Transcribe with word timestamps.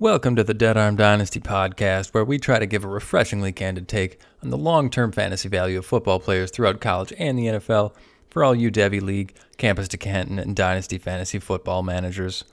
Welcome 0.00 0.36
to 0.36 0.44
the 0.44 0.54
Dead 0.54 0.76
Arm 0.76 0.94
Dynasty 0.94 1.40
podcast, 1.40 2.14
where 2.14 2.24
we 2.24 2.38
try 2.38 2.60
to 2.60 2.66
give 2.66 2.84
a 2.84 2.88
refreshingly 2.88 3.50
candid 3.50 3.88
take 3.88 4.20
on 4.44 4.50
the 4.50 4.56
long 4.56 4.90
term 4.90 5.10
fantasy 5.10 5.48
value 5.48 5.76
of 5.76 5.86
football 5.86 6.20
players 6.20 6.52
throughout 6.52 6.80
college 6.80 7.12
and 7.18 7.36
the 7.36 7.46
NFL 7.46 7.96
for 8.30 8.44
all 8.44 8.54
you 8.54 8.70
Devy 8.70 9.02
League, 9.02 9.34
Campus 9.56 9.88
to 9.88 9.96
Canton, 9.96 10.38
and 10.38 10.54
Dynasty 10.54 10.98
fantasy 10.98 11.40
football 11.40 11.82
managers. 11.82 12.44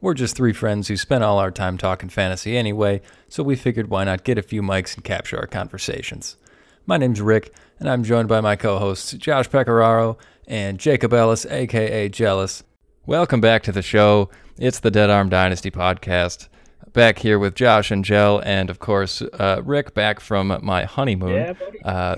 We're 0.00 0.14
just 0.14 0.34
three 0.34 0.52
friends 0.52 0.88
who 0.88 0.96
spend 0.96 1.22
all 1.22 1.38
our 1.38 1.52
time 1.52 1.78
talking 1.78 2.08
fantasy 2.08 2.56
anyway, 2.56 3.00
so 3.28 3.44
we 3.44 3.54
figured 3.54 3.90
why 3.90 4.02
not 4.02 4.24
get 4.24 4.36
a 4.36 4.42
few 4.42 4.60
mics 4.60 4.96
and 4.96 5.04
capture 5.04 5.38
our 5.38 5.46
conversations. 5.46 6.36
My 6.84 6.96
name's 6.96 7.20
Rick, 7.20 7.54
and 7.78 7.88
I'm 7.88 8.02
joined 8.02 8.26
by 8.26 8.40
my 8.40 8.56
co 8.56 8.80
hosts 8.80 9.12
Josh 9.12 9.48
Pecoraro 9.48 10.18
and 10.48 10.80
Jacob 10.80 11.12
Ellis, 11.12 11.46
aka 11.46 12.08
Jealous. 12.08 12.64
Welcome 13.06 13.40
back 13.40 13.62
to 13.62 13.72
the 13.72 13.82
show. 13.82 14.30
It's 14.58 14.80
the 14.80 14.90
Dead 14.90 15.10
Arm 15.10 15.28
Dynasty 15.28 15.70
podcast 15.70 16.48
back 16.92 17.18
here 17.18 17.38
with 17.38 17.54
Josh 17.54 17.90
and 17.90 18.04
Jell, 18.04 18.40
and 18.44 18.70
of 18.70 18.78
course 18.78 19.22
uh, 19.22 19.62
Rick 19.64 19.94
back 19.94 20.20
from 20.20 20.58
my 20.62 20.84
honeymoon. 20.84 21.34
Yeah, 21.34 21.52
buddy. 21.52 21.82
Uh, 21.82 22.16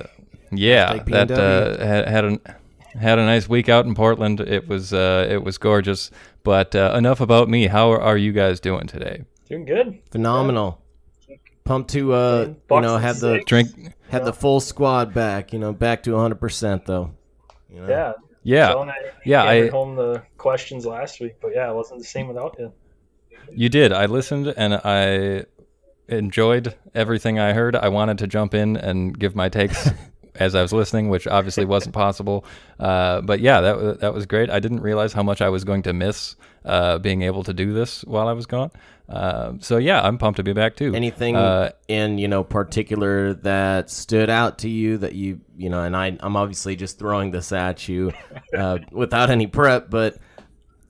yeah, 0.52 1.02
that 1.06 1.30
uh, 1.30 1.78
had, 1.84 2.08
had 2.08 2.24
a 2.24 2.38
had 2.98 3.18
a 3.18 3.24
nice 3.24 3.48
week 3.48 3.68
out 3.68 3.86
in 3.86 3.94
Portland. 3.94 4.40
It 4.40 4.68
was 4.68 4.92
uh, 4.92 5.26
it 5.30 5.42
was 5.42 5.58
gorgeous. 5.58 6.10
But 6.42 6.74
uh, 6.74 6.94
enough 6.96 7.20
about 7.20 7.48
me. 7.48 7.66
How 7.66 7.92
are, 7.92 8.00
are 8.00 8.16
you 8.16 8.32
guys 8.32 8.60
doing 8.60 8.86
today? 8.86 9.24
Doing 9.48 9.64
good. 9.64 10.00
Phenomenal. 10.10 10.80
Pumped 11.64 11.90
to 11.90 12.14
uh, 12.14 12.54
you 12.70 12.80
know 12.80 12.96
have 12.96 13.20
the 13.20 13.36
six. 13.36 13.44
Drink. 13.44 13.94
have 14.08 14.24
the 14.24 14.32
full 14.32 14.60
squad 14.60 15.12
back. 15.14 15.52
You 15.52 15.58
know, 15.58 15.72
back 15.72 16.02
to 16.04 16.12
100 16.12 16.36
percent 16.36 16.86
though. 16.86 17.14
You 17.68 17.82
know? 17.82 17.88
Yeah. 17.88 18.12
Yeah, 18.42 18.72
Joe 18.72 18.82
I 18.84 18.94
yeah, 19.26 19.42
I- 19.42 19.68
home 19.68 19.96
the 19.96 20.22
questions 20.38 20.86
last 20.86 21.20
week, 21.20 21.34
but 21.42 21.50
yeah, 21.54 21.70
it 21.70 21.74
wasn't 21.74 22.00
the 22.00 22.06
same 22.06 22.26
without 22.26 22.56
you. 22.58 22.72
You 23.52 23.68
did. 23.68 23.92
I 23.92 24.06
listened 24.06 24.52
and 24.56 24.74
I 24.74 25.44
enjoyed 26.08 26.74
everything 26.94 27.38
I 27.38 27.52
heard. 27.52 27.76
I 27.76 27.88
wanted 27.88 28.18
to 28.18 28.26
jump 28.26 28.54
in 28.54 28.76
and 28.76 29.18
give 29.18 29.34
my 29.36 29.48
takes 29.48 29.88
as 30.34 30.54
I 30.54 30.62
was 30.62 30.72
listening, 30.72 31.08
which 31.08 31.26
obviously 31.26 31.64
wasn't 31.64 31.94
possible. 31.94 32.44
Uh, 32.78 33.20
but 33.20 33.40
yeah, 33.40 33.60
that 33.60 34.00
that 34.00 34.14
was 34.14 34.26
great. 34.26 34.50
I 34.50 34.60
didn't 34.60 34.80
realize 34.80 35.12
how 35.12 35.22
much 35.22 35.40
I 35.40 35.48
was 35.48 35.64
going 35.64 35.82
to 35.82 35.92
miss 35.92 36.36
uh, 36.64 36.98
being 36.98 37.22
able 37.22 37.42
to 37.44 37.52
do 37.52 37.72
this 37.72 38.02
while 38.04 38.28
I 38.28 38.32
was 38.32 38.46
gone. 38.46 38.70
Uh, 39.08 39.54
so 39.58 39.76
yeah, 39.78 40.00
I'm 40.00 40.18
pumped 40.18 40.36
to 40.36 40.44
be 40.44 40.52
back 40.52 40.76
too. 40.76 40.94
Anything 40.94 41.34
Uh, 41.36 41.70
in 41.88 42.18
you 42.18 42.28
know 42.28 42.44
particular 42.44 43.34
that 43.34 43.90
stood 43.90 44.30
out 44.30 44.58
to 44.58 44.68
you 44.68 44.98
that 44.98 45.14
you 45.14 45.40
you 45.56 45.68
know, 45.68 45.82
and 45.82 45.96
I 45.96 46.16
I'm 46.20 46.36
obviously 46.36 46.76
just 46.76 46.98
throwing 46.98 47.32
this 47.32 47.50
at 47.52 47.88
you 47.88 48.12
uh, 48.56 48.78
without 48.92 49.30
any 49.30 49.46
prep, 49.46 49.90
but 49.90 50.16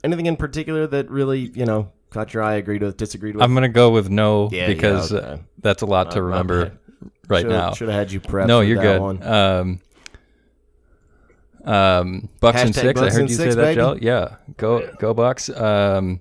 anything 0.05 0.27
in 0.27 0.37
particular 0.37 0.87
that 0.87 1.11
really 1.11 1.51
you 1.55 1.65
know 1.65 1.93
caught 2.11 2.35
your 2.35 2.43
eye, 2.43 2.55
agreed 2.55 2.83
with, 2.83 2.97
disagreed 2.97 3.35
with? 3.37 3.43
I'm 3.43 3.55
gonna 3.55 3.69
go 3.69 3.91
with 3.91 4.11
no 4.11 4.49
Yeah, 4.53 4.63
yeah, 4.63 4.67
because 4.69 5.13
uh, 5.13 5.17
okay. 5.17 5.43
that's 5.59 5.83
a 5.83 5.87
lot 5.87 6.11
to 6.13 6.17
My- 6.17 6.23
my 6.23 6.27
remember 6.31 6.73
right 7.29 7.41
Should've- 7.43 7.49
now. 7.51 7.73
should 7.73 7.89
have 7.89 7.99
had 7.99 8.13
you 8.13 8.21
prep. 8.21 8.47
No, 8.47 8.61
for 8.61 8.65
you're 8.65 8.77
that 8.77 8.83
good. 8.83 9.01
One. 9.01 9.23
Um, 9.23 9.81
um, 11.65 12.29
Bucks 12.41 12.63
and 12.63 12.71
Hashtag 12.71 12.81
six. 12.81 13.01
Bucks 13.01 13.13
I 13.13 13.15
heard 13.15 13.21
and 13.23 13.31
you 13.31 13.37
six, 13.37 13.55
say 13.55 13.61
that, 13.61 13.63
baby. 13.63 13.75
Joe. 13.77 13.99
Yeah, 14.01 14.37
go 14.57 14.91
go 14.99 15.13
Bucks. 15.15 15.49
Um, 15.51 16.21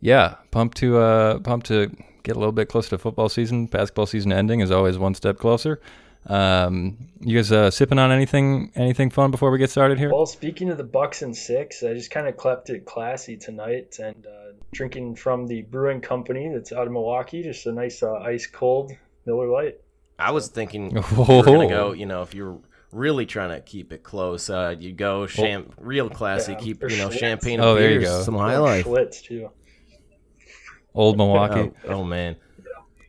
yeah, 0.00 0.36
pump 0.50 0.74
to 0.74 0.98
uh, 0.98 1.38
pumped 1.40 1.66
to 1.66 1.90
get 2.22 2.36
a 2.36 2.38
little 2.38 2.52
bit 2.52 2.68
closer 2.68 2.90
to 2.90 2.98
football 2.98 3.28
season. 3.28 3.66
Basketball 3.66 4.06
season 4.06 4.32
ending 4.32 4.60
is 4.60 4.70
always 4.70 4.96
one 4.98 5.14
step 5.14 5.38
closer. 5.38 5.80
Um, 6.26 7.08
you 7.20 7.36
guys 7.36 7.50
uh, 7.50 7.70
sipping 7.70 7.98
on 7.98 8.12
anything 8.12 8.70
anything 8.76 9.10
fun 9.10 9.30
before 9.30 9.50
we 9.50 9.58
get 9.58 9.70
started 9.70 9.98
here? 9.98 10.12
Well, 10.12 10.26
speaking 10.26 10.68
of 10.70 10.76
the 10.78 10.84
Bucks 10.84 11.22
and 11.22 11.34
six, 11.36 11.82
I 11.82 11.94
just 11.94 12.10
kind 12.10 12.28
of 12.28 12.36
kept 12.38 12.70
it 12.70 12.84
classy 12.84 13.36
tonight 13.36 13.98
and 13.98 14.24
uh, 14.26 14.49
drinking 14.72 15.16
from 15.16 15.46
the 15.46 15.62
brewing 15.62 16.00
company 16.00 16.50
that's 16.52 16.72
out 16.72 16.86
of 16.86 16.92
Milwaukee, 16.92 17.42
just 17.42 17.66
a 17.66 17.72
nice 17.72 18.02
uh, 18.02 18.14
ice 18.14 18.46
cold 18.46 18.92
Miller 19.26 19.48
Lite. 19.48 19.80
I 20.18 20.30
was 20.32 20.48
thinking 20.48 20.90
you 20.96 21.02
Whoa. 21.02 21.38
were 21.38 21.44
gonna 21.44 21.68
go. 21.68 21.92
You 21.92 22.06
know, 22.06 22.22
if 22.22 22.34
you're 22.34 22.58
really 22.92 23.26
trying 23.26 23.50
to 23.50 23.60
keep 23.60 23.92
it 23.92 24.02
close, 24.02 24.50
uh, 24.50 24.74
you 24.78 24.92
go 24.92 25.26
champ, 25.26 25.74
real 25.78 26.10
classy. 26.10 26.52
Yeah, 26.52 26.58
keep 26.58 26.82
or 26.82 26.90
you 26.90 26.98
know 26.98 27.08
Schlitz. 27.08 27.18
champagne. 27.18 27.60
Oh, 27.60 27.76
and 27.76 27.80
there 27.80 27.92
you 27.92 28.00
go. 28.00 28.22
Some 28.22 28.36
Or 28.36 28.42
high 28.44 28.58
life. 28.58 28.84
Schlitz 28.86 29.22
too. 29.22 29.50
Old 30.94 31.16
Milwaukee. 31.16 31.70
Oh, 31.86 31.90
oh 31.94 32.04
man, 32.04 32.36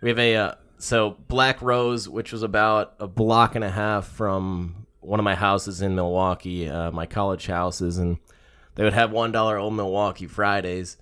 we 0.02 0.10
have 0.10 0.20
a 0.20 0.36
uh, 0.36 0.56
so 0.78 1.18
Black 1.28 1.62
Rose, 1.62 2.08
which 2.08 2.32
was 2.32 2.44
about 2.44 2.94
a 3.00 3.08
block 3.08 3.56
and 3.56 3.64
a 3.64 3.70
half 3.72 4.08
from 4.08 4.86
one 5.00 5.20
of 5.20 5.24
my 5.24 5.36
houses 5.36 5.82
in 5.82 5.96
Milwaukee, 5.96 6.70
uh, 6.70 6.92
my 6.92 7.08
college 7.08 7.48
houses, 7.48 7.98
and 7.98 8.18
they 8.76 8.84
would 8.84 8.94
have 8.94 9.12
one 9.12 9.32
dollar 9.32 9.58
old 9.58 9.74
Milwaukee 9.74 10.28
Fridays, 10.28 10.98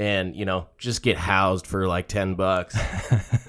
and 0.00 0.34
you 0.34 0.46
know 0.46 0.66
just 0.78 1.02
get 1.02 1.18
housed 1.18 1.66
for 1.66 1.86
like 1.86 2.08
ten 2.08 2.34
bucks. 2.34 2.76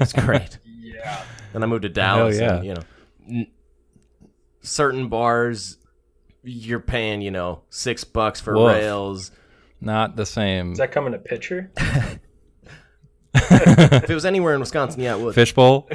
It's 0.01 0.13
great. 0.13 0.57
Yeah. 0.65 1.21
Then 1.53 1.61
I 1.61 1.67
moved 1.67 1.83
to 1.83 1.89
Dallas, 1.89 2.39
yeah. 2.39 2.55
and 2.55 2.65
you 2.65 2.73
know, 2.73 2.81
n- 3.29 3.47
certain 4.61 5.09
bars 5.09 5.77
you're 6.43 6.79
paying 6.79 7.21
you 7.21 7.29
know 7.29 7.61
six 7.69 8.03
bucks 8.03 8.41
for 8.41 8.55
Woof. 8.55 8.73
rails. 8.73 9.31
Not 9.79 10.15
the 10.15 10.25
same. 10.25 10.71
Is 10.71 10.79
that 10.79 10.91
coming 10.91 11.13
a 11.13 11.19
pitcher? 11.19 11.71
If 13.33 14.09
it 14.09 14.13
was 14.13 14.25
anywhere 14.25 14.53
in 14.53 14.59
Wisconsin, 14.59 15.01
yeah, 15.01 15.15
it 15.15 15.21
would. 15.21 15.35
Fishbowl. 15.35 15.89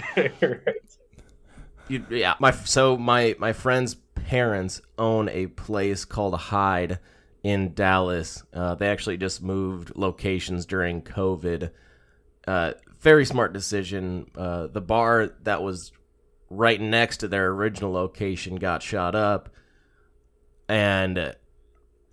You, 1.89 2.05
yeah, 2.11 2.35
my 2.41 2.51
so 2.51 2.97
my 2.97 3.37
my 3.39 3.53
friend's 3.53 3.95
parents 4.15 4.81
own 4.99 5.29
a 5.29 5.49
place 5.49 6.05
called 6.05 6.35
Hyde 6.35 6.99
in 7.47 7.75
Dallas. 7.75 8.43
Uh, 8.53 8.75
they 8.75 8.89
actually 8.89 9.17
just 9.19 9.41
moved 9.41 9.93
locations 9.95 10.67
during 10.67 11.01
COVID. 11.01 11.71
Uh, 12.45 12.73
very 12.99 13.25
smart 13.25 13.53
decision. 13.53 14.29
Uh, 14.37 14.67
the 14.67 14.81
bar 14.81 15.31
that 15.45 15.63
was 15.63 15.93
right 16.51 16.81
next 16.81 17.19
to 17.19 17.29
their 17.29 17.47
original 17.51 17.93
location 17.93 18.57
got 18.57 18.83
shot 18.83 19.15
up, 19.15 19.51
and 20.69 21.37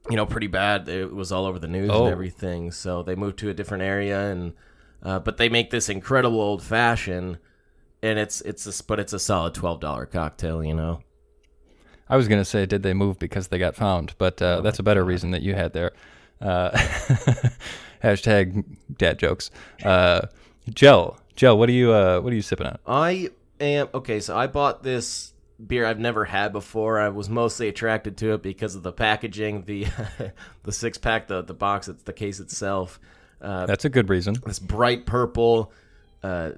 you 0.10 0.16
know, 0.16 0.28
pretty 0.28 0.48
bad. 0.48 0.88
It 0.88 1.12
was 1.12 1.32
all 1.32 1.46
over 1.48 1.58
the 1.58 1.68
news 1.68 1.90
Oh. 1.92 2.04
and 2.06 2.12
everything. 2.12 2.72
So 2.72 3.02
they 3.02 3.16
moved 3.16 3.40
to 3.40 3.50
a 3.50 3.54
different 3.56 3.84
area, 3.84 4.30
and 4.30 4.54
uh, 5.02 5.18
but 5.18 5.38
they 5.38 5.50
make 5.50 5.72
this 5.72 5.90
incredible 5.90 6.40
old 6.42 6.62
fashioned 6.62 7.40
and 8.04 8.20
it's 8.20 8.42
it's 8.42 8.68
a, 8.68 8.84
but 8.84 9.00
it's 9.00 9.14
a 9.14 9.20
solid 9.20 9.54
twelve 9.56 9.80
dollar 9.80 10.06
cocktail, 10.06 10.64
you 10.64 10.76
know. 10.76 11.00
I 12.10 12.18
was 12.18 12.28
gonna 12.28 12.46
say, 12.46 12.66
did 12.66 12.84
they 12.84 12.94
move 12.94 13.20
because 13.20 13.48
they 13.48 13.58
got 13.58 13.76
found? 13.76 14.14
But 14.18 14.42
uh, 14.42 14.62
that's 14.62 14.80
a 14.80 14.84
better 14.84 15.04
reason 15.04 15.32
that 15.32 15.42
you 15.42 15.56
had 15.56 15.74
there. 15.74 15.92
Uh, 16.42 16.72
hashtag 18.04 18.66
dad 18.98 19.18
jokes. 19.18 19.50
Uh, 19.84 20.28
Joe, 20.70 21.18
Joe, 21.36 21.56
what 21.56 21.70
are 21.70 21.74
you 21.74 21.92
uh, 21.94 22.20
what 22.20 22.34
are 22.34 22.36
you 22.36 22.42
sipping 22.42 22.68
on? 22.68 22.78
I 22.86 23.30
am 23.60 23.88
okay. 23.94 24.20
So 24.20 24.38
I 24.38 24.48
bought 24.48 24.84
this 24.84 25.34
beer 25.66 25.86
I've 25.86 26.00
never 26.00 26.26
had 26.26 26.52
before. 26.52 27.00
I 27.00 27.10
was 27.10 27.30
mostly 27.30 27.68
attracted 27.70 28.18
to 28.18 28.34
it 28.34 28.44
because 28.44 28.76
of 28.76 28.84
the 28.84 28.92
packaging, 28.92 29.64
the 29.64 29.88
the 30.64 30.72
six 30.72 30.98
pack, 30.98 31.28
the 31.28 31.42
the 31.42 31.54
box, 31.54 31.88
it's 31.88 32.04
the 32.04 32.14
case 32.14 32.40
itself. 32.40 33.00
Uh, 33.42 33.66
That's 33.66 33.86
a 33.86 33.90
good 33.90 34.10
reason. 34.10 34.36
this 34.46 34.60
bright 34.60 35.06
purple. 35.06 35.72
Uh, 36.22 36.52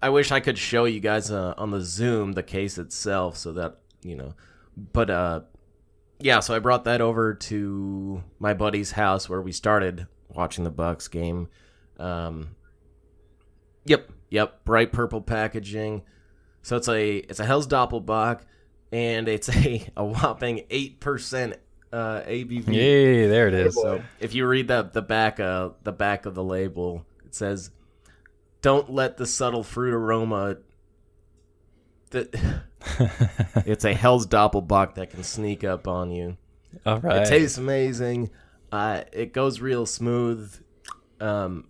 I 0.00 0.08
wish 0.08 0.32
I 0.32 0.40
could 0.40 0.58
show 0.58 0.86
you 0.86 0.98
guys 1.00 1.30
uh, 1.30 1.54
on 1.58 1.70
the 1.70 1.82
Zoom 1.82 2.32
the 2.32 2.42
case 2.42 2.78
itself, 2.78 3.36
so 3.36 3.52
that 3.52 3.78
you 4.02 4.16
know. 4.16 4.34
But 4.76 5.10
uh, 5.10 5.40
yeah, 6.18 6.40
so 6.40 6.54
I 6.54 6.58
brought 6.58 6.84
that 6.84 7.00
over 7.00 7.34
to 7.34 8.22
my 8.38 8.54
buddy's 8.54 8.92
house 8.92 9.28
where 9.28 9.42
we 9.42 9.52
started 9.52 10.06
watching 10.28 10.64
the 10.64 10.70
Bucks 10.70 11.08
game. 11.08 11.48
Um, 11.98 12.56
yep, 13.84 14.10
yep, 14.30 14.64
bright 14.64 14.92
purple 14.92 15.20
packaging. 15.20 16.02
So 16.62 16.76
it's 16.76 16.88
a 16.88 17.16
it's 17.16 17.40
a 17.40 17.44
Hell's 17.44 17.66
Doppelbock, 17.66 18.42
and 18.92 19.28
it's 19.28 19.48
a 19.48 19.86
a 19.96 20.04
whopping 20.04 20.64
eight 20.70 21.00
percent 21.00 21.54
uh, 21.92 22.22
ABV. 22.22 22.68
Yay, 22.68 23.26
there 23.26 23.48
it 23.48 23.54
is. 23.54 23.74
So 23.74 24.02
if 24.20 24.34
you 24.34 24.46
read 24.46 24.68
the 24.68 24.88
the 24.92 25.02
back 25.02 25.40
uh 25.40 25.70
the 25.82 25.92
back 25.92 26.26
of 26.26 26.34
the 26.34 26.44
label, 26.44 27.04
it 27.24 27.34
says, 27.34 27.70
"Don't 28.62 28.90
let 28.90 29.16
the 29.16 29.26
subtle 29.26 29.62
fruit 29.64 29.92
aroma." 29.92 30.58
That 32.10 32.34
it's 33.66 33.84
a 33.84 33.94
Hell's 33.94 34.26
Doppelbock 34.26 34.94
that 34.94 35.10
can 35.10 35.22
sneak 35.22 35.64
up 35.64 35.86
on 35.88 36.10
you. 36.10 36.36
All 36.86 36.98
right. 37.00 37.22
It 37.22 37.28
tastes 37.28 37.58
amazing. 37.58 38.30
Uh, 38.70 39.02
it 39.12 39.32
goes 39.32 39.60
real 39.60 39.86
smooth. 39.86 40.54
Um, 41.20 41.66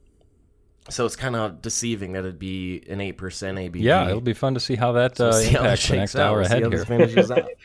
so 0.88 1.06
it's 1.06 1.16
kind 1.16 1.36
of 1.36 1.62
deceiving 1.62 2.12
that 2.12 2.20
it'd 2.20 2.38
be 2.38 2.82
an 2.88 3.00
eight 3.00 3.12
percent 3.18 3.58
ABV. 3.58 3.76
yeah, 3.80 4.08
it'll 4.08 4.20
be 4.20 4.32
fun 4.32 4.54
to 4.54 4.60
see 4.60 4.74
how 4.76 4.92
that 4.92 5.16
So 5.16 5.28
uh, 5.28 5.32
see 5.32 5.52
how 5.52 5.62
the 5.62 5.76
shakes 5.76 5.90
next 5.98 6.16
out. 6.16 6.28
hour 6.30 6.38
We'll 6.38 6.44
see 6.46 6.50
ahead 6.52 6.62
how 6.64 6.70
here. 6.70 6.78
this 6.78 6.88
finishes 6.88 7.30
out. 7.30 7.48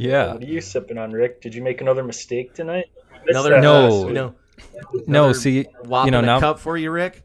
Yeah. 0.00 0.34
What 0.34 0.42
are 0.44 0.46
you 0.46 0.60
sipping 0.60 0.96
on, 0.96 1.10
Rick? 1.10 1.40
Did 1.40 1.56
you 1.56 1.60
make 1.60 1.80
another 1.80 2.04
mistake 2.04 2.54
tonight? 2.54 2.84
Another 3.26 3.60
No. 3.60 4.08
no, 4.08 4.34
No, 5.08 5.32
see, 5.32 5.56
you 5.56 5.64
know 5.84 6.20
a 6.20 6.22
now 6.22 6.38
cup 6.38 6.60
for 6.60 6.76
you, 6.76 6.92
Rick. 6.92 7.24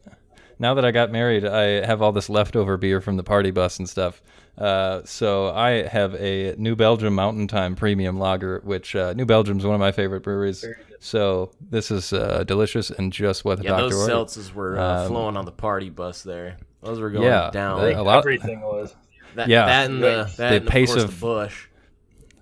now 0.58 0.74
that 0.74 0.84
I 0.84 0.90
got 0.90 1.12
married, 1.12 1.46
I 1.46 1.86
have 1.86 2.02
all 2.02 2.12
this 2.12 2.30
leftover 2.30 2.78
beer 2.78 3.00
from 3.00 3.16
the 3.16 3.22
party 3.24 3.52
bus 3.52 3.78
and 3.78 3.88
stuff. 3.88 4.24
Uh, 4.57 5.01
so 5.03 5.50
I 5.51 5.83
have 5.88 6.13
a 6.15 6.55
New 6.57 6.75
Belgium 6.75 7.15
Mountain 7.15 7.47
Time 7.47 7.75
Premium 7.75 8.19
Lager, 8.19 8.61
which 8.63 8.95
uh, 8.95 9.13
New 9.13 9.25
Belgium 9.25 9.57
is 9.57 9.65
one 9.65 9.73
of 9.73 9.79
my 9.79 9.91
favorite 9.91 10.21
breweries. 10.21 10.63
So 11.00 11.51
this 11.69 11.89
is 11.89 12.13
uh, 12.13 12.44
delicious 12.45 12.91
and 12.91 13.11
just 13.11 13.44
what 13.45 13.57
the 13.57 13.63
Yeah, 13.65 13.71
doctor 13.71 13.89
those 13.89 14.09
ordered. 14.09 14.13
seltzers 14.27 14.53
were 14.53 14.77
uh, 14.79 15.01
Um, 15.03 15.07
flowing 15.07 15.38
on 15.38 15.45
the 15.45 15.51
party 15.51 15.89
bus 15.89 16.21
there. 16.21 16.57
Those 16.83 17.00
were 17.00 17.09
going 17.09 17.23
Yeah, 17.25 17.50
down. 17.51 17.81
they- 17.81 17.94
a 17.94 18.03
lot- 18.03 18.19
Everything 18.19 18.61
was. 18.61 18.95
that, 19.35 19.47
yeah. 19.47 19.65
that 19.65 19.89
and 19.89 20.03
the, 20.03 20.31
that 20.38 20.50
The 20.50 20.55
and 20.57 20.67
pace 20.67 20.94
of, 20.95 21.03
of- 21.05 21.19
the 21.19 21.25
bush. 21.25 21.67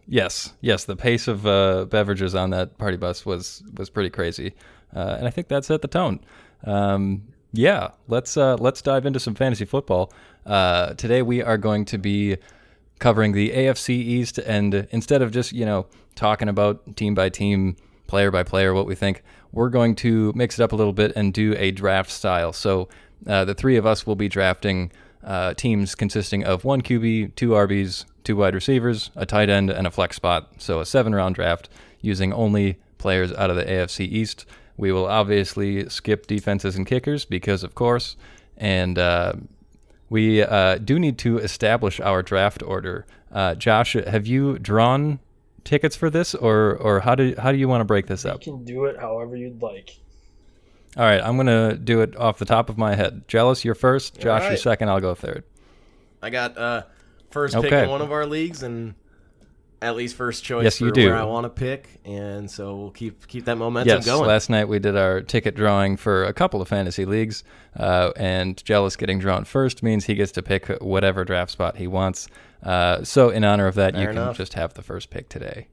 Yes, 0.08 0.54
yes. 0.60 0.84
The 0.84 0.98
pace 0.98 1.30
of 1.30 1.48
uh, 1.48 1.86
beverages 1.86 2.36
on 2.36 2.50
that 2.50 2.78
party 2.78 2.98
bus 2.98 3.26
was 3.26 3.64
was 3.78 3.90
pretty 3.90 4.10
crazy, 4.10 4.54
uh, 4.94 5.16
and 5.18 5.26
I 5.26 5.30
think 5.30 5.48
that 5.48 5.64
set 5.64 5.82
the 5.82 5.88
tone. 5.88 6.20
Um, 6.66 7.24
yeah, 7.54 7.92
let's 8.10 8.36
uh, 8.36 8.56
let's 8.60 8.82
dive 8.82 9.06
into 9.06 9.20
some 9.22 9.36
fantasy 9.36 9.64
football. 9.64 10.12
Uh, 10.46 10.94
today 10.96 11.22
we 11.22 11.42
are 11.42 11.58
going 11.58 11.86
to 11.86 11.98
be 11.98 12.38
covering 13.00 13.32
the 13.32 13.50
AFC 13.52 13.90
East, 13.90 14.38
and 14.40 14.88
instead 14.92 15.22
of 15.22 15.32
just 15.32 15.52
you 15.52 15.66
know 15.66 15.86
talking 16.16 16.50
about 16.50 16.96
team 16.96 17.14
by 17.14 17.30
team, 17.30 17.76
player 18.08 18.32
by 18.32 18.44
player, 18.44 18.74
what 18.74 18.86
we 18.86 18.96
think, 18.96 19.24
we're 19.52 19.70
going 19.70 19.96
to 19.96 20.32
mix 20.36 20.60
it 20.60 20.64
up 20.64 20.72
a 20.72 20.76
little 20.76 20.94
bit 20.94 21.14
and 21.16 21.34
do 21.34 21.56
a 21.58 21.72
draft 21.72 22.10
style. 22.10 22.54
So 22.54 22.90
uh, 23.28 23.46
the 23.46 23.54
three 23.54 23.78
of 23.78 23.86
us 23.86 24.06
will 24.06 24.16
be 24.16 24.28
drafting 24.28 24.92
uh, 25.24 25.54
teams 25.54 25.96
consisting 25.96 26.44
of 26.44 26.66
one 26.66 26.82
QB, 26.82 27.36
two 27.36 27.50
RBs, 27.50 28.06
two 28.24 28.36
wide 28.36 28.56
receivers, 28.56 29.12
a 29.16 29.26
tight 29.26 29.50
end, 29.50 29.70
and 29.70 29.86
a 29.86 29.92
flex 29.92 30.16
spot. 30.16 30.50
So 30.58 30.80
a 30.80 30.86
seven 30.86 31.14
round 31.14 31.36
draft 31.36 31.70
using 32.02 32.34
only 32.34 32.80
players 32.98 33.32
out 33.34 33.50
of 33.50 33.56
the 33.56 33.66
AFC 33.66 34.08
East. 34.08 34.46
We 34.78 34.92
will 34.92 35.06
obviously 35.06 35.88
skip 35.90 36.26
defenses 36.26 36.76
and 36.76 36.88
kickers 36.88 37.26
because, 37.26 37.64
of 37.64 37.76
course, 37.76 38.16
and 38.58 38.98
uh, 38.98 39.34
we 40.12 40.44
uh, 40.44 40.76
do 40.78 41.00
need 41.00 41.18
to 41.20 41.38
establish 41.40 42.02
our 42.02 42.22
draft 42.22 42.62
order. 42.62 43.06
Uh, 43.32 43.56
Josh, 43.56 43.94
have 43.94 44.28
you 44.28 44.60
drawn 44.60 45.20
tickets 45.64 45.96
for 45.96 46.10
this, 46.10 46.36
or 46.36 46.76
or 46.76 47.00
how 47.00 47.16
do 47.16 47.34
how 47.38 47.52
do 47.54 47.58
you 47.58 47.70
want 47.70 47.80
to 47.80 47.86
break 47.86 48.08
this 48.08 48.26
up? 48.26 48.46
You 48.46 48.52
can 48.58 48.66
do 48.66 48.86
it 48.86 49.00
however 49.00 49.38
you'd 49.38 49.62
like. 49.62 49.98
All 50.98 51.04
right, 51.06 51.22
I'm 51.24 51.38
gonna 51.38 51.78
do 51.78 52.02
it 52.02 52.18
off 52.18 52.40
the 52.40 52.46
top 52.46 52.70
of 52.70 52.78
my 52.78 52.94
head. 52.96 53.26
Jealous, 53.30 53.64
you're 53.64 53.74
first. 53.74 54.20
Josh, 54.20 54.44
you're 54.50 54.58
second. 54.58 54.90
I'll 54.90 55.00
go 55.00 55.16
third. 55.16 55.46
I 56.22 56.30
got 56.30 56.58
uh, 56.58 56.84
first 57.30 57.56
pick 57.56 57.66
Okay. 57.72 57.84
in 57.86 57.90
one 57.90 58.02
of 58.02 58.12
our 58.12 58.26
leagues 58.26 58.64
and 58.64 58.96
at 59.82 59.96
least 59.96 60.16
first 60.16 60.44
choice 60.44 60.64
Yes, 60.64 60.78
for 60.78 60.86
you 60.86 60.92
do. 60.92 61.08
where 61.08 61.16
I 61.18 61.24
want 61.24 61.46
to 61.46 61.50
pick, 61.50 62.00
and 62.06 62.50
so 62.50 62.76
we'll 62.76 62.92
keep 62.92 63.28
keep 63.28 63.46
that 63.46 63.58
momentum 63.58 63.96
Yes, 63.98 64.06
going. 64.06 64.28
last 64.28 64.50
night 64.50 64.68
we 64.68 64.78
did 64.80 64.96
our 64.96 65.22
ticket 65.22 65.56
drawing 65.56 65.98
for 65.98 66.24
a 66.24 66.34
couple 66.34 66.62
of 66.62 66.68
fantasy 66.68 67.06
leagues, 67.06 67.44
uh, 67.78 68.12
and 68.16 68.64
Jealous 68.64 68.96
getting 68.96 69.20
drawn 69.20 69.44
first 69.44 69.82
means 69.84 70.06
he 70.06 70.14
gets 70.16 70.32
to 70.34 70.42
pick 70.42 70.68
whatever 70.82 71.26
draft 71.26 71.52
spot 71.52 71.78
he 71.78 71.88
wants. 71.88 72.28
Uh, 72.64 73.04
so, 73.04 73.30
in 73.30 73.44
honor 73.44 73.66
of 73.68 73.76
that, 73.76 73.96
you 73.96 74.02
Fair 74.02 74.14
can 74.14 74.22
enough. 74.22 74.38
just 74.38 74.54
have 74.54 74.74
the 74.76 74.84
first 74.84 75.10
pick 75.10 75.30
today. 75.30 75.68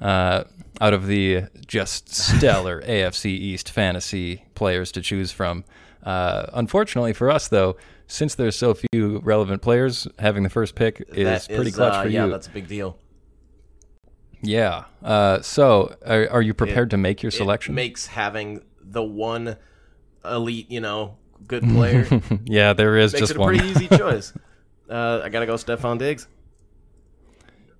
Uh, 0.00 0.44
out 0.80 0.94
of 0.94 1.06
the 1.06 1.42
just 1.66 2.08
stellar 2.14 2.80
AFC 2.86 3.26
East 3.26 3.70
fantasy 3.70 4.44
players 4.54 4.92
to 4.92 5.00
choose 5.00 5.32
from. 5.32 5.64
Uh, 6.04 6.46
unfortunately 6.52 7.12
for 7.12 7.30
us, 7.30 7.48
though, 7.48 7.76
since 8.06 8.34
there's 8.36 8.54
so 8.56 8.74
few 8.92 9.18
relevant 9.24 9.60
players, 9.60 10.06
having 10.20 10.42
the 10.44 10.48
first 10.48 10.74
pick 10.76 11.02
is 11.12 11.24
That 11.46 11.54
pretty 11.54 11.72
clutch 11.72 11.94
uh, 11.94 12.02
for 12.02 12.08
yeah, 12.08 12.24
you. 12.26 12.30
that's 12.30 12.46
a 12.46 12.50
big 12.50 12.68
deal. 12.68 12.96
Yeah. 14.42 14.84
Uh, 15.02 15.40
so, 15.42 15.96
are, 16.06 16.28
are 16.30 16.42
you 16.42 16.54
prepared 16.54 16.90
to 16.90 16.96
make 16.96 17.22
your 17.22 17.32
selection? 17.32 17.74
It 17.74 17.76
makes 17.76 18.06
having 18.06 18.62
the 18.80 19.02
one 19.02 19.56
elite, 20.24 20.70
you 20.70 20.80
know, 20.80 21.16
good 21.46 21.62
player 21.62 22.06
yeah, 22.44 22.72
there 22.72 22.96
is 22.96 23.12
makes 23.12 23.20
just 23.20 23.32
it 23.32 23.36
a 23.36 23.40
one. 23.40 23.56
pretty 23.56 23.68
easy 23.70 23.88
choice. 23.96 24.32
Uh, 24.88 25.20
I 25.22 25.28
gotta 25.28 25.46
go 25.46 25.54
Stefon 25.54 25.98
Diggs. 25.98 26.26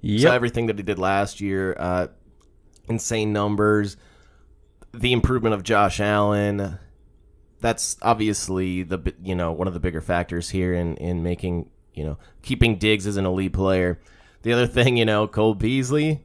Yep. 0.00 0.20
So 0.20 0.32
everything 0.32 0.66
that 0.66 0.76
he 0.76 0.82
did 0.82 0.98
last 0.98 1.40
year, 1.40 1.74
uh, 1.78 2.06
insane 2.88 3.32
numbers, 3.32 3.96
the 4.92 5.12
improvement 5.12 5.54
of 5.54 5.62
Josh 5.62 6.00
Allen. 6.00 6.78
That's 7.60 7.96
obviously 8.02 8.84
the 8.84 9.12
you 9.22 9.34
know 9.34 9.50
one 9.50 9.66
of 9.66 9.74
the 9.74 9.80
bigger 9.80 10.00
factors 10.00 10.50
here 10.50 10.72
in 10.74 10.96
in 10.96 11.22
making 11.24 11.68
you 11.94 12.04
know 12.04 12.18
keeping 12.42 12.76
Diggs 12.76 13.06
as 13.06 13.16
an 13.16 13.26
elite 13.26 13.52
player. 13.52 13.98
The 14.42 14.52
other 14.52 14.68
thing, 14.68 14.96
you 14.96 15.04
know, 15.04 15.26
Cole 15.26 15.54
Beasley, 15.56 16.24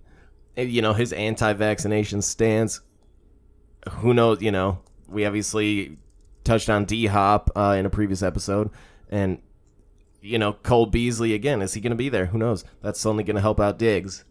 you 0.55 0.81
know 0.81 0.93
his 0.93 1.13
anti-vaccination 1.13 2.21
stance. 2.21 2.81
Who 3.89 4.13
knows? 4.13 4.41
You 4.41 4.51
know, 4.51 4.79
we 5.07 5.25
obviously 5.25 5.97
touched 6.43 6.69
on 6.69 6.85
D 6.85 7.07
Hop 7.07 7.49
uh, 7.55 7.75
in 7.77 7.85
a 7.85 7.89
previous 7.89 8.21
episode, 8.21 8.69
and 9.09 9.41
you 10.21 10.37
know 10.37 10.53
Cole 10.53 10.85
Beasley 10.85 11.33
again. 11.33 11.61
Is 11.61 11.73
he 11.73 11.81
going 11.81 11.91
to 11.91 11.95
be 11.95 12.09
there? 12.09 12.27
Who 12.27 12.37
knows? 12.37 12.63
That's 12.81 13.05
only 13.05 13.23
going 13.23 13.35
to 13.35 13.41
help 13.41 13.59
out 13.59 13.77
Diggs. 13.77 14.23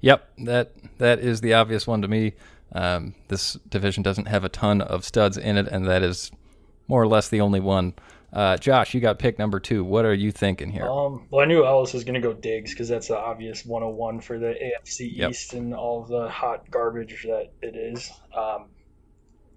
Yep, 0.00 0.28
that 0.44 0.72
that 0.98 1.18
is 1.20 1.40
the 1.40 1.54
obvious 1.54 1.86
one 1.86 2.02
to 2.02 2.08
me. 2.08 2.34
Um, 2.72 3.14
this 3.28 3.54
division 3.68 4.02
doesn't 4.02 4.26
have 4.26 4.44
a 4.44 4.48
ton 4.48 4.80
of 4.80 5.04
studs 5.04 5.36
in 5.38 5.56
it, 5.56 5.68
and 5.68 5.86
that 5.86 6.02
is 6.02 6.30
more 6.88 7.02
or 7.02 7.06
less 7.06 7.28
the 7.28 7.40
only 7.40 7.60
one. 7.60 7.94
Uh, 8.36 8.54
Josh, 8.58 8.92
you 8.92 9.00
got 9.00 9.18
pick 9.18 9.38
number 9.38 9.58
two. 9.58 9.82
What 9.82 10.04
are 10.04 10.12
you 10.12 10.30
thinking 10.30 10.70
here? 10.70 10.84
Um, 10.84 11.26
well, 11.30 11.40
I 11.40 11.46
knew 11.46 11.64
Ellis 11.64 11.94
was 11.94 12.04
going 12.04 12.16
to 12.16 12.20
go 12.20 12.34
Diggs 12.34 12.70
because 12.70 12.86
that's 12.86 13.08
the 13.08 13.16
obvious 13.16 13.64
101 13.64 14.20
for 14.20 14.38
the 14.38 14.48
AFC 14.48 15.10
Yep. 15.10 15.30
East 15.30 15.54
and 15.54 15.72
all 15.72 16.04
the 16.04 16.28
hot 16.28 16.70
garbage 16.70 17.22
that 17.22 17.50
it 17.62 17.74
is. 17.76 18.12
Um, 18.36 18.66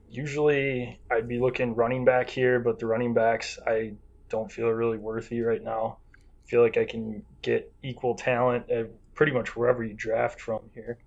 usually, 0.09 0.97
I'd 1.11 1.27
be 1.27 1.39
looking 1.39 1.75
running 1.75 2.05
back 2.05 2.29
here, 2.29 2.61
but 2.61 2.79
the 2.79 2.85
running 2.85 3.13
backs 3.13 3.59
I 3.67 3.95
don't 4.29 4.49
feel 4.49 4.69
really 4.69 4.97
worthy 4.97 5.41
right 5.41 5.61
now. 5.61 5.97
I 6.15 6.49
feel 6.49 6.61
like 6.61 6.77
I 6.77 6.85
can 6.85 7.23
get 7.41 7.73
equal 7.83 8.15
talent 8.15 8.69
at 8.69 8.91
pretty 9.13 9.33
much 9.33 9.57
wherever 9.57 9.83
you 9.83 9.93
draft 9.93 10.39
from 10.39 10.61
here. 10.73 10.99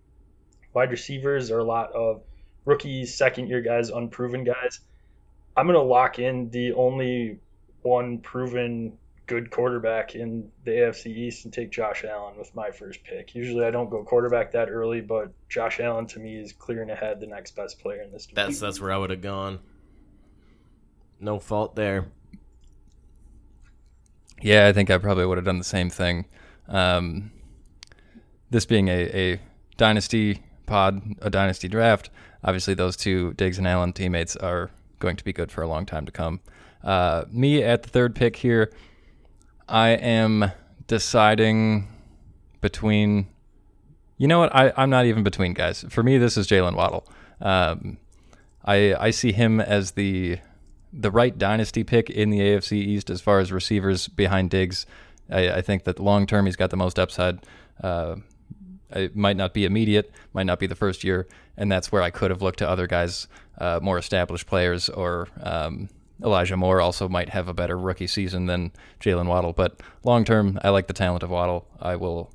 Wide 0.74 0.90
receivers 0.90 1.50
are 1.50 1.60
a 1.60 1.64
lot 1.64 1.92
of 1.92 2.20
rookies, 2.66 3.14
second 3.14 3.48
year 3.48 3.62
guys, 3.62 3.88
unproven 3.88 4.44
guys. 4.44 4.80
I'm 5.56 5.64
going 5.64 5.78
to 5.78 5.82
lock 5.82 6.18
in 6.18 6.50
the 6.50 6.74
only 6.74 7.38
one 7.82 8.18
proven 8.18 8.96
good 9.26 9.50
quarterback 9.50 10.14
in 10.14 10.50
the 10.64 10.72
AFC 10.72 11.06
East 11.06 11.44
and 11.44 11.54
take 11.54 11.70
Josh 11.70 12.04
Allen 12.04 12.36
with 12.36 12.54
my 12.54 12.70
first 12.70 13.02
pick. 13.04 13.34
Usually 13.34 13.64
I 13.64 13.70
don't 13.70 13.88
go 13.88 14.02
quarterback 14.02 14.52
that 14.52 14.68
early, 14.68 15.00
but 15.00 15.32
Josh 15.48 15.80
Allen 15.80 16.06
to 16.08 16.18
me 16.18 16.36
is 16.36 16.52
clearing 16.52 16.90
ahead 16.90 17.20
the 17.20 17.26
next 17.26 17.52
best 17.56 17.78
player 17.78 18.02
in 18.02 18.12
this 18.12 18.26
division. 18.26 18.50
That's 18.50 18.60
that's 18.60 18.80
where 18.80 18.92
I 18.92 18.98
would 18.98 19.10
have 19.10 19.22
gone. 19.22 19.60
No 21.20 21.38
fault 21.38 21.76
there. 21.76 22.08
Yeah, 24.40 24.66
I 24.66 24.72
think 24.72 24.90
I 24.90 24.98
probably 24.98 25.24
would 25.24 25.38
have 25.38 25.44
done 25.44 25.58
the 25.58 25.64
same 25.64 25.88
thing. 25.88 26.26
Um, 26.68 27.30
this 28.50 28.66
being 28.66 28.88
a, 28.88 29.32
a 29.32 29.40
dynasty 29.76 30.42
pod, 30.66 31.00
a 31.22 31.30
dynasty 31.30 31.68
draft, 31.68 32.10
obviously 32.42 32.74
those 32.74 32.96
two 32.96 33.34
Diggs 33.34 33.56
and 33.58 33.68
Allen 33.68 33.92
teammates 33.92 34.34
are 34.36 34.70
going 34.98 35.16
to 35.16 35.24
be 35.24 35.32
good 35.32 35.52
for 35.52 35.62
a 35.62 35.68
long 35.68 35.86
time 35.86 36.04
to 36.06 36.12
come. 36.12 36.40
Uh, 36.82 37.24
me 37.30 37.62
at 37.62 37.82
the 37.82 37.88
third 37.88 38.14
pick 38.14 38.36
here, 38.36 38.72
I 39.68 39.90
am 39.90 40.50
deciding 40.86 41.88
between. 42.60 43.28
You 44.18 44.28
know 44.28 44.38
what? 44.38 44.54
I, 44.54 44.72
I'm 44.76 44.90
not 44.90 45.06
even 45.06 45.22
between 45.22 45.52
guys. 45.52 45.84
For 45.88 46.02
me, 46.02 46.18
this 46.18 46.36
is 46.36 46.46
Jaylen 46.46 46.76
Waddle. 46.76 47.06
Um, 47.40 47.98
I 48.64 48.94
I 48.94 49.10
see 49.10 49.32
him 49.32 49.60
as 49.60 49.92
the 49.92 50.38
the 50.92 51.10
right 51.10 51.36
dynasty 51.36 51.84
pick 51.84 52.10
in 52.10 52.30
the 52.30 52.38
AFC 52.38 52.72
East 52.72 53.10
as 53.10 53.20
far 53.20 53.40
as 53.40 53.50
receivers 53.50 54.08
behind 54.08 54.50
Diggs. 54.50 54.86
I, 55.30 55.50
I 55.50 55.62
think 55.62 55.84
that 55.84 55.98
long 55.98 56.26
term 56.26 56.46
he's 56.46 56.56
got 56.56 56.70
the 56.70 56.76
most 56.76 56.98
upside. 56.98 57.40
Uh, 57.82 58.16
it 58.94 59.16
might 59.16 59.36
not 59.36 59.54
be 59.54 59.64
immediate, 59.64 60.12
might 60.34 60.46
not 60.46 60.58
be 60.58 60.66
the 60.66 60.74
first 60.74 61.02
year, 61.02 61.26
and 61.56 61.72
that's 61.72 61.90
where 61.90 62.02
I 62.02 62.10
could 62.10 62.30
have 62.30 62.42
looked 62.42 62.58
to 62.58 62.68
other 62.68 62.86
guys, 62.86 63.26
uh, 63.58 63.80
more 63.82 63.98
established 63.98 64.46
players, 64.46 64.90
or 64.90 65.28
um, 65.42 65.88
Elijah 66.22 66.56
Moore 66.56 66.80
also 66.80 67.08
might 67.08 67.28
have 67.30 67.48
a 67.48 67.54
better 67.54 67.78
rookie 67.78 68.06
season 68.06 68.46
than 68.46 68.72
Jaylen 69.00 69.26
Waddle. 69.26 69.52
But 69.52 69.80
long 70.04 70.24
term, 70.24 70.58
I 70.62 70.70
like 70.70 70.86
the 70.86 70.92
talent 70.92 71.22
of 71.22 71.30
Waddle. 71.30 71.66
I 71.80 71.96
will, 71.96 72.30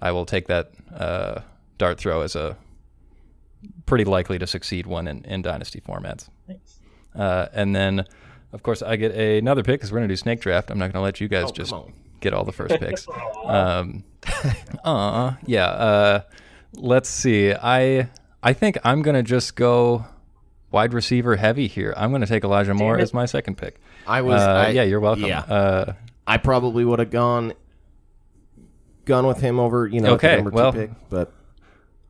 I 0.00 0.10
will 0.12 0.26
take 0.26 0.48
that 0.48 0.72
uh, 0.94 1.40
dart 1.78 1.98
throw 1.98 2.22
as 2.22 2.34
a 2.36 2.56
pretty 3.86 4.04
likely 4.04 4.38
to 4.38 4.46
succeed 4.46 4.86
one 4.86 5.06
in, 5.08 5.24
in 5.24 5.42
dynasty 5.42 5.80
formats. 5.80 6.28
Thanks. 6.46 6.80
Uh, 7.14 7.46
and 7.52 7.74
then, 7.74 8.04
of 8.52 8.62
course, 8.62 8.82
I 8.82 8.96
get 8.96 9.12
another 9.12 9.62
pick 9.62 9.80
because 9.80 9.92
we're 9.92 9.98
going 9.98 10.08
to 10.08 10.12
do 10.12 10.16
snake 10.16 10.40
draft. 10.40 10.70
I'm 10.70 10.78
not 10.78 10.86
going 10.92 11.00
to 11.00 11.00
let 11.00 11.20
you 11.20 11.28
guys 11.28 11.46
Oh, 11.48 11.52
just 11.52 11.74
get 12.20 12.34
all 12.34 12.44
the 12.44 12.52
first 12.52 12.78
picks. 12.80 13.06
um, 13.44 14.04
aw, 14.84 15.36
yeah. 15.46 15.66
Uh, 15.66 16.20
let's 16.74 17.08
see. 17.08 17.52
I 17.52 18.08
I 18.42 18.52
think 18.52 18.78
I'm 18.84 19.02
going 19.02 19.14
to 19.16 19.22
just 19.22 19.54
go 19.54 20.04
wide 20.74 20.92
receiver 20.92 21.36
heavy 21.36 21.68
here. 21.68 21.94
I'm 21.96 22.10
going 22.10 22.20
to 22.20 22.26
take 22.26 22.44
Elijah 22.44 22.74
Moore 22.74 22.98
it. 22.98 23.02
as 23.02 23.14
my 23.14 23.24
second 23.26 23.56
pick. 23.56 23.80
I 24.06 24.20
was. 24.20 24.42
Uh, 24.42 24.64
I- 24.66 24.68
yeah, 24.70 24.82
you're 24.82 25.00
welcome. 25.00 25.24
Yeah, 25.24 25.40
Uh, 25.40 25.92
I 26.26 26.36
probably 26.36 26.84
would 26.84 26.98
have 26.98 27.10
gone 27.10 27.54
gone 29.04 29.26
with 29.26 29.40
him 29.40 29.58
over 29.60 29.86
you 29.86 30.00
know 30.00 30.08
the 30.10 30.14
Okay, 30.14 30.36
number 30.36 30.50
two 30.50 30.56
well- 30.56 30.72
pick, 30.72 30.90
but 31.10 31.32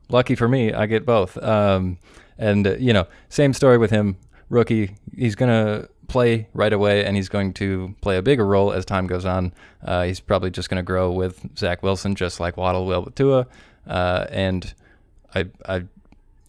lucky 0.08 0.34
for 0.34 0.48
me, 0.48 0.72
I 0.72 0.86
get 0.86 1.04
both. 1.04 1.36
Um, 1.42 1.98
and 2.38 2.66
uh, 2.66 2.76
you 2.76 2.92
know, 2.92 3.06
same 3.28 3.52
story 3.52 3.78
with 3.78 3.90
him. 3.90 4.16
Rookie, 4.48 4.96
he's 5.16 5.34
gonna 5.34 5.88
play 6.08 6.48
right 6.54 6.72
away, 6.72 7.04
and 7.04 7.16
he's 7.16 7.28
going 7.28 7.52
to 7.54 7.94
play 8.00 8.16
a 8.16 8.22
bigger 8.22 8.46
role 8.46 8.72
as 8.72 8.84
time 8.84 9.06
goes 9.06 9.24
on. 9.24 9.52
Uh, 9.84 10.04
he's 10.04 10.20
probably 10.20 10.50
just 10.50 10.68
going 10.70 10.76
to 10.76 10.82
grow 10.82 11.10
with 11.10 11.44
Zach 11.58 11.82
Wilson, 11.82 12.14
just 12.14 12.40
like 12.40 12.56
Waddle 12.56 12.86
will 12.86 13.02
with 13.02 13.14
Tua. 13.14 13.46
Uh, 13.86 14.26
and 14.30 14.74
I, 15.34 15.46
I, 15.66 15.84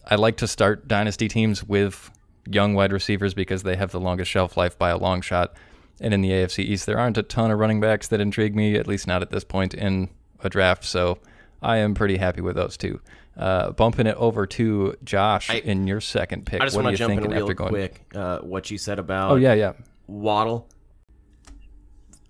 I 0.06 0.14
like 0.16 0.36
to 0.38 0.46
start 0.46 0.86
dynasty 0.88 1.28
teams 1.28 1.64
with 1.64 2.10
young 2.48 2.74
wide 2.74 2.92
receivers 2.92 3.34
because 3.34 3.62
they 3.62 3.76
have 3.76 3.90
the 3.90 4.00
longest 4.00 4.30
shelf 4.30 4.56
life 4.56 4.78
by 4.78 4.90
a 4.90 4.96
long 4.96 5.20
shot. 5.20 5.54
And 6.00 6.12
in 6.14 6.20
the 6.20 6.30
AFC 6.30 6.60
East, 6.60 6.86
there 6.86 6.98
aren't 6.98 7.16
a 7.18 7.22
ton 7.22 7.50
of 7.50 7.58
running 7.58 7.80
backs 7.80 8.08
that 8.08 8.20
intrigue 8.20 8.54
me, 8.54 8.76
at 8.76 8.86
least 8.86 9.06
not 9.06 9.22
at 9.22 9.30
this 9.30 9.44
point 9.44 9.74
in 9.74 10.10
a 10.40 10.48
draft. 10.48 10.84
So 10.84 11.18
I 11.62 11.78
am 11.78 11.94
pretty 11.94 12.18
happy 12.18 12.40
with 12.40 12.56
those 12.56 12.76
two. 12.76 13.00
Uh, 13.36 13.70
bumping 13.72 14.06
it 14.06 14.16
over 14.16 14.46
to 14.46 14.94
Josh 15.04 15.50
I- 15.50 15.56
in 15.56 15.86
your 15.86 16.00
second 16.00 16.46
pick. 16.46 16.60
I 16.60 16.64
just 16.64 16.76
what 16.76 16.84
want 16.84 16.92
you 16.94 17.06
to 17.06 17.14
jump 17.14 17.24
in 17.24 17.30
real 17.30 17.48
going? 17.48 17.70
quick. 17.70 18.00
Uh, 18.14 18.38
what 18.38 18.70
you 18.70 18.78
said 18.78 18.98
about 18.98 19.32
Oh 19.32 19.36
yeah, 19.36 19.54
yeah. 19.54 19.72
Waddle. 20.06 20.68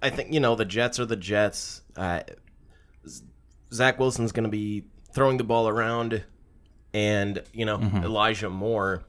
I 0.02 0.10
think 0.10 0.32
you 0.32 0.40
know 0.40 0.54
the 0.56 0.64
Jets 0.64 0.98
are 1.00 1.06
the 1.06 1.16
Jets. 1.16 1.82
Uh, 1.96 2.20
Zach 3.72 3.98
Wilson's 3.98 4.32
going 4.32 4.44
to 4.44 4.50
be 4.50 4.84
throwing 5.12 5.36
the 5.36 5.44
ball 5.44 5.68
around, 5.68 6.24
and 6.96 7.42
you 7.52 7.66
know 7.66 7.78
Elijah 7.78 8.48
Moore 8.48 9.02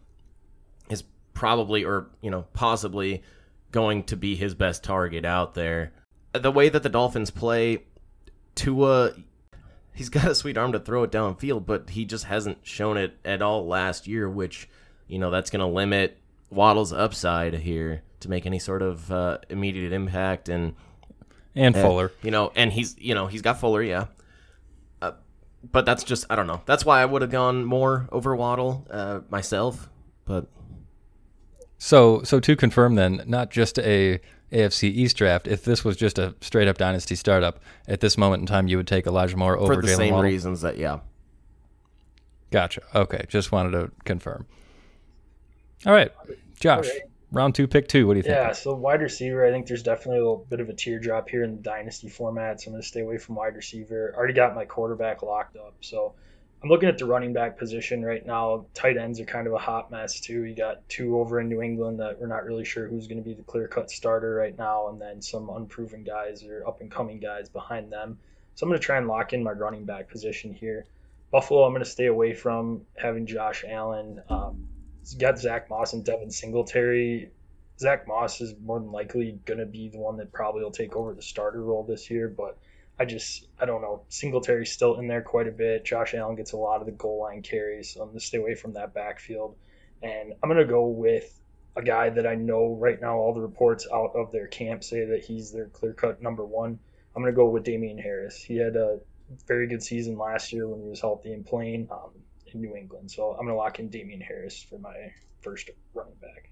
is 0.89 1.05
probably 1.33 1.85
or 1.85 2.07
you 2.21 2.29
know 2.29 2.45
possibly 2.53 3.23
going 3.71 4.03
to 4.03 4.17
be 4.17 4.35
his 4.35 4.53
best 4.53 4.83
target 4.83 5.23
out 5.23 5.53
there. 5.53 5.93
The 6.33 6.51
way 6.51 6.67
that 6.67 6.83
the 6.83 6.89
Dolphins 6.89 7.31
play, 7.31 7.83
Tua, 8.55 9.13
he's 9.93 10.09
got 10.09 10.27
a 10.27 10.35
sweet 10.35 10.57
arm 10.57 10.73
to 10.73 10.79
throw 10.79 11.03
it 11.03 11.11
downfield, 11.11 11.65
but 11.65 11.89
he 11.91 12.03
just 12.03 12.25
hasn't 12.25 12.57
shown 12.63 12.97
it 12.97 13.17
at 13.23 13.41
all 13.41 13.65
last 13.65 14.05
year, 14.05 14.29
which 14.29 14.67
you 15.07 15.17
know 15.17 15.31
that's 15.31 15.49
going 15.49 15.61
to 15.61 15.73
limit 15.73 16.17
Waddle's 16.49 16.91
upside 16.91 17.53
here 17.53 18.03
to 18.19 18.29
make 18.29 18.45
any 18.45 18.59
sort 18.59 18.81
of 18.81 19.09
uh, 19.09 19.37
immediate 19.49 19.93
impact 19.93 20.49
and 20.49 20.75
And 21.55 21.73
Fuller. 21.73 22.11
you 22.21 22.31
know, 22.31 22.51
and 22.53 22.73
he's 22.73 22.97
you 22.99 23.15
know 23.15 23.27
he's 23.27 23.41
got 23.41 23.61
Fuller, 23.61 23.81
yeah. 23.81 24.07
But 25.63 25.85
that's 25.85 26.03
just 26.03 26.25
I 26.29 26.35
don't 26.35 26.47
know. 26.47 26.61
That's 26.65 26.85
why 26.85 27.01
I 27.01 27.05
would 27.05 27.21
have 27.21 27.31
gone 27.31 27.65
more 27.65 28.07
over 28.11 28.35
Waddle 28.35 28.87
uh, 28.89 29.21
myself. 29.29 29.89
But 30.25 30.47
So, 31.77 32.21
so 32.23 32.39
to 32.39 32.55
confirm, 32.55 32.95
then, 32.95 33.23
not 33.25 33.49
just 33.49 33.79
a 33.79 34.19
AFC 34.51 34.83
East 34.83 35.17
draft. 35.17 35.47
If 35.47 35.63
this 35.63 35.83
was 35.83 35.97
just 35.97 36.17
a 36.17 36.35
straight 36.41 36.67
up 36.67 36.77
dynasty 36.77 37.15
startup, 37.15 37.59
at 37.87 37.99
this 37.99 38.17
moment 38.17 38.41
in 38.41 38.47
time, 38.47 38.67
you 38.67 38.77
would 38.77 38.87
take 38.87 39.05
Elijah 39.05 39.37
Moore 39.37 39.57
over 39.57 39.75
for 39.75 39.81
the 39.81 39.87
Jaylen 39.89 39.95
same 39.97 40.13
Waddle. 40.13 40.29
reasons 40.29 40.61
that 40.61 40.77
yeah, 40.77 40.99
Gotcha. 42.51 42.81
Okay, 42.95 43.25
just 43.27 43.51
wanted 43.51 43.71
to 43.71 43.91
confirm. 44.05 44.45
All 45.85 45.93
right, 45.93 46.11
Josh, 46.59 46.87
Okay. 46.87 47.01
Round 47.31 47.55
two, 47.55 47.67
pick 47.67 47.87
two. 47.87 48.07
What 48.07 48.13
do 48.13 48.19
you 48.19 48.23
think? 48.23 48.35
Yeah, 48.35 48.51
so 48.51 48.73
wide 48.73 49.01
receiver, 49.01 49.45
I 49.45 49.51
think 49.51 49.67
there's 49.67 49.83
definitely 49.83 50.19
a 50.19 50.21
little 50.21 50.45
bit 50.49 50.59
of 50.59 50.69
a 50.69 50.73
teardrop 50.73 51.29
here 51.29 51.43
in 51.43 51.57
the 51.57 51.61
dynasty 51.61 52.09
format, 52.09 52.61
so 52.61 52.69
I'm 52.69 52.73
going 52.73 52.81
to 52.81 52.87
stay 52.87 53.01
away 53.01 53.17
from 53.17 53.35
wide 53.35 53.55
receiver. 53.55 54.13
Already 54.15 54.33
got 54.33 54.55
my 54.55 54.65
quarterback 54.65 55.21
locked 55.23 55.57
up, 55.57 55.75
so 55.81 56.13
I'm 56.63 56.69
looking 56.69 56.89
at 56.89 56.97
the 56.97 57.05
running 57.05 57.33
back 57.33 57.57
position 57.57 58.03
right 58.03 58.25
now. 58.25 58.65
Tight 58.73 58.97
ends 58.97 59.19
are 59.19 59.25
kind 59.25 59.45
of 59.45 59.53
a 59.53 59.59
hot 59.59 59.91
mess 59.91 60.19
too. 60.19 60.43
You 60.43 60.55
got 60.55 60.87
two 60.89 61.19
over 61.19 61.39
in 61.39 61.49
New 61.49 61.61
England 61.61 61.99
that 61.99 62.19
we're 62.19 62.27
not 62.27 62.45
really 62.45 62.65
sure 62.65 62.87
who's 62.87 63.07
going 63.07 63.21
to 63.21 63.23
be 63.23 63.33
the 63.33 63.43
clear 63.43 63.67
cut 63.67 63.91
starter 63.91 64.33
right 64.33 64.57
now, 64.57 64.87
and 64.87 64.99
then 64.99 65.21
some 65.21 65.49
unproven 65.49 66.03
guys 66.03 66.43
or 66.43 66.67
up 66.67 66.81
and 66.81 66.89
coming 66.89 67.19
guys 67.19 67.49
behind 67.49 67.91
them. 67.91 68.17
So 68.55 68.65
I'm 68.65 68.69
going 68.69 68.79
to 68.79 68.85
try 68.85 68.97
and 68.97 69.07
lock 69.07 69.33
in 69.33 69.43
my 69.43 69.51
running 69.51 69.85
back 69.85 70.09
position 70.09 70.51
here. 70.53 70.85
Buffalo, 71.29 71.63
I'm 71.63 71.73
going 71.73 71.83
to 71.83 71.89
stay 71.89 72.07
away 72.07 72.33
from 72.33 72.81
having 72.95 73.27
Josh 73.27 73.63
Allen. 73.67 74.21
Um, 74.29 74.67
got 75.15 75.39
Zach 75.39 75.69
Moss 75.69 75.93
and 75.93 76.03
Devin 76.03 76.31
Singletary. 76.31 77.31
Zach 77.79 78.07
Moss 78.07 78.41
is 78.41 78.55
more 78.63 78.79
than 78.79 78.91
likely 78.91 79.39
going 79.45 79.59
to 79.59 79.65
be 79.65 79.89
the 79.89 79.99
one 79.99 80.17
that 80.17 80.31
probably 80.31 80.63
will 80.63 80.71
take 80.71 80.95
over 80.95 81.13
the 81.13 81.21
starter 81.21 81.61
role 81.61 81.83
this 81.83 82.09
year, 82.09 82.27
but 82.27 82.57
I 82.99 83.05
just, 83.05 83.47
I 83.59 83.65
don't 83.65 83.81
know. 83.81 84.01
Singletary's 84.09 84.71
still 84.71 84.99
in 84.99 85.07
there 85.07 85.21
quite 85.21 85.47
a 85.47 85.51
bit. 85.51 85.85
Josh 85.85 86.15
Allen 86.15 86.35
gets 86.35 86.53
a 86.53 86.57
lot 86.57 86.79
of 86.79 86.87
the 86.87 86.91
goal 86.91 87.19
line 87.19 87.43
carries, 87.43 87.93
so 87.93 88.01
I'm 88.01 88.07
going 88.07 88.19
to 88.19 88.25
stay 88.25 88.39
away 88.39 88.55
from 88.55 88.73
that 88.73 88.95
backfield. 88.95 89.55
And 90.01 90.33
I'm 90.41 90.49
going 90.49 90.65
to 90.65 90.71
go 90.71 90.87
with 90.87 91.39
a 91.75 91.83
guy 91.83 92.09
that 92.09 92.25
I 92.25 92.33
know 92.33 92.75
right 92.79 92.99
now 92.99 93.17
all 93.17 93.35
the 93.35 93.41
reports 93.41 93.87
out 93.93 94.15
of 94.15 94.31
their 94.31 94.47
camp 94.47 94.83
say 94.83 95.05
that 95.05 95.23
he's 95.23 95.51
their 95.51 95.67
clear 95.67 95.93
cut 95.93 96.21
number 96.21 96.43
one. 96.43 96.79
I'm 97.15 97.21
going 97.21 97.33
to 97.33 97.35
go 97.35 97.49
with 97.49 97.63
Damien 97.63 97.99
Harris. 97.99 98.35
He 98.35 98.57
had 98.57 98.75
a 98.75 98.99
very 99.47 99.67
good 99.67 99.83
season 99.83 100.17
last 100.17 100.51
year 100.51 100.67
when 100.67 100.81
he 100.81 100.87
was 100.87 101.01
healthy 101.01 101.33
and 101.33 101.45
playing 101.45 101.87
um, 101.91 102.11
in 102.53 102.61
New 102.61 102.75
England. 102.75 103.09
So 103.11 103.31
I'm 103.31 103.45
going 103.45 103.49
to 103.49 103.55
lock 103.55 103.79
in 103.79 103.89
Damien 103.89 104.21
Harris 104.21 104.61
for 104.61 104.77
my 104.79 105.11
first 105.41 105.69
running 105.93 106.15
back. 106.21 106.49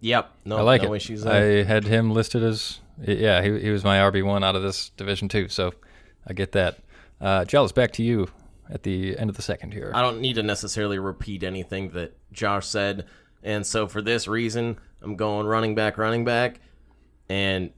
yep, 0.00 0.30
no, 0.44 0.58
I 0.58 0.62
like 0.62 0.82
no 0.82 0.92
it. 0.92 0.98
issues 0.98 1.22
there. 1.22 1.60
I 1.60 1.62
had 1.62 1.84
him 1.84 2.12
listed 2.12 2.42
as 2.42 2.80
yeah, 3.02 3.42
he, 3.42 3.60
he 3.60 3.70
was 3.70 3.84
my 3.84 3.98
RB 3.98 4.24
one 4.24 4.44
out 4.44 4.56
of 4.56 4.62
this 4.62 4.90
division 4.90 5.28
too. 5.28 5.48
So 5.48 5.72
I 6.26 6.32
get 6.32 6.52
that. 6.52 6.78
Uh, 7.20 7.44
Jealous, 7.44 7.72
back 7.72 7.92
to 7.92 8.02
you 8.02 8.28
at 8.70 8.82
the 8.82 9.16
end 9.18 9.30
of 9.30 9.36
the 9.36 9.42
second 9.42 9.72
here. 9.72 9.92
I 9.94 10.02
don't 10.02 10.20
need 10.20 10.34
to 10.34 10.42
necessarily 10.42 10.98
repeat 10.98 11.42
anything 11.42 11.90
that 11.90 12.16
Josh 12.32 12.66
said. 12.66 13.06
And 13.42 13.66
so 13.66 13.86
for 13.86 14.02
this 14.02 14.28
reason, 14.28 14.78
I'm 15.02 15.16
going 15.16 15.46
running 15.46 15.74
back, 15.74 15.98
running 15.98 16.24
back. 16.24 16.60
And 17.28 17.70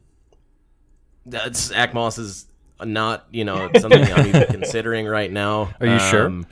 that's 1.27 1.61
Zach 1.61 1.95
Moss 1.95 2.19
is 2.19 2.47
not, 2.81 3.27
you 3.31 3.45
know, 3.45 3.71
something 3.79 4.03
I'm 4.03 4.27
even 4.27 4.47
considering 4.47 5.07
right 5.07 5.31
now. 5.31 5.71
Are 5.81 5.87
you 5.87 5.99
sure? 5.99 6.43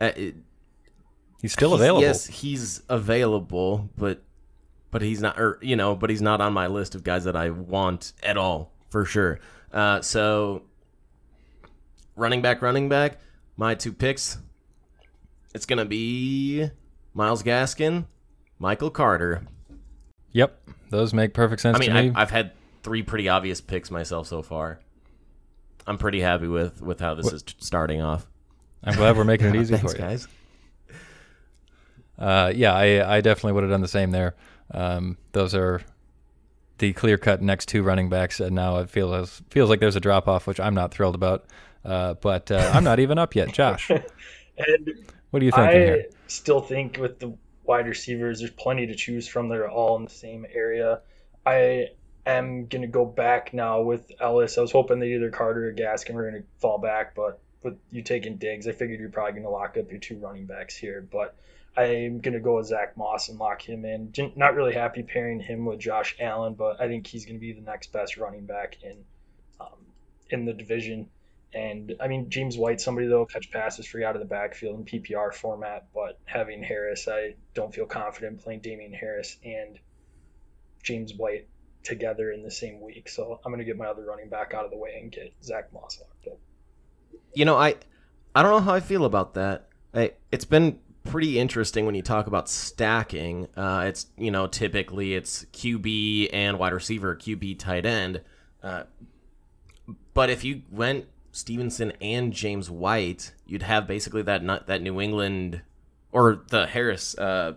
Um, 0.00 0.06
uh, 0.08 0.12
it- 0.16 0.34
He's 1.40 1.52
still 1.52 1.70
he's- 1.70 1.80
available. 1.80 2.02
Yes, 2.02 2.26
he's 2.26 2.82
available, 2.88 3.88
but 3.96 4.22
but 4.90 5.00
he's 5.02 5.20
not, 5.22 5.40
or 5.40 5.58
you 5.62 5.74
know, 5.76 5.94
but 5.94 6.10
he's 6.10 6.20
not 6.20 6.40
on 6.40 6.52
my 6.52 6.66
list 6.66 6.94
of 6.94 7.02
guys 7.04 7.24
that 7.24 7.34
I 7.36 7.50
want 7.50 8.12
at 8.22 8.36
all 8.36 8.72
for 8.90 9.04
sure. 9.06 9.38
Uh, 9.72 10.02
so 10.02 10.62
running 12.16 12.42
back, 12.42 12.60
running 12.60 12.88
back, 12.88 13.18
my 13.56 13.74
two 13.74 13.92
picks. 13.92 14.38
It's 15.54 15.64
gonna 15.64 15.84
be 15.86 16.68
Myles 17.14 17.42
Gaskin, 17.42 18.04
Michael 18.58 18.90
Carter. 18.90 19.46
Yep, 20.32 20.60
those 20.90 21.14
make 21.14 21.32
perfect 21.34 21.62
sense 21.62 21.76
I 21.76 21.80
mean, 21.80 21.90
to 21.90 22.02
me. 22.02 22.12
I, 22.14 22.22
I've 22.22 22.30
had 22.30 22.52
three 22.82 23.02
pretty 23.02 23.28
obvious 23.28 23.60
picks 23.60 23.90
myself 23.90 24.26
so 24.26 24.42
far. 24.42 24.80
I'm 25.86 25.96
pretty 25.98 26.20
happy 26.20 26.46
with 26.48 26.82
with 26.82 27.00
how 27.00 27.14
this 27.14 27.32
is 27.32 27.44
starting 27.58 28.02
off. 28.02 28.26
I'm 28.82 28.94
glad 28.96 29.16
we're 29.16 29.24
making 29.24 29.48
it 29.48 29.56
easy 29.60 29.76
Thanks, 29.76 29.92
for 29.92 29.98
you. 29.98 30.04
guys. 30.04 30.28
Uh, 32.18 32.52
yeah, 32.54 32.74
I, 32.74 33.16
I 33.16 33.20
definitely 33.20 33.52
would 33.52 33.62
have 33.64 33.70
done 33.70 33.80
the 33.80 33.88
same 33.88 34.10
there. 34.10 34.34
Um, 34.72 35.16
those 35.32 35.54
are 35.54 35.80
the 36.78 36.92
clear 36.92 37.18
cut 37.18 37.40
next 37.42 37.66
two 37.68 37.82
running 37.82 38.08
backs, 38.08 38.40
and 38.40 38.54
now 38.54 38.78
it 38.78 38.90
feels 38.90 39.42
feels 39.50 39.70
like 39.70 39.80
there's 39.80 39.96
a 39.96 40.00
drop 40.00 40.28
off, 40.28 40.46
which 40.46 40.60
I'm 40.60 40.74
not 40.74 40.92
thrilled 40.92 41.14
about. 41.14 41.46
Uh, 41.84 42.14
but 42.14 42.50
uh, 42.50 42.70
I'm 42.74 42.84
not 42.84 42.98
even 43.00 43.18
up 43.18 43.34
yet. 43.34 43.52
Josh, 43.52 43.90
And 43.90 45.10
what 45.30 45.40
do 45.40 45.46
you 45.46 45.52
think? 45.52 45.68
I 45.68 45.72
here? 45.72 46.04
still 46.26 46.60
think 46.60 46.98
with 47.00 47.18
the 47.18 47.34
wide 47.64 47.86
receivers, 47.86 48.40
there's 48.40 48.50
plenty 48.50 48.86
to 48.86 48.94
choose 48.94 49.26
from. 49.26 49.48
They're 49.48 49.70
all 49.70 49.96
in 49.96 50.04
the 50.04 50.10
same 50.10 50.44
area. 50.52 51.00
I 51.46 51.88
am 52.26 52.66
going 52.66 52.82
to 52.82 52.88
go 52.88 53.06
back 53.06 53.54
now 53.54 53.80
with 53.80 54.12
Ellis. 54.20 54.58
I 54.58 54.60
was 54.60 54.72
hoping 54.72 54.98
that 55.00 55.06
either 55.06 55.30
Carter 55.30 55.68
or 55.68 55.72
Gaskin 55.72 56.12
were 56.12 56.30
going 56.30 56.42
to 56.42 56.48
fall 56.58 56.76
back, 56.78 57.14
but 57.14 57.40
with 57.62 57.78
you 57.90 58.02
taking 58.02 58.36
Diggs, 58.36 58.66
I 58.66 58.72
figured 58.72 59.00
you're 59.00 59.10
probably 59.10 59.32
going 59.32 59.44
to 59.44 59.50
lock 59.50 59.76
up 59.76 59.90
your 59.90 60.00
two 60.00 60.18
running 60.18 60.46
backs 60.46 60.76
here. 60.76 61.06
But 61.10 61.36
I'm 61.76 62.20
going 62.20 62.34
to 62.34 62.40
go 62.40 62.56
with 62.56 62.66
Zach 62.66 62.96
Moss 62.96 63.28
and 63.28 63.38
lock 63.38 63.62
him 63.62 63.84
in. 63.84 64.12
Not 64.36 64.54
really 64.54 64.74
happy 64.74 65.02
pairing 65.02 65.40
him 65.40 65.64
with 65.64 65.78
Josh 65.78 66.16
Allen, 66.20 66.54
but 66.54 66.80
I 66.80 66.88
think 66.88 67.06
he's 67.06 67.26
going 67.26 67.36
to 67.36 67.40
be 67.40 67.52
the 67.52 67.60
next 67.60 67.92
best 67.92 68.16
running 68.16 68.46
back 68.46 68.78
in 68.82 69.04
um, 69.60 69.86
in 70.30 70.44
the 70.44 70.52
division. 70.52 71.08
And 71.52 71.96
I 72.00 72.08
mean, 72.08 72.30
James 72.30 72.56
White, 72.56 72.80
somebody 72.80 73.08
that'll 73.08 73.26
catch 73.26 73.50
passes 73.50 73.86
free 73.86 74.04
out 74.04 74.14
of 74.14 74.20
the 74.20 74.28
backfield 74.28 74.78
in 74.78 74.84
PPR 74.84 75.34
format, 75.34 75.88
but 75.92 76.18
having 76.24 76.62
Harris, 76.62 77.08
I 77.08 77.34
don't 77.54 77.74
feel 77.74 77.86
confident 77.86 78.42
playing 78.42 78.60
Damien 78.60 78.92
Harris 78.92 79.36
and 79.44 79.78
James 80.82 81.12
White 81.14 81.48
together 81.82 82.30
in 82.30 82.42
the 82.42 82.50
same 82.50 82.80
week. 82.80 83.08
So 83.08 83.40
I'm 83.44 83.50
going 83.50 83.58
to 83.58 83.64
get 83.64 83.76
my 83.76 83.86
other 83.86 84.04
running 84.04 84.28
back 84.28 84.54
out 84.54 84.64
of 84.64 84.70
the 84.70 84.76
way 84.76 84.98
and 85.00 85.10
get 85.10 85.32
Zach 85.42 85.72
Moss 85.72 86.00
locked 86.00 86.26
up. 86.28 86.38
You 87.34 87.44
know 87.44 87.56
i 87.56 87.74
i 88.34 88.42
don't 88.42 88.50
know 88.50 88.60
how 88.60 88.74
i 88.74 88.80
feel 88.80 89.04
about 89.04 89.34
that. 89.34 89.68
I, 89.92 90.12
it's 90.30 90.44
been 90.44 90.78
pretty 91.02 91.38
interesting 91.38 91.84
when 91.86 91.96
you 91.96 92.02
talk 92.02 92.28
about 92.28 92.48
stacking. 92.48 93.48
Uh, 93.56 93.86
it's 93.88 94.06
you 94.16 94.30
know 94.30 94.46
typically 94.46 95.14
it's 95.14 95.44
qb 95.46 96.28
and 96.32 96.58
wide 96.58 96.72
receiver 96.72 97.16
qb 97.16 97.58
tight 97.58 97.86
end. 97.86 98.20
Uh, 98.62 98.84
but 100.14 100.30
if 100.30 100.44
you 100.44 100.62
went 100.70 101.06
stevenson 101.32 101.92
and 102.00 102.32
james 102.32 102.68
white 102.68 103.32
you'd 103.46 103.62
have 103.62 103.86
basically 103.86 104.20
that 104.20 104.42
not 104.42 104.66
that 104.66 104.82
new 104.82 105.00
england 105.00 105.62
or 106.10 106.42
the 106.48 106.66
harris 106.66 107.16
uh, 107.18 107.52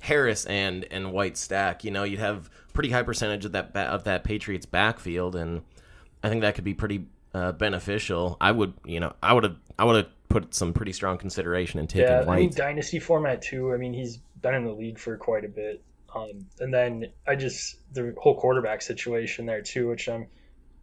harris 0.00 0.44
and 0.46 0.84
and 0.90 1.12
white 1.12 1.36
stack 1.36 1.84
you 1.84 1.90
know 1.92 2.02
you'd 2.02 2.18
have 2.18 2.50
pretty 2.72 2.90
high 2.90 3.02
percentage 3.02 3.44
of 3.44 3.52
that 3.52 3.76
of 3.76 4.04
that 4.04 4.24
patriots 4.24 4.66
backfield. 4.66 5.36
And 5.36 5.62
I 6.22 6.28
think 6.28 6.42
that 6.42 6.54
could 6.54 6.64
be 6.64 6.74
pretty 6.74 7.06
uh, 7.34 7.52
beneficial. 7.52 8.36
I 8.40 8.52
would, 8.52 8.74
you 8.84 9.00
know, 9.00 9.14
I 9.22 9.32
would 9.32 9.44
have, 9.44 9.56
I 9.78 9.84
would 9.84 9.96
have 9.96 10.12
put 10.28 10.54
some 10.54 10.72
pretty 10.72 10.92
strong 10.92 11.18
consideration 11.18 11.80
in 11.80 11.86
taking 11.86 12.08
yeah, 12.08 12.24
I 12.26 12.36
mean 12.36 12.52
dynasty 12.54 13.00
format 13.00 13.42
too. 13.42 13.72
I 13.72 13.76
mean 13.76 13.92
he's 13.92 14.16
been 14.16 14.54
in 14.54 14.64
the 14.64 14.72
league 14.72 14.98
for 14.98 15.16
quite 15.16 15.44
a 15.44 15.48
bit. 15.48 15.82
Um, 16.14 16.46
and 16.58 16.72
then 16.72 17.06
I 17.26 17.36
just 17.36 17.76
the 17.92 18.14
whole 18.16 18.36
quarterback 18.36 18.82
situation 18.82 19.46
there 19.46 19.62
too, 19.62 19.88
which 19.88 20.08
I'm 20.08 20.26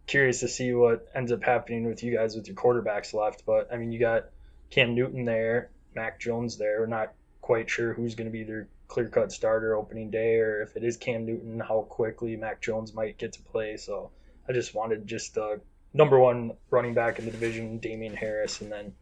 curious 0.06 0.40
to 0.42 0.48
see 0.48 0.74
what 0.74 1.08
ends 1.14 1.32
up 1.32 1.44
happening 1.44 1.86
with 1.86 2.04
you 2.04 2.16
guys 2.16 2.36
with 2.36 2.48
your 2.48 2.56
quarterbacks 2.56 3.14
left. 3.14 3.46
But 3.46 3.72
I 3.72 3.78
mean, 3.78 3.92
you 3.92 4.00
got 4.00 4.30
Cam 4.70 4.96
Newton 4.96 5.26
there, 5.26 5.70
Mac 5.96 6.20
Jones 6.20 6.58
there. 6.58 6.80
We're 6.80 6.88
not 6.88 7.14
quite 7.42 7.70
sure 7.70 7.94
who's 7.94 8.16
going 8.16 8.28
to 8.28 8.32
be 8.32 8.44
their 8.44 8.68
clear 8.88 9.10
cut 9.10 9.32
starter 9.32 9.76
opening 9.76 10.10
day, 10.10 10.40
or 10.40 10.62
if 10.62 10.76
it 10.76 10.84
is 10.84 10.98
Cam 10.98 11.26
Newton, 11.26 11.60
how 11.60 11.82
quickly 11.90 12.36
Mac 12.36 12.62
Jones 12.62 12.94
might 12.94 13.18
get 13.18 13.34
to 13.34 13.42
play. 13.42 13.78
So 13.78 14.12
I 14.48 14.54
just 14.54 14.74
wanted 14.74 15.08
just 15.08 15.38
uh, 15.38 15.58
number 15.94 16.20
one 16.20 16.52
running 16.70 16.94
back 16.94 17.20
in 17.20 17.26
the 17.26 17.32
division, 17.32 17.80
Damien 17.80 18.16
Harris, 18.16 18.62
and 18.62 18.72
then 18.72 18.94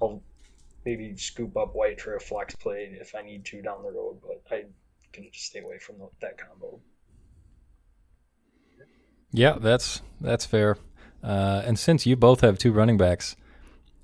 I'll 0.00 0.22
maybe 0.84 1.16
scoop 1.16 1.56
up 1.56 1.74
White 1.74 2.00
for 2.00 2.16
a 2.16 2.20
flex 2.20 2.54
play 2.54 2.96
if 3.00 3.14
I 3.14 3.22
need 3.22 3.44
to 3.46 3.62
down 3.62 3.82
the 3.82 3.90
road. 3.90 4.18
But 4.22 4.42
I 4.54 4.64
can 5.12 5.28
just 5.32 5.46
stay 5.46 5.60
away 5.60 5.78
from 5.78 5.96
that 6.20 6.38
combo. 6.38 6.80
Yeah, 9.32 9.56
that's 9.60 10.02
that's 10.20 10.46
fair. 10.46 10.76
Uh, 11.22 11.62
and 11.64 11.78
since 11.78 12.06
you 12.06 12.16
both 12.16 12.42
have 12.42 12.58
two 12.58 12.72
running 12.72 12.96
backs, 12.96 13.34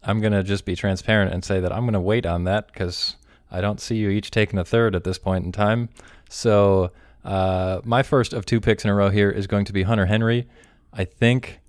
I'm 0.02 0.20
gonna 0.20 0.42
just 0.42 0.64
be 0.64 0.75
transparent 0.75 1.32
and 1.32 1.44
say 1.44 1.60
that 1.60 1.72
I'm 1.72 1.84
gonna 1.84 2.00
wait 2.00 2.26
on 2.26 2.44
that 2.44 2.68
because 2.72 3.16
I 3.50 3.60
don't 3.60 3.80
see 3.80 3.96
you 3.96 4.08
each 4.08 4.30
taking 4.30 4.58
a 4.58 4.64
third 4.64 4.94
at 4.94 5.04
this 5.04 5.18
point 5.18 5.44
in 5.44 5.52
time. 5.52 5.88
So 6.28 6.92
uh, 7.25 7.80
my 7.84 8.02
first 8.02 8.32
of 8.32 8.46
two 8.46 8.60
picks 8.60 8.84
in 8.84 8.90
a 8.90 8.94
row 8.94 9.10
here 9.10 9.30
is 9.30 9.46
going 9.46 9.64
to 9.66 9.72
be 9.72 9.82
Hunter 9.82 10.06
Henry. 10.06 10.49
I 10.92 11.04
think, 11.04 11.60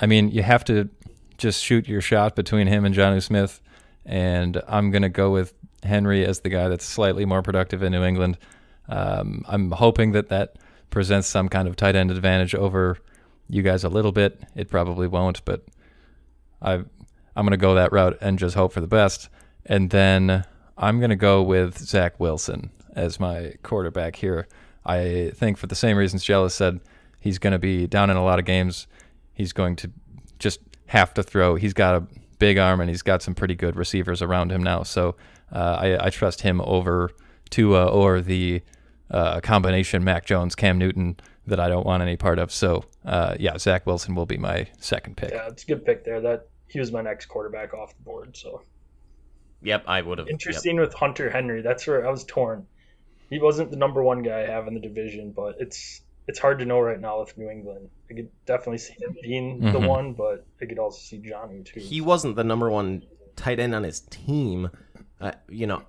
I 0.00 0.06
mean, 0.06 0.30
you 0.30 0.42
have 0.42 0.64
to 0.64 0.88
just 1.38 1.62
shoot 1.62 1.88
your 1.88 2.00
shot 2.00 2.36
between 2.36 2.66
him 2.66 2.84
and 2.84 2.94
Jonnu 2.94 3.22
Smith, 3.22 3.60
and 4.04 4.60
I'm 4.68 4.90
gonna 4.90 5.08
go 5.08 5.30
with 5.30 5.54
Henry 5.82 6.24
as 6.24 6.40
the 6.40 6.48
guy 6.48 6.68
that's 6.68 6.84
slightly 6.84 7.24
more 7.24 7.42
productive 7.42 7.82
in 7.82 7.92
New 7.92 8.02
England. 8.02 8.38
Um, 8.88 9.44
I'm 9.48 9.70
hoping 9.70 10.12
that 10.12 10.28
that 10.28 10.56
presents 10.90 11.28
some 11.28 11.48
kind 11.48 11.68
of 11.68 11.76
tight 11.76 11.96
end 11.96 12.10
advantage 12.10 12.54
over 12.54 12.98
you 13.48 13.62
guys 13.62 13.84
a 13.84 13.88
little 13.88 14.12
bit. 14.12 14.42
It 14.54 14.68
probably 14.68 15.06
won't, 15.06 15.44
but 15.44 15.64
I 16.62 16.84
I'm 17.36 17.44
going 17.44 17.50
to 17.50 17.56
go 17.56 17.74
that 17.74 17.92
route 17.92 18.16
and 18.20 18.38
just 18.38 18.54
hope 18.54 18.72
for 18.72 18.80
the 18.80 18.86
best. 18.86 19.28
And 19.66 19.90
then 19.90 20.44
I'm 20.78 20.98
going 20.98 21.10
to 21.10 21.16
go 21.16 21.42
with 21.42 21.78
Zach 21.78 22.20
Wilson 22.20 22.70
as 22.94 23.18
my 23.18 23.54
quarterback 23.62 24.16
here. 24.16 24.46
I 24.86 25.32
think 25.34 25.56
for 25.56 25.66
the 25.66 25.74
same 25.74 25.96
reasons 25.96 26.22
Jealous 26.22 26.54
said, 26.54 26.80
he's 27.18 27.38
going 27.38 27.52
to 27.52 27.58
be 27.58 27.86
down 27.86 28.10
in 28.10 28.16
a 28.16 28.24
lot 28.24 28.38
of 28.38 28.44
games. 28.44 28.86
He's 29.34 29.52
going 29.52 29.76
to 29.76 29.90
just 30.38 30.60
have 30.86 31.14
to 31.14 31.22
throw. 31.22 31.56
He's 31.56 31.74
got 31.74 31.94
a 31.94 32.06
big 32.38 32.58
arm 32.58 32.80
and 32.80 32.88
he's 32.88 33.02
got 33.02 33.22
some 33.22 33.34
pretty 33.34 33.54
good 33.54 33.76
receivers 33.76 34.22
around 34.22 34.52
him 34.52 34.62
now. 34.62 34.82
So 34.82 35.16
uh, 35.52 35.78
I, 35.80 36.06
I 36.06 36.10
trust 36.10 36.42
him 36.42 36.60
over 36.60 37.10
Tua 37.50 37.86
or 37.86 38.20
the 38.20 38.62
uh, 39.10 39.40
combination 39.40 40.04
Mac 40.04 40.26
Jones, 40.26 40.54
Cam 40.54 40.78
Newton 40.78 41.16
that 41.46 41.60
I 41.60 41.68
don't 41.68 41.86
want 41.86 42.02
any 42.02 42.16
part 42.16 42.38
of. 42.38 42.52
So 42.52 42.84
uh, 43.04 43.36
yeah, 43.38 43.58
Zach 43.58 43.86
Wilson 43.86 44.14
will 44.14 44.26
be 44.26 44.38
my 44.38 44.66
second 44.78 45.16
pick. 45.16 45.30
Yeah, 45.30 45.48
it's 45.48 45.62
a 45.62 45.66
good 45.66 45.84
pick 45.84 46.04
there. 46.04 46.20
That 46.20 46.48
he 46.68 46.80
was 46.80 46.90
my 46.90 47.02
next 47.02 47.26
quarterback 47.26 47.74
off 47.74 47.94
the 47.96 48.02
board. 48.02 48.36
So 48.36 48.62
Yep, 49.62 49.84
I 49.86 50.02
would 50.02 50.18
have. 50.18 50.28
interesting 50.28 50.78
with 50.78 50.92
Hunter 50.92 51.30
Henry. 51.30 51.62
That's 51.62 51.86
where 51.86 52.06
I 52.06 52.10
was 52.10 52.24
torn. 52.24 52.66
He 53.30 53.38
wasn't 53.38 53.70
the 53.70 53.78
number 53.78 54.02
one 54.02 54.22
guy 54.22 54.42
I 54.42 54.50
have 54.50 54.68
in 54.68 54.74
the 54.74 54.80
division, 54.80 55.32
but 55.32 55.56
it's 55.58 56.02
it's 56.26 56.38
hard 56.38 56.58
to 56.60 56.64
know 56.64 56.80
right 56.80 57.00
now 57.00 57.20
with 57.20 57.36
New 57.36 57.48
England. 57.50 57.90
I 58.10 58.14
could 58.14 58.30
definitely 58.46 58.78
see 58.78 58.94
him 58.94 59.16
being 59.22 59.60
the 59.60 59.78
Mhm. 59.78 59.88
one, 59.88 60.12
but 60.14 60.46
I 60.60 60.66
could 60.66 60.78
also 60.78 60.98
see 60.98 61.18
Johnny 61.18 61.62
too. 61.62 61.80
He 61.80 62.00
wasn't 62.00 62.36
the 62.36 62.44
number 62.44 62.70
one 62.70 63.02
tight 63.36 63.58
end 63.60 63.74
on 63.74 63.82
his 63.82 64.00
team. 64.00 64.70
Uh, 65.20 65.32
you 65.48 65.66
know, 65.66 65.82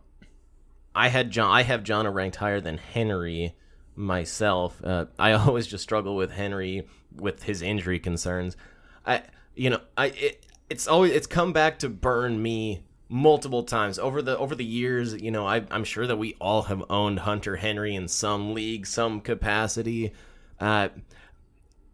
I 0.94 1.10
had 1.10 1.32
John. 1.32 1.52
I 1.52 1.64
have 1.64 1.84
John 1.84 2.08
ranked 2.08 2.38
higher 2.38 2.60
than 2.62 2.78
Henry 2.78 3.56
myself. 3.96 4.82
Uh, 4.84 5.06
I 5.20 5.32
always 5.34 5.68
just 5.68 5.84
struggle 5.84 6.16
with 6.16 6.32
Henry 6.32 6.88
with 7.16 7.44
his 7.44 7.62
injury 7.62 8.00
concerns. 8.00 8.58
I, 9.06 9.24
you 9.56 9.70
know, 9.70 9.82
I 9.98 10.08
it, 10.08 10.46
it's 10.70 10.88
always 10.88 11.12
it's 11.14 11.28
come 11.28 11.54
back 11.54 11.80
to 11.80 11.90
burn 11.90 12.42
me 12.42 12.84
multiple 13.08 13.64
times 13.64 14.00
over 14.00 14.22
the 14.22 14.38
over 14.38 14.56
the 14.56 14.66
years. 14.66 15.14
You 15.14 15.32
know, 15.32 15.46
I, 15.48 15.64
I'm 15.72 15.84
sure 15.84 16.08
that 16.08 16.18
we 16.18 16.36
all 16.42 16.64
have 16.64 16.84
owned 16.90 17.20
Hunter 17.20 17.58
Henry 17.58 17.96
in 17.96 18.08
some 18.08 18.54
league, 18.54 18.86
some 18.88 19.22
capacity. 19.22 20.12
Uh, 20.60 20.90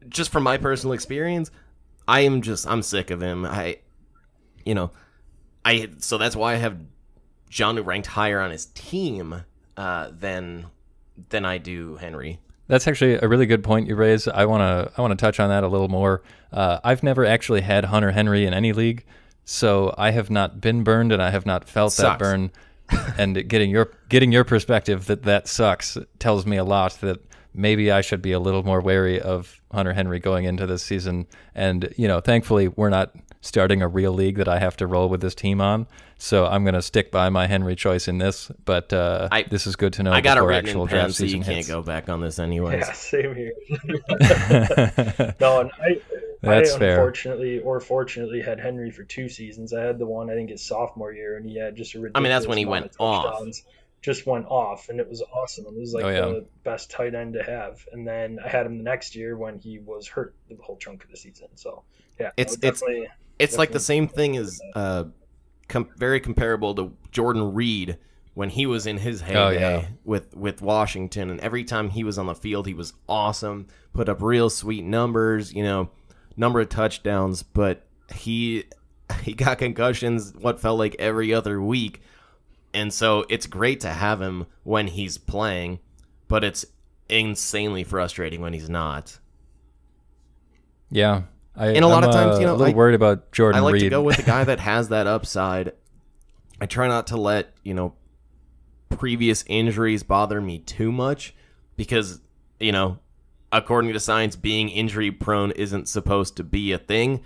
just 0.10 0.32
from 0.32 0.44
my 0.44 0.58
personal 0.58 0.94
experience, 0.94 1.52
I 2.08 2.22
am 2.22 2.42
just 2.42 2.68
I'm 2.68 2.82
sick 2.82 3.12
of 3.12 3.22
him. 3.22 3.46
I, 3.46 3.78
you 4.66 4.76
know, 4.76 4.92
I 5.64 5.90
so 6.00 6.18
that's 6.18 6.36
why 6.36 6.54
I 6.54 6.58
have 6.58 6.80
John 7.50 7.80
ranked 7.84 8.08
higher 8.08 8.40
on 8.40 8.52
his 8.52 8.68
team 8.68 9.44
uh, 9.78 10.12
than 10.12 10.68
than 11.30 11.46
I 11.46 11.58
do 11.58 11.96
Henry. 11.98 12.40
That's 12.68 12.88
actually 12.88 13.16
a 13.16 13.28
really 13.28 13.46
good 13.46 13.64
point 13.64 13.88
you 13.88 13.96
raise. 13.96 14.28
I 14.28 14.46
want 14.46 14.62
to 14.62 14.92
I 14.98 15.02
want 15.02 15.12
to 15.12 15.24
touch 15.24 15.40
on 15.40 15.50
that 15.50 15.64
a 15.64 15.68
little 15.68 15.90
more. 15.90 16.22
Uh, 16.52 16.80
I've 16.84 17.04
never 17.04 17.26
actually 17.26 17.62
had 17.62 17.86
Hunter 17.86 18.12
Henry 18.12 18.46
in 18.46 18.54
any 18.54 18.74
league, 18.74 19.06
so 19.44 19.94
I 19.98 20.12
have 20.12 20.30
not 20.30 20.62
been 20.62 20.84
burned 20.84 21.12
and 21.12 21.22
I 21.22 21.30
have 21.32 21.46
not 21.46 21.68
felt 21.68 21.96
that 21.98 22.20
burn. 22.20 22.52
and 23.18 23.48
getting 23.48 23.70
your 23.70 23.92
getting 24.10 24.32
your 24.32 24.44
perspective 24.44 25.06
that 25.06 25.24
that 25.24 25.48
sucks 25.48 25.98
tells 26.20 26.46
me 26.46 26.58
a 26.58 26.64
lot 26.64 26.94
that 27.02 27.20
maybe 27.54 27.92
I 27.92 28.02
should 28.02 28.22
be 28.22 28.32
a 28.32 28.40
little 28.40 28.64
more 28.64 28.80
wary 28.82 29.20
of 29.20 29.60
Hunter 29.72 29.94
Henry 29.94 30.20
going 30.20 30.46
into 30.46 30.66
this 30.68 30.84
season. 30.84 31.28
And 31.56 31.94
you 31.98 32.08
know, 32.08 32.20
thankfully, 32.22 32.68
we're 32.70 32.90
not 32.90 33.14
starting 33.42 33.82
a 33.82 33.88
real 33.88 34.12
league 34.14 34.38
that 34.38 34.48
I 34.48 34.60
have 34.60 34.78
to 34.78 34.88
roll 34.88 35.10
with 35.10 35.22
this 35.22 35.34
team 35.36 35.62
on. 35.62 35.88
So 36.20 36.46
I'm 36.46 36.64
going 36.64 36.76
to 36.76 36.84
stick 36.84 37.10
by 37.12 37.30
my 37.30 37.48
Henry 37.48 37.76
choice 37.76 38.08
in 38.08 38.20
this. 38.20 38.52
But 38.66 38.94
uh, 38.94 39.28
I- 39.32 39.44
this 39.44 39.66
is 39.66 39.76
good 39.76 39.94
to 39.94 40.04
know 40.04 40.12
I 40.12 40.22
got 40.22 40.38
it 40.38 40.42
written 40.42 40.68
actual 40.68 40.84
in 40.84 40.88
pen, 40.90 40.98
draft 41.06 41.16
so 41.16 41.24
you 41.24 41.30
season 41.32 41.44
can't 41.56 41.68
go 41.68 41.82
back 41.82 42.10
on 42.10 42.22
this 42.22 42.38
anyway. 42.48 42.78
yeah, 42.78 42.92
same 42.94 43.36
here. 43.36 43.54
no, 45.40 45.62
and 45.62 45.72
I, 45.82 46.00
That's 46.42 46.74
I 46.76 46.80
fair. 46.80 46.92
unfortunately 46.92 47.60
or 47.60 47.80
fortunately 47.80 48.42
had 48.42 48.60
Henry 48.60 48.92
for 48.92 49.04
two 49.04 49.28
seasons. 49.30 49.74
I 49.74 49.82
had 49.82 49.98
the 49.98 50.06
one 50.06 50.30
I 50.30 50.36
think 50.36 50.52
his 50.52 50.62
sophomore 50.62 51.12
year, 51.14 51.38
and 51.38 51.46
he 51.46 51.58
had 51.58 51.76
just 51.76 51.96
a 51.96 52.00
ridiculous. 52.00 52.20
I 52.20 52.20
mean, 52.24 52.32
that's 52.32 52.48
when 52.48 52.58
he 52.60 52.66
went 52.66 52.86
of 52.86 52.96
off. 53.00 53.26
touchdowns. 53.26 53.64
Just 54.02 54.26
went 54.26 54.46
off, 54.48 54.90
and 54.90 55.00
it 55.00 55.08
was 55.08 55.22
awesome. 55.34 55.66
It 55.68 55.80
was 55.80 55.94
like 55.94 56.06
Oh, 56.06 56.10
yeah. 56.10 56.22
the 56.22 56.46
best 56.64 56.90
tight 56.90 57.14
end 57.14 57.34
to 57.34 57.44
have. 57.44 57.86
And 57.92 58.08
then 58.08 58.40
I 58.44 58.48
had 58.50 58.66
him 58.66 58.78
the 58.80 58.84
next 58.84 59.16
year 59.16 59.38
when 59.38 59.60
he 59.60 59.78
was 59.80 60.08
hurt 60.08 60.34
the 60.50 60.56
whole 60.60 60.78
chunk 60.78 61.04
of 61.04 61.12
the 61.12 61.18
season. 61.18 61.50
So 61.56 61.84
yeah, 62.20 62.32
It's- 62.38 62.58
it's- 62.64 62.82
It's 63.40 63.58
like 63.58 63.72
the 63.72 63.80
same 63.80 64.08
thing 64.08 64.38
as 64.38 64.60
uh, 64.76 65.06
com- 65.68 65.90
very 65.98 66.20
comparable 66.20 66.74
to 66.76 66.94
Jordan 67.12 67.54
Reed 67.54 67.98
when 68.34 68.50
he 68.50 68.66
was 68.66 68.86
in 68.88 68.98
his 68.98 69.22
heyday 69.22 69.40
Oh, 69.40 69.50
yeah. 69.50 69.86
with 70.06 70.36
with 70.36 70.62
Washington, 70.62 71.30
and 71.30 71.40
every 71.40 71.64
time 71.64 71.90
he 71.90 72.04
was 72.04 72.18
on 72.18 72.28
the 72.28 72.36
field, 72.36 72.66
he 72.68 72.74
was 72.74 72.94
awesome, 73.10 73.68
put 73.94 74.08
up 74.10 74.22
real 74.22 74.50
sweet 74.50 74.84
numbers, 74.86 75.54
you 75.54 75.64
know, 75.64 75.90
number 76.38 76.60
of 76.62 76.70
touchdowns, 76.70 77.44
but 77.44 77.86
he 78.16 78.64
he 79.24 79.34
got 79.34 79.58
concussions 79.58 80.34
what 80.40 80.60
felt 80.60 80.78
like 80.80 80.96
every 81.00 81.34
other 81.34 81.62
week, 81.62 82.02
and 82.74 82.94
so 82.94 83.26
it's 83.30 83.48
great 83.48 83.80
to 83.82 83.90
have 83.90 84.22
him 84.22 84.46
when 84.64 84.88
he's 84.88 85.18
playing, 85.18 85.80
but 86.28 86.44
it's 86.44 86.66
insanely 87.10 87.84
frustrating 87.84 88.42
when 88.42 88.54
he's 88.54 88.70
not. 88.70 89.20
Yeah. 90.90 91.24
I, 91.56 91.68
And 91.70 91.84
a 91.84 91.88
lot 91.88 92.04
I'm, 92.04 92.10
of 92.10 92.16
times, 92.16 92.36
uh, 92.38 92.40
you 92.40 92.46
know, 92.46 92.54
a 92.54 92.58
little 92.58 92.74
I- 92.74 92.78
worried 92.78 92.96
about 92.96 93.32
Jordan 93.32 93.60
I 93.60 93.64
like 93.64 93.74
Reed. 93.74 93.84
to 93.84 93.90
go 93.90 94.02
with 94.02 94.18
the 94.18 94.24
guy 94.24 94.44
that 94.44 94.60
has 94.72 94.90
that 94.90 95.08
upside. 95.08 95.74
I 96.60 96.66
try 96.66 96.88
not 96.88 97.08
to 97.08 97.18
let, 97.18 97.54
you 97.64 97.74
know, 97.74 97.94
previous 98.90 99.44
injuries 99.48 100.04
bother 100.04 100.40
me 100.42 100.60
too 100.60 100.92
much 100.92 101.34
because, 101.76 102.22
you 102.60 102.72
know, 102.72 103.00
according 103.52 103.92
to 103.94 104.00
science, 104.00 104.36
being 104.36 104.70
injury 104.70 105.12
prone 105.12 105.52
isn't 105.52 105.88
supposed 105.90 106.38
to 106.38 106.44
be 106.44 106.72
a 106.72 106.78
thing. 106.78 107.22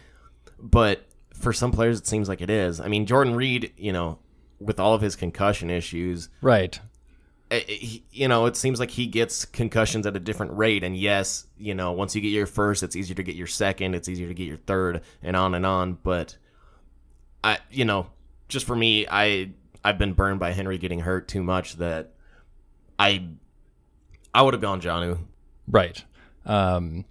But 0.59 1.05
for 1.33 1.51
some 1.53 1.71
players, 1.71 1.99
it 1.99 2.07
seems 2.07 2.29
like 2.29 2.41
it 2.41 2.49
is. 2.49 2.79
I 2.79 2.87
mean, 2.87 3.05
Jordan 3.05 3.35
Reed, 3.35 3.73
you 3.77 3.91
know, 3.93 4.19
with 4.59 4.79
all 4.79 4.93
of 4.93 5.01
his 5.01 5.15
concussion 5.15 5.69
issues, 5.69 6.29
right. 6.41 6.79
eh, 7.51 7.61
eh, 7.67 7.97
you 8.11 8.27
know, 8.27 8.45
it 8.45 8.55
seems 8.55 8.79
like 8.79 8.91
he 8.91 9.07
gets 9.07 9.45
concussions 9.45 10.05
at 10.05 10.15
a 10.15 10.19
different 10.19 10.53
rate. 10.53 10.83
And 10.83 10.95
yes, 10.95 11.45
you 11.57 11.75
know, 11.75 11.91
once 11.91 12.15
you 12.15 12.21
get 12.21 12.29
your 12.29 12.45
first, 12.45 12.83
it's 12.83 12.95
easier 12.95 13.15
to 13.15 13.23
get 13.23 13.35
your 13.35 13.47
second, 13.47 13.95
it's 13.95 14.09
easier 14.09 14.27
to 14.27 14.33
get 14.33 14.47
your 14.47 14.57
third, 14.57 15.01
and 15.21 15.35
on 15.35 15.55
and 15.55 15.65
on. 15.65 15.97
But 16.01 16.37
I, 17.43 17.59
you 17.69 17.85
know, 17.85 18.07
just 18.47 18.65
for 18.65 18.75
me, 18.75 19.05
I 19.09 19.51
I've 19.83 19.97
been 19.97 20.13
burned 20.13 20.39
by 20.39 20.51
Henry 20.51 20.77
getting 20.77 20.99
hurt 20.99 21.27
too 21.27 21.43
much 21.43 21.75
that 21.77 22.13
I 22.97 23.27
I 24.33 24.41
would 24.41 24.53
have 24.53 24.61
gone 24.61 24.81
Jonnu. 24.81 25.19
Right. 25.67 26.03
Um, 26.45 27.05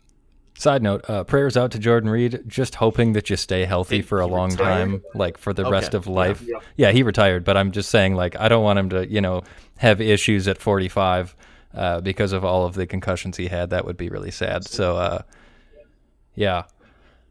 side 0.57 0.83
note: 0.83 1.09
uh, 1.09 1.25
prayers 1.25 1.57
out 1.57 1.71
to 1.73 1.79
Jordan 1.79 2.11
Reed. 2.11 2.43
Just 2.47 2.77
hoping 2.77 3.13
that 3.15 3.31
you 3.31 3.37
stay 3.37 3.65
healthy 3.65 4.03
for 4.03 4.21
a 4.21 4.27
he 4.27 4.33
long 4.33 4.51
retire? 4.51 4.67
time, 4.67 5.03
like 5.15 5.39
for 5.39 5.53
the 5.53 5.63
Okay, 5.63 5.71
rest 5.71 5.95
of 5.95 6.07
life. 6.07 6.43
Yeah. 6.47 6.59
Yeah, 6.77 6.91
he 6.93 7.03
retired, 7.03 7.45
but 7.45 7.57
I'm 7.57 7.73
just 7.73 7.91
saying, 7.91 8.15
like, 8.15 8.37
I 8.39 8.49
don't 8.49 8.63
want 8.65 8.79
him 8.79 8.91
to, 8.91 9.07
you 9.11 9.21
know, 9.21 9.43
have 9.79 10.01
issues 10.01 10.47
at 10.49 10.59
45 10.59 11.35
uh, 11.75 12.01
because 12.01 12.33
of 12.33 12.45
all 12.45 12.65
of 12.65 12.75
the 12.75 12.87
concussions 12.87 13.37
he 13.37 13.49
had. 13.49 13.71
That 13.71 13.85
would 13.85 13.97
be 13.97 14.09
really 14.09 14.31
sad. 14.31 14.65
So, 14.65 14.97
uh, 14.97 15.23
yeah. 16.35 16.65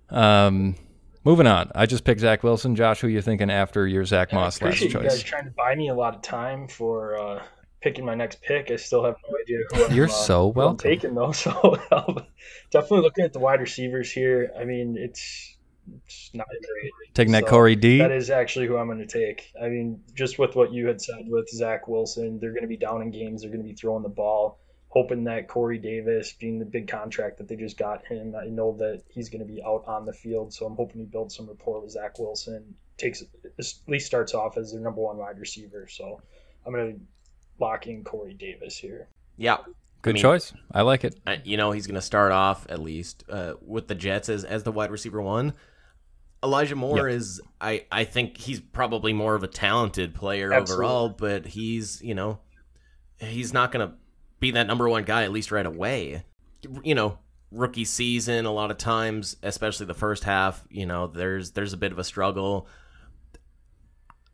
Um, 0.10 0.76
moving 1.24 1.48
on. 1.48 1.72
I 1.76 1.86
just 1.86 2.04
picked 2.04 2.22
Zach 2.22 2.44
Wilson. 2.44 2.76
Josh, 2.76 3.02
who 3.02 3.08
you 3.08 3.22
thinking 3.22 3.50
after 3.50 3.88
your 3.88 4.06
Zach 4.06 4.32
Moss 4.34 4.62
last 4.62 4.80
choice? 4.80 4.94
you 4.94 5.00
guys 5.00 5.24
trying 5.24 5.46
to 5.46 5.52
buy 5.52 5.76
me 5.76 5.90
a 5.90 5.94
lot 5.96 6.16
of 6.16 6.22
time 6.22 6.68
for 6.68 7.18
uh, 7.18 7.44
picking 7.84 8.06
my 8.06 8.16
next 8.16 8.42
pick. 8.42 8.72
I 8.72 8.78
still 8.78 9.04
have 9.04 9.18
no 9.30 9.38
idea 9.42 9.58
who 9.70 9.86
I'm, 9.86 9.94
You're 9.94 10.06
uh, 10.06 10.10
so 10.10 10.52
who 10.54 10.62
I'm 10.62 10.78
taking 10.78 11.14
though. 11.14 11.34
So 11.44 11.78
um, 11.92 12.24
definitely 12.72 13.02
looking 13.02 13.26
at 13.26 13.34
the 13.34 13.40
wide 13.40 13.60
receivers 13.60 14.12
here. 14.12 14.52
I 14.58 14.64
mean, 14.64 14.96
it's, 14.98 15.58
it's 16.06 16.32
not 16.34 16.48
great. 16.48 16.92
Taking 17.14 17.34
that 17.34 17.46
Corey 17.46 17.76
D. 17.76 17.98
That 17.98 18.12
is 18.12 18.30
actually 18.30 18.68
who 18.68 18.78
I'm 18.78 18.88
going 18.88 19.00
to 19.00 19.06
take. 19.06 19.52
I 19.62 19.68
mean, 19.68 20.02
just 20.16 20.40
with 20.40 20.56
what 20.56 20.72
you 20.72 20.88
had 20.88 21.02
said 21.02 21.26
with 21.28 21.50
Zach 21.50 21.88
Wilson, 21.90 22.40
they're 22.40 22.52
going 22.52 22.62
to 22.62 22.68
be 22.68 22.78
down 22.78 23.02
in 23.02 23.12
games. 23.12 23.42
They're 23.42 23.52
going 23.52 23.64
to 23.64 23.68
be 23.68 23.76
throwing 23.76 24.04
the 24.04 24.10
ball. 24.10 24.60
Hoping 24.88 25.24
that 25.24 25.48
Corey 25.48 25.80
Davis, 25.80 26.34
being 26.34 26.60
the 26.60 26.66
big 26.66 26.88
contract 26.88 27.40
that 27.40 27.48
they 27.48 27.56
just 27.56 27.78
got 27.78 28.06
him, 28.06 28.36
I 28.40 28.46
know 28.46 28.78
that 28.78 29.02
he's 29.10 29.30
going 29.30 29.46
to 29.46 29.52
be 29.52 29.62
out 29.64 29.84
on 29.88 30.06
the 30.06 30.14
field. 30.14 30.54
So 30.54 30.68
I'm 30.68 30.76
hoping 30.76 31.00
he 31.02 31.06
builds 31.06 31.36
some 31.36 31.48
rapport 31.48 31.82
with 31.82 31.92
Zach 31.92 32.20
Wilson. 32.20 32.76
Takes 32.98 33.24
at 33.24 33.64
least 33.88 34.06
starts 34.06 34.36
off 34.36 34.56
as 34.56 34.72
their 34.72 34.82
number 34.82 35.02
one 35.02 35.18
wide 35.18 35.40
receiver. 35.40 35.88
So 35.90 36.22
I'm 36.66 36.74
going 36.74 36.94
to 36.94 37.02
lock 37.60 37.88
in 37.88 38.04
Corey 38.04 38.34
Davis 38.34 38.78
here. 38.78 39.08
Yeah, 39.38 39.58
Good 40.02 40.12
I 40.12 40.14
mean- 40.14 40.22
choice. 40.22 40.54
I 40.72 40.82
like 40.82 41.04
it. 41.04 41.20
You 41.46 41.58
know 41.58 41.72
he's 41.72 41.88
going 41.88 41.96
to 41.96 42.02
start 42.02 42.32
off 42.32 42.66
at 42.70 42.80
least 42.80 43.24
uh, 43.30 43.54
with 43.66 43.88
the 43.88 43.96
Jets 43.96 44.30
as, 44.30 44.44
as 44.44 44.64
the 44.64 44.72
wide 44.72 44.92
receiver 44.92 45.22
one. 45.22 45.54
Elijah 46.44 46.76
Moore 46.76 47.08
is 47.08 47.40
I 47.62 47.86
I 47.90 48.04
think 48.04 48.38
he's 48.38 48.60
probably 48.60 49.14
more 49.14 49.34
of 49.34 49.44
a 49.44 49.48
talented 49.48 50.14
player 50.14 50.52
Absolutely. 50.52 50.86
overall, 50.86 51.10
but 51.10 51.46
he's 51.46 52.02
you 52.02 52.14
know 52.14 52.40
he's 53.18 53.54
not 53.54 53.72
going 53.72 53.88
to 53.88 53.96
be 54.42 54.52
that 54.52 54.68
number 54.68 54.90
one 54.90 55.04
guy 55.04 55.24
at 55.24 55.32
least 55.32 55.54
right 55.54 55.66
away. 55.66 56.26
You 56.84 56.96
know, 56.96 57.18
rookie 57.50 57.86
season 57.86 58.46
a 58.46 58.52
lot 58.52 58.72
of 58.72 58.78
times, 58.78 59.38
especially 59.42 59.86
the 59.86 59.94
first 59.94 60.26
half. 60.26 60.66
You 60.70 60.86
know, 60.86 61.08
there's 61.08 61.52
there's 61.52 61.72
a 61.72 61.78
bit 61.78 61.94
of 61.94 62.00
a 62.00 62.04
struggle. 62.04 62.68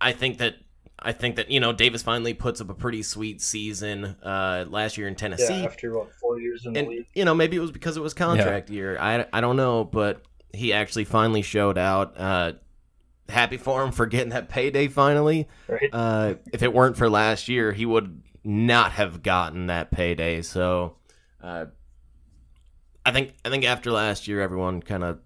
I 0.02 0.14
think 0.14 0.40
that. 0.40 0.56
I 1.02 1.12
think 1.14 1.38
that 1.38 1.50
you 1.50 1.60
know 1.60 1.72
Davis 1.74 2.02
finally 2.02 2.34
puts 2.34 2.60
up 2.62 2.70
a 2.70 2.74
pretty 2.74 3.04
sweet 3.04 3.42
season 3.42 4.16
uh, 4.24 4.66
last 4.68 4.98
year 4.98 5.08
in 5.08 5.16
Tennessee. 5.16 5.60
Yeah, 5.60 5.66
after 5.66 5.98
what 5.98 6.14
four 6.16 6.40
years 6.40 6.66
in 6.66 6.74
the 6.74 6.80
and 6.80 6.90
league. 6.90 7.08
you 7.14 7.26
know 7.26 7.34
maybe 7.34 7.56
it 7.58 7.60
was 7.60 7.72
because 7.72 7.98
it 7.98 8.02
was 8.02 8.14
contract 8.14 8.70
year. 8.70 8.98
I, 9.00 9.26
I 9.32 9.42
don't 9.42 9.56
know 9.56 9.84
but 9.86 10.24
he 10.54 10.74
actually 10.74 11.06
finally 11.06 11.42
showed 11.42 11.78
out. 11.78 12.20
Uh 12.20 12.54
happy 13.30 13.58
for 13.58 13.84
him 13.84 13.92
for 13.92 14.08
getting 14.08 14.30
that 14.30 14.50
payday 14.50 14.88
finally. 14.88 15.48
Right? 15.68 15.90
uh 15.94 16.36
if 16.52 16.64
it 16.64 16.74
weren't 16.74 16.98
for 16.98 17.10
last 17.10 17.48
year 17.48 17.72
he 17.72 17.86
would 17.86 18.24
not 18.44 18.94
have 18.94 19.22
gotten 19.24 19.68
that 19.68 19.92
payday. 19.92 20.42
So 20.42 20.96
uh 21.42 21.66
i 23.06 23.12
think 23.12 23.34
i 23.46 23.50
think 23.50 23.64
after 23.64 23.92
last 23.92 24.28
year 24.28 24.42
everyone 24.42 24.82
kind 24.82 25.04
of 25.04 25.20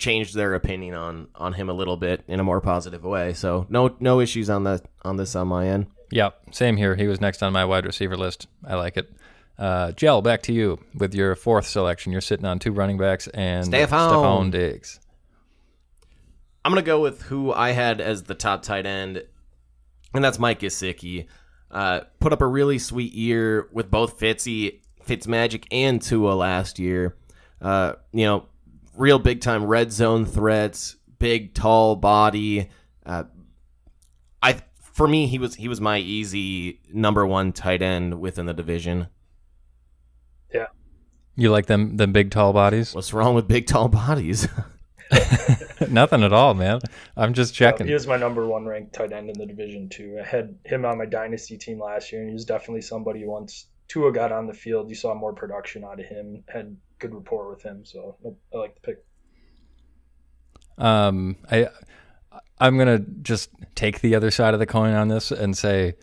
changed 0.00 0.34
their 0.34 0.54
opinion 0.54 0.94
on 0.94 1.28
on 1.36 1.52
him 1.52 1.68
a 1.68 1.72
little 1.72 1.96
bit 1.96 2.24
in 2.26 2.40
a 2.40 2.42
more 2.44 2.60
positive 2.60 3.04
way 3.04 3.32
so 3.32 3.66
no 3.68 3.94
no 4.00 4.18
issues 4.20 4.50
on 4.50 4.64
that 4.64 4.82
on 5.02 5.16
this 5.16 5.36
on 5.36 5.46
my 5.46 5.68
end 5.68 5.86
Yeah, 6.10 6.30
same 6.50 6.76
here. 6.76 6.96
He 6.96 7.06
was 7.06 7.20
next 7.20 7.40
on 7.40 7.52
my 7.52 7.64
wide 7.64 7.86
receiver 7.86 8.16
list. 8.16 8.48
I 8.66 8.74
like 8.74 8.96
it. 8.96 9.12
Uh, 9.56 9.92
Gel, 9.92 10.22
back 10.22 10.42
to 10.42 10.52
you 10.52 10.80
with 10.92 11.14
your 11.14 11.36
fourth 11.36 11.66
selection. 11.66 12.10
You're 12.10 12.20
sitting 12.20 12.46
on 12.46 12.58
two 12.58 12.72
running 12.72 12.98
backs 12.98 13.28
and 13.28 13.68
Stefon. 13.68 14.10
Stefon 14.10 14.50
Diggs. 14.50 14.98
I'm 16.64 16.72
gonna 16.72 16.82
go 16.82 17.00
with 17.00 17.22
who 17.22 17.52
I 17.52 17.70
had 17.70 18.00
as 18.00 18.24
the 18.24 18.34
top 18.34 18.62
tight 18.62 18.86
end, 18.86 19.22
and 20.12 20.24
that's 20.24 20.38
Mike 20.38 20.60
Gesicki. 20.60 21.26
Uh, 21.70 22.00
put 22.18 22.32
up 22.32 22.40
a 22.40 22.46
really 22.46 22.78
sweet 22.78 23.12
year 23.12 23.68
with 23.72 23.88
both 23.90 24.18
Fitzy, 24.18 24.80
Fitzmagic, 25.06 25.66
and 25.70 26.02
Tua 26.02 26.32
last 26.32 26.78
year. 26.78 27.16
Uh, 27.62 27.92
you 28.12 28.24
know, 28.24 28.46
real 28.96 29.18
big 29.18 29.40
time 29.40 29.64
red 29.64 29.92
zone 29.92 30.24
threats, 30.26 30.96
big 31.18 31.54
tall 31.54 31.96
body. 31.96 32.70
Uh, 33.04 33.24
I 34.42 34.60
for 34.80 35.08
me 35.08 35.26
he 35.26 35.38
was 35.38 35.54
he 35.54 35.68
was 35.68 35.80
my 35.80 35.98
easy 35.98 36.80
number 36.92 37.26
one 37.26 37.52
tight 37.52 37.82
end 37.82 38.20
within 38.20 38.46
the 38.46 38.54
division. 38.54 39.08
Yeah, 40.52 40.66
you 41.36 41.50
like 41.50 41.66
them 41.66 41.96
them 41.96 42.12
big 42.12 42.30
tall 42.30 42.52
bodies? 42.52 42.94
What's 42.94 43.12
wrong 43.12 43.34
with 43.34 43.48
big 43.48 43.66
tall 43.66 43.88
bodies? 43.88 44.48
Nothing 45.88 46.22
at 46.22 46.32
all, 46.32 46.54
man. 46.54 46.80
I'm 47.16 47.34
just 47.34 47.52
checking. 47.52 47.86
He 47.88 47.92
was 47.92 48.06
my 48.06 48.16
number 48.16 48.46
one 48.46 48.64
ranked 48.64 48.92
tight 48.92 49.12
end 49.12 49.28
in 49.28 49.38
the 49.38 49.46
division 49.46 49.88
too. 49.88 50.20
I 50.22 50.26
had 50.26 50.56
him 50.64 50.84
on 50.84 50.98
my 50.98 51.06
dynasty 51.06 51.58
team 51.58 51.80
last 51.80 52.12
year, 52.12 52.20
and 52.20 52.30
he 52.30 52.34
was 52.34 52.44
definitely 52.44 52.82
somebody 52.82 53.26
once 53.26 53.66
Tua 53.90 54.12
got 54.12 54.30
on 54.30 54.46
the 54.46 54.54
field, 54.54 54.88
you 54.88 54.94
saw 54.94 55.14
more 55.14 55.32
production 55.32 55.82
out 55.84 55.98
of 55.98 56.06
him. 56.06 56.44
Had 56.48 56.76
good 57.00 57.14
rapport 57.14 57.50
with 57.50 57.62
him, 57.62 57.84
so 57.84 58.16
I 58.54 58.56
like 58.56 58.74
the 58.76 58.80
pick. 58.80 59.04
Um, 60.78 61.36
I 61.50 61.68
I'm 62.60 62.78
gonna 62.78 62.98
just 62.98 63.50
take 63.74 64.00
the 64.00 64.14
other 64.14 64.30
side 64.30 64.54
of 64.54 64.60
the 64.60 64.66
coin 64.66 64.94
on 64.94 65.08
this 65.08 65.32
and 65.32 65.56
say 65.56 65.94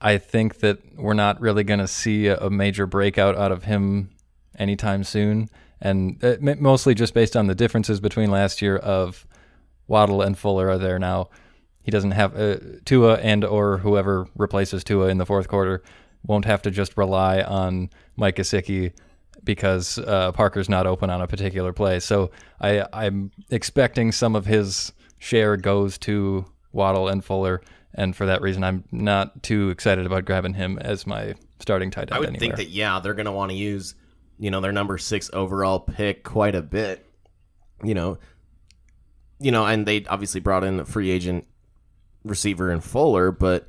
I 0.00 0.18
think 0.18 0.58
that 0.60 0.78
we're 0.96 1.14
not 1.14 1.40
really 1.40 1.62
gonna 1.62 1.86
see 1.86 2.26
a, 2.26 2.50
major 2.50 2.86
breakout 2.86 3.36
out 3.36 3.52
of 3.52 3.64
him 3.64 4.10
anytime 4.58 5.04
soon, 5.04 5.48
and 5.80 6.22
uh, 6.24 6.36
mostly 6.40 6.94
just 6.94 7.14
based 7.14 7.36
on 7.36 7.46
the 7.46 7.54
differences 7.54 8.00
between 8.00 8.30
last 8.30 8.60
year 8.60 8.76
of 8.76 9.26
Waddle 9.86 10.22
and 10.22 10.36
Fuller 10.36 10.68
are 10.70 10.78
there 10.78 10.98
now. 10.98 11.28
He 11.82 11.90
doesn't 11.90 12.12
have 12.12 12.38
uh, 12.38 12.56
Tua 12.84 13.14
and 13.16 13.44
or 13.44 13.78
whoever 13.78 14.26
replaces 14.36 14.84
Tua 14.84 15.08
in 15.08 15.18
the 15.18 15.26
fourth 15.26 15.48
quarter 15.48 15.82
won't 16.26 16.44
have 16.44 16.62
to 16.62 16.70
just 16.70 16.96
rely 16.96 17.40
on 17.42 17.90
Mike 18.16 18.36
Gesicki 18.36 18.92
because 19.44 19.98
uh, 19.98 20.32
Parker's 20.32 20.68
not 20.68 20.86
open 20.86 21.10
on 21.10 21.20
a 21.20 21.26
particular 21.26 21.72
play. 21.72 22.00
So 22.00 22.30
I, 22.60 22.84
I'm 22.92 23.30
expecting 23.50 24.12
some 24.12 24.36
of 24.36 24.46
his 24.46 24.92
share 25.18 25.56
goes 25.56 25.98
to 25.98 26.44
Waddle 26.72 27.08
and 27.08 27.24
Fuller, 27.24 27.62
and 27.94 28.14
for 28.14 28.26
that 28.26 28.42
reason, 28.42 28.64
I'm 28.64 28.84
not 28.92 29.42
too 29.42 29.70
excited 29.70 30.06
about 30.06 30.24
grabbing 30.24 30.54
him 30.54 30.78
as 30.78 31.06
my 31.06 31.34
starting 31.58 31.90
tight 31.90 32.04
end 32.04 32.14
I 32.14 32.18
would 32.20 32.28
anywhere. 32.28 32.40
think 32.40 32.56
that 32.56 32.68
yeah, 32.70 33.00
they're 33.00 33.14
gonna 33.14 33.32
want 33.32 33.50
to 33.50 33.56
use, 33.56 33.94
you 34.38 34.50
know, 34.50 34.60
their 34.60 34.72
number 34.72 34.98
six 34.98 35.30
overall 35.32 35.80
pick 35.80 36.22
quite 36.24 36.54
a 36.54 36.62
bit. 36.62 37.06
You 37.82 37.94
know, 37.94 38.18
you 39.38 39.50
know, 39.50 39.66
and 39.66 39.86
they 39.86 40.04
obviously 40.04 40.40
brought 40.40 40.64
in 40.64 40.80
a 40.80 40.84
free 40.84 41.10
agent 41.10 41.46
receiver 42.24 42.70
in 42.70 42.80
Fuller, 42.80 43.32
but 43.32 43.68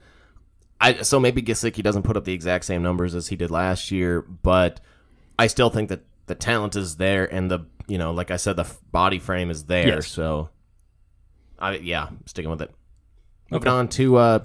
I 0.79 1.01
so 1.03 1.19
maybe 1.19 1.41
Gesicki 1.41 1.83
doesn't 1.83 2.03
put 2.03 2.17
up 2.17 2.25
the 2.25 2.33
exact 2.33 2.65
same 2.65 2.83
numbers 2.83 3.15
as 3.15 3.27
he 3.27 3.35
did 3.35 3.51
last 3.51 3.91
year, 3.91 4.21
but 4.21 4.81
I 5.41 5.47
still 5.47 5.71
think 5.71 5.89
that 5.89 6.01
the 6.27 6.35
talent 6.35 6.75
is 6.75 6.97
there 6.97 7.25
and 7.25 7.49
the 7.49 7.65
you 7.87 7.97
know, 7.97 8.11
like 8.11 8.29
I 8.29 8.37
said, 8.37 8.57
the 8.57 8.61
f- 8.61 8.79
body 8.91 9.17
frame 9.17 9.49
is 9.49 9.65
there. 9.65 9.87
Yes. 9.87 10.07
So, 10.07 10.49
I 11.57 11.77
yeah, 11.77 12.09
sticking 12.27 12.51
with 12.51 12.61
it. 12.61 12.69
Moving 13.49 13.67
on 13.67 13.87
to 13.87 14.17
uh, 14.17 14.39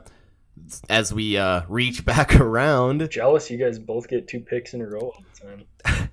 as 0.89 1.13
we 1.13 1.37
uh, 1.37 1.65
reach 1.69 2.03
back 2.07 2.41
around. 2.41 3.11
Jealous, 3.11 3.51
you 3.51 3.59
guys 3.59 3.79
both 3.79 4.09
get 4.09 4.27
two 4.27 4.41
picks 4.41 4.73
in 4.73 4.81
a 4.81 4.87
row 4.87 5.01
all 5.01 5.23
the 5.35 5.49
time. 5.85 6.09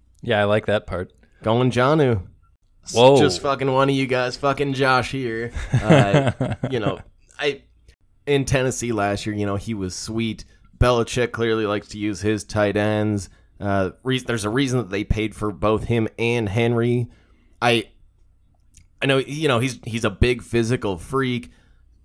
yeah, 0.22 0.40
I 0.40 0.44
like 0.44 0.64
that 0.64 0.86
part. 0.86 1.12
Going 1.42 1.70
Jonnu. 1.70 2.26
Whoa. 2.94 3.18
Just 3.18 3.42
fucking 3.42 3.70
one 3.70 3.90
of 3.90 3.94
you 3.94 4.06
guys, 4.06 4.38
fucking 4.38 4.72
Josh 4.72 5.10
here. 5.10 5.52
Uh, 5.74 6.54
you 6.70 6.80
know, 6.80 7.00
I 7.38 7.64
in 8.26 8.46
Tennessee 8.46 8.92
last 8.92 9.26
year, 9.26 9.36
you 9.36 9.44
know, 9.44 9.56
he 9.56 9.74
was 9.74 9.94
sweet. 9.94 10.46
Belichick 10.78 11.32
clearly 11.32 11.66
likes 11.66 11.88
to 11.88 11.98
use 11.98 12.22
his 12.22 12.44
tight 12.44 12.78
ends. 12.78 13.28
Uh, 13.62 13.92
re- 14.02 14.18
there's 14.18 14.44
a 14.44 14.50
reason 14.50 14.78
that 14.78 14.90
they 14.90 15.04
paid 15.04 15.36
for 15.36 15.52
both 15.52 15.84
him 15.84 16.08
and 16.18 16.48
Henry. 16.48 17.08
I, 17.60 17.88
I 19.00 19.06
know, 19.06 19.18
you 19.18 19.46
know, 19.46 19.60
he's 19.60 19.78
he's 19.84 20.04
a 20.04 20.10
big 20.10 20.42
physical 20.42 20.98
freak. 20.98 21.50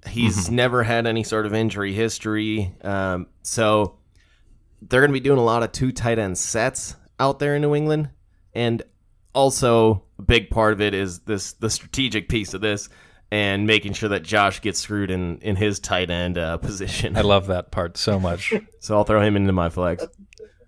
He's 0.08 0.52
never 0.52 0.84
had 0.84 1.08
any 1.08 1.24
sort 1.24 1.48
of 1.48 1.56
injury 1.56 1.94
history. 1.94 2.76
Um, 2.84 3.28
so 3.42 3.98
they're 4.84 5.02
going 5.02 5.10
to 5.10 5.14
be 5.14 5.20
doing 5.20 5.40
a 5.40 5.44
lot 5.44 5.64
of 5.64 5.72
two 5.72 5.92
tight 5.92 6.20
end 6.20 6.38
sets 6.38 6.96
out 7.20 7.40
there 7.40 7.56
in 7.56 7.64
New 7.64 7.74
England, 7.74 8.12
and 8.54 8.84
also 9.34 10.04
a 10.20 10.22
big 10.22 10.52
part 10.52 10.74
of 10.74 10.82
it 10.82 10.94
is 10.94 11.20
this 11.22 11.54
the 11.54 11.72
strategic 11.72 12.30
piece 12.30 12.54
of 12.54 12.62
this 12.62 12.88
and 13.32 13.68
making 13.68 13.94
sure 13.94 14.10
that 14.10 14.24
Josh 14.24 14.62
gets 14.62 14.80
screwed 14.80 15.12
in 15.12 15.40
in 15.40 15.56
his 15.56 15.80
tight 15.80 16.12
end 16.12 16.38
uh, 16.38 16.58
position. 16.58 17.18
I 17.18 17.22
love 17.22 17.48
that 17.48 17.72
part 17.72 17.98
so 17.98 18.20
much. 18.20 18.54
so 18.80 18.96
I'll 18.96 19.04
throw 19.04 19.22
him 19.22 19.36
into 19.36 19.54
my 19.54 19.70
flex. 19.70 20.06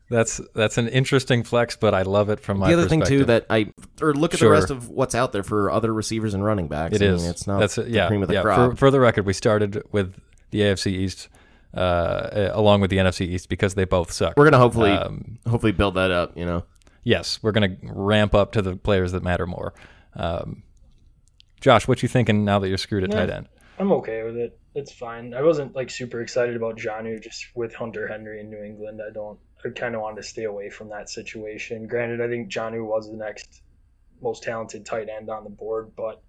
That's 0.09 0.41
that's 0.55 0.77
an 0.79 0.87
interesting 0.87 1.43
flex, 1.43 1.75
but 1.75 1.93
I 1.93 2.01
love 2.01 2.29
it 2.29 2.39
from 2.39 2.57
my 2.59 2.67
the 2.69 2.73
other 2.73 2.87
thing 2.89 3.03
too 3.03 3.25
that 3.25 3.45
I 3.49 3.73
or 4.01 4.13
look 4.13 4.33
at 4.33 4.39
Sure. 4.39 4.49
the 4.49 4.53
rest 4.59 4.71
of 4.71 4.89
what's 4.89 5.13
out 5.13 5.31
there 5.33 5.43
for 5.43 5.69
other 5.69 5.93
receivers 5.93 6.33
and 6.33 6.43
running 6.43 6.67
backs. 6.67 6.95
It 6.95 7.01
I 7.03 7.05
is. 7.13 7.21
Mean, 7.21 7.29
it's 7.31 7.45
not 7.45 7.59
That's 7.59 7.75
the 7.75 7.87
yeah. 7.89 8.07
cream 8.07 8.21
of 8.23 8.27
the 8.27 8.33
yeah. 8.35 8.41
crop. 8.41 8.71
For, 8.71 8.75
for 8.75 8.91
the 8.91 8.99
record, 8.99 9.25
we 9.27 9.33
started 9.33 9.83
with 9.91 10.15
the 10.49 10.61
AFC 10.61 10.87
East 10.87 11.29
uh, 11.75 12.49
along 12.53 12.81
with 12.81 12.89
the 12.89 12.97
NFC 12.97 13.21
East 13.27 13.49
because 13.49 13.75
they 13.75 13.85
both 13.85 14.11
suck. 14.11 14.33
We're 14.35 14.45
gonna 14.45 14.57
hopefully 14.57 14.91
Um, 14.91 15.37
hopefully 15.47 15.73
build 15.73 15.93
that 15.93 16.09
up. 16.09 16.35
You 16.35 16.45
know. 16.45 16.63
yes, 17.03 17.39
we're 17.43 17.51
going 17.51 17.77
to 17.77 17.93
ramp 17.93 18.33
up 18.33 18.51
to 18.53 18.61
the 18.63 18.75
players 18.75 19.11
that 19.11 19.21
matter 19.23 19.45
more. 19.45 19.73
Um, 20.15 20.63
Josh, 21.61 21.87
what 21.87 22.01
you 22.01 22.09
thinking 22.09 22.43
now 22.45 22.57
that 22.59 22.67
you're 22.69 22.77
screwed 22.79 23.03
at 23.03 23.11
Yeah. 23.11 23.19
tight 23.25 23.29
end? 23.29 23.47
I'm 23.77 23.91
okay 23.93 24.23
with 24.23 24.37
it. 24.37 24.57
It's 24.75 24.91
fine. 24.91 25.33
I 25.33 25.41
wasn't 25.41 25.75
like 25.75 25.89
super 25.89 26.21
excited 26.21 26.55
about 26.55 26.77
Jonnu 26.77 27.21
just 27.21 27.45
with 27.55 27.73
Hunter 27.75 28.07
Henry 28.07 28.39
in 28.39 28.49
New 28.49 28.61
England. 28.63 29.01
I 29.07 29.11
don't. 29.13 29.37
I 29.63 29.69
kind 29.69 29.95
of 29.95 30.01
wanted 30.01 30.17
to 30.17 30.23
stay 30.23 30.43
away 30.43 30.69
from 30.69 30.89
that 30.89 31.09
situation. 31.09 31.87
Granted, 31.87 32.21
I 32.21 32.27
think 32.27 32.49
Jonnu 32.49 32.85
was 32.85 33.09
the 33.09 33.17
next 33.17 33.61
most 34.21 34.43
talented 34.43 34.85
tight 34.85 35.09
end 35.09 35.29
on 35.29 35.43
the 35.43 35.49
board, 35.49 35.91
but 35.95 36.21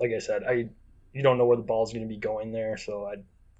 like 0.00 0.12
I 0.12 0.18
said, 0.18 0.44
I 0.44 0.68
you 1.12 1.22
don't 1.22 1.38
know 1.38 1.46
where 1.46 1.56
the 1.56 1.62
ball's 1.62 1.92
going 1.92 2.06
to 2.06 2.08
be 2.08 2.18
going 2.18 2.52
there, 2.52 2.76
so 2.76 3.06
I 3.06 3.16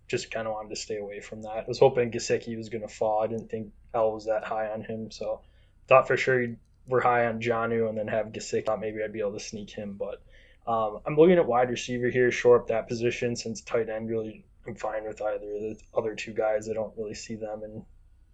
just 0.08 0.30
kind 0.30 0.46
of 0.46 0.54
wanted 0.54 0.70
to 0.70 0.76
stay 0.76 0.96
away 0.96 1.20
from 1.20 1.42
that. 1.42 1.56
I 1.58 1.64
was 1.66 1.78
hoping 1.78 2.10
Gesicki 2.10 2.56
was 2.56 2.68
going 2.68 2.82
to 2.82 2.88
fall. 2.88 3.22
I 3.22 3.26
didn't 3.26 3.50
think 3.50 3.72
L 3.94 4.12
was 4.12 4.26
that 4.26 4.44
high 4.44 4.68
on 4.68 4.82
him, 4.82 5.10
so 5.10 5.40
thought 5.86 6.06
for 6.06 6.16
sure 6.16 6.46
we're 6.86 7.00
high 7.00 7.26
on 7.26 7.40
Jonnu 7.40 7.88
and 7.88 7.96
then 7.96 8.08
have 8.08 8.26
Gesicki. 8.26 8.66
Thought 8.66 8.80
maybe 8.80 9.02
I'd 9.02 9.12
be 9.12 9.20
able 9.20 9.34
to 9.34 9.40
sneak 9.40 9.70
him, 9.70 9.96
but 9.98 10.22
um, 10.66 11.00
I'm 11.06 11.16
looking 11.16 11.38
at 11.38 11.46
wide 11.46 11.70
receiver 11.70 12.08
here, 12.08 12.30
shore 12.30 12.60
up 12.60 12.68
that 12.68 12.88
position 12.88 13.36
since 13.36 13.60
tight 13.62 13.88
end 13.88 14.08
really. 14.08 14.44
I'm 14.66 14.76
fine 14.76 15.04
with 15.04 15.20
either 15.20 15.34
of 15.34 15.40
the 15.40 15.76
other 15.92 16.14
two 16.14 16.32
guys. 16.32 16.68
I 16.68 16.72
don't 16.72 16.96
really 16.96 17.14
see 17.14 17.34
them 17.34 17.62
in 17.64 17.84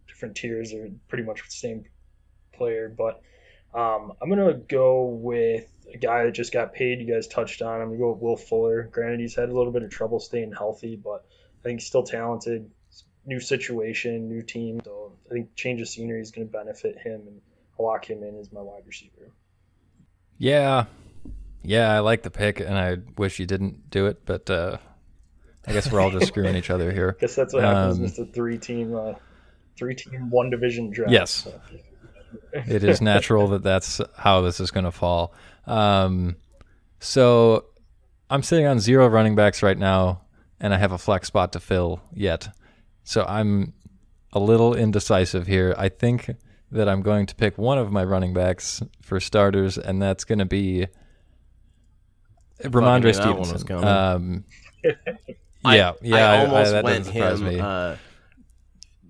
different 0.08 0.36
tiers. 0.36 0.70
They're 0.70 0.88
pretty 1.08 1.24
much 1.24 1.44
the 1.44 1.50
same 1.50 1.84
player, 2.52 2.92
but 2.96 3.22
um, 3.74 4.12
I'm 4.20 4.28
gonna 4.28 4.54
go 4.54 5.04
with 5.04 5.70
a 5.92 5.98
guy 5.98 6.24
that 6.24 6.32
just 6.32 6.52
got 6.52 6.74
paid. 6.74 7.00
You 7.00 7.12
guys 7.12 7.28
touched 7.28 7.62
on. 7.62 7.80
I'm 7.80 7.88
gonna 7.88 7.98
go 7.98 8.12
with 8.12 8.22
Will 8.22 8.36
Fuller. 8.36 8.88
Granted, 8.92 9.20
he's 9.20 9.34
had 9.34 9.48
a 9.48 9.56
little 9.56 9.72
bit 9.72 9.82
of 9.82 9.90
trouble 9.90 10.20
staying 10.20 10.52
healthy, 10.52 10.96
but 10.96 11.24
I 11.60 11.62
think 11.62 11.80
he's 11.80 11.88
still 11.88 12.02
talented. 12.02 12.70
New 13.26 13.40
situation, 13.40 14.28
new 14.28 14.42
team. 14.42 14.80
So 14.84 15.12
I 15.30 15.34
think 15.34 15.54
change 15.54 15.80
of 15.82 15.88
scenery 15.88 16.22
is 16.22 16.30
going 16.30 16.46
to 16.46 16.52
benefit 16.52 16.96
him, 16.98 17.22
and 17.26 17.40
I'll 17.78 17.84
lock 17.84 18.08
him 18.08 18.22
in 18.22 18.38
as 18.38 18.50
my 18.52 18.62
wide 18.62 18.84
receiver. 18.86 19.32
Yeah, 20.38 20.86
yeah, 21.62 21.92
I 21.92 21.98
like 21.98 22.22
the 22.22 22.30
pick, 22.30 22.60
and 22.60 22.78
I 22.78 22.98
wish 23.16 23.38
you 23.38 23.46
didn't 23.46 23.90
do 23.90 24.06
it, 24.06 24.24
but 24.24 24.48
uh, 24.48 24.78
I 25.66 25.72
guess 25.72 25.90
we're 25.90 26.00
all 26.00 26.10
just 26.10 26.28
screwing 26.28 26.56
each 26.56 26.70
other 26.70 26.92
here. 26.92 27.16
I 27.18 27.20
guess 27.20 27.34
that's 27.34 27.52
what 27.52 27.64
happens 27.64 27.96
um, 27.96 28.02
with 28.02 28.16
the 28.16 28.26
three 28.26 28.56
team, 28.56 28.94
uh, 28.94 29.14
three 29.78 29.94
team, 29.94 30.30
one 30.30 30.50
division 30.50 30.90
draft. 30.90 31.12
Yes, 31.12 31.30
so. 31.30 31.60
it 32.52 32.84
is 32.84 33.00
natural 33.00 33.48
that 33.48 33.62
that's 33.62 34.00
how 34.16 34.40
this 34.42 34.60
is 34.60 34.70
going 34.70 34.84
to 34.84 34.92
fall. 34.92 35.32
Um, 35.66 36.36
so 37.00 37.66
I'm 38.28 38.42
sitting 38.42 38.66
on 38.66 38.80
zero 38.80 39.06
running 39.06 39.36
backs 39.36 39.62
right 39.62 39.78
now 39.78 40.22
and 40.60 40.74
I 40.74 40.78
have 40.78 40.92
a 40.92 40.98
flex 40.98 41.28
spot 41.28 41.52
to 41.52 41.60
fill 41.60 42.00
yet. 42.12 42.48
So 43.04 43.24
I'm 43.24 43.72
a 44.32 44.38
little 44.38 44.74
indecisive 44.74 45.46
here. 45.46 45.74
I 45.78 45.88
think 45.88 46.34
that 46.70 46.88
I'm 46.88 47.02
going 47.02 47.26
to 47.26 47.34
pick 47.34 47.56
one 47.56 47.78
of 47.78 47.90
my 47.90 48.04
running 48.04 48.34
backs 48.34 48.82
for 49.00 49.20
starters, 49.20 49.78
and 49.78 50.02
that's 50.02 50.24
going 50.24 50.38
to 50.40 50.44
be 50.44 50.86
Rhamondre 52.62 53.14
Stevenson. 53.14 53.84
Um, 53.84 54.44
yeah, 55.64 55.92
yeah, 56.02 56.30
I, 56.30 56.36
I 56.36 56.44
almost 56.44 56.74
I, 56.74 56.82
went 56.82 57.06
him. 57.06 57.60
Uh, 57.60 57.96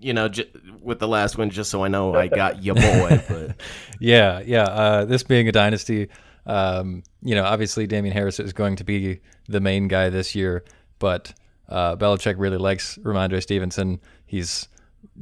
you 0.01 0.13
know, 0.13 0.29
j- 0.29 0.51
with 0.81 0.99
the 0.99 1.09
last 1.09 1.39
one, 1.39 1.51
just 1.51 1.71
so 1.71 1.85
I 1.85 1.89
know 1.89 2.15
I 2.15 2.29
got 2.29 2.63
your 2.63 2.75
boy. 2.75 3.23
But 3.29 3.57
yeah, 4.01 4.41
yeah. 4.45 4.65
Uh, 4.65 5.05
this 5.05 5.23
being 5.23 5.49
a 5.49 5.53
dynasty, 5.53 6.09
um, 6.47 7.03
you 7.23 7.35
know, 7.35 7.45
obviously 7.45 7.87
Damien 7.87 8.13
Harris 8.15 8.41
is 8.41 8.53
going 8.53 8.77
to 8.77 8.85
be 8.85 9.21
the 9.49 9.61
main 9.61 9.89
guy 9.89 10.09
this 10.09 10.35
year. 10.35 10.65
But 10.99 11.35
uh, 11.69 11.97
Belichick 11.97 12.37
really 12.39 12.59
likes 12.59 12.99
Rhamondre 12.99 13.43
Stevenson. 13.43 14.01
He's 14.27 14.69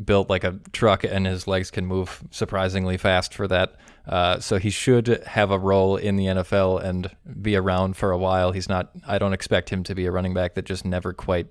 built 0.04 0.28
like 0.28 0.44
a 0.44 0.58
truck, 0.72 1.04
and 1.04 1.26
his 1.26 1.46
legs 1.46 1.70
can 1.70 1.86
move 1.86 2.22
surprisingly 2.30 2.96
fast 2.96 3.34
for 3.34 3.48
that. 3.48 3.76
Uh, 4.06 4.38
so 4.38 4.56
he 4.58 4.70
should 4.70 5.08
have 5.26 5.50
a 5.50 5.58
role 5.58 5.96
in 5.96 6.16
the 6.16 6.26
NFL 6.26 6.82
and 6.82 7.10
be 7.42 7.56
around 7.56 7.96
for 7.96 8.12
a 8.12 8.18
while. 8.18 8.52
He's 8.52 8.68
not. 8.68 8.90
I 9.06 9.18
don't 9.18 9.32
expect 9.32 9.70
him 9.70 9.82
to 9.84 9.94
be 9.94 10.06
a 10.06 10.12
running 10.12 10.34
back 10.34 10.54
that 10.54 10.64
just 10.64 10.84
never 10.84 11.12
quite 11.12 11.48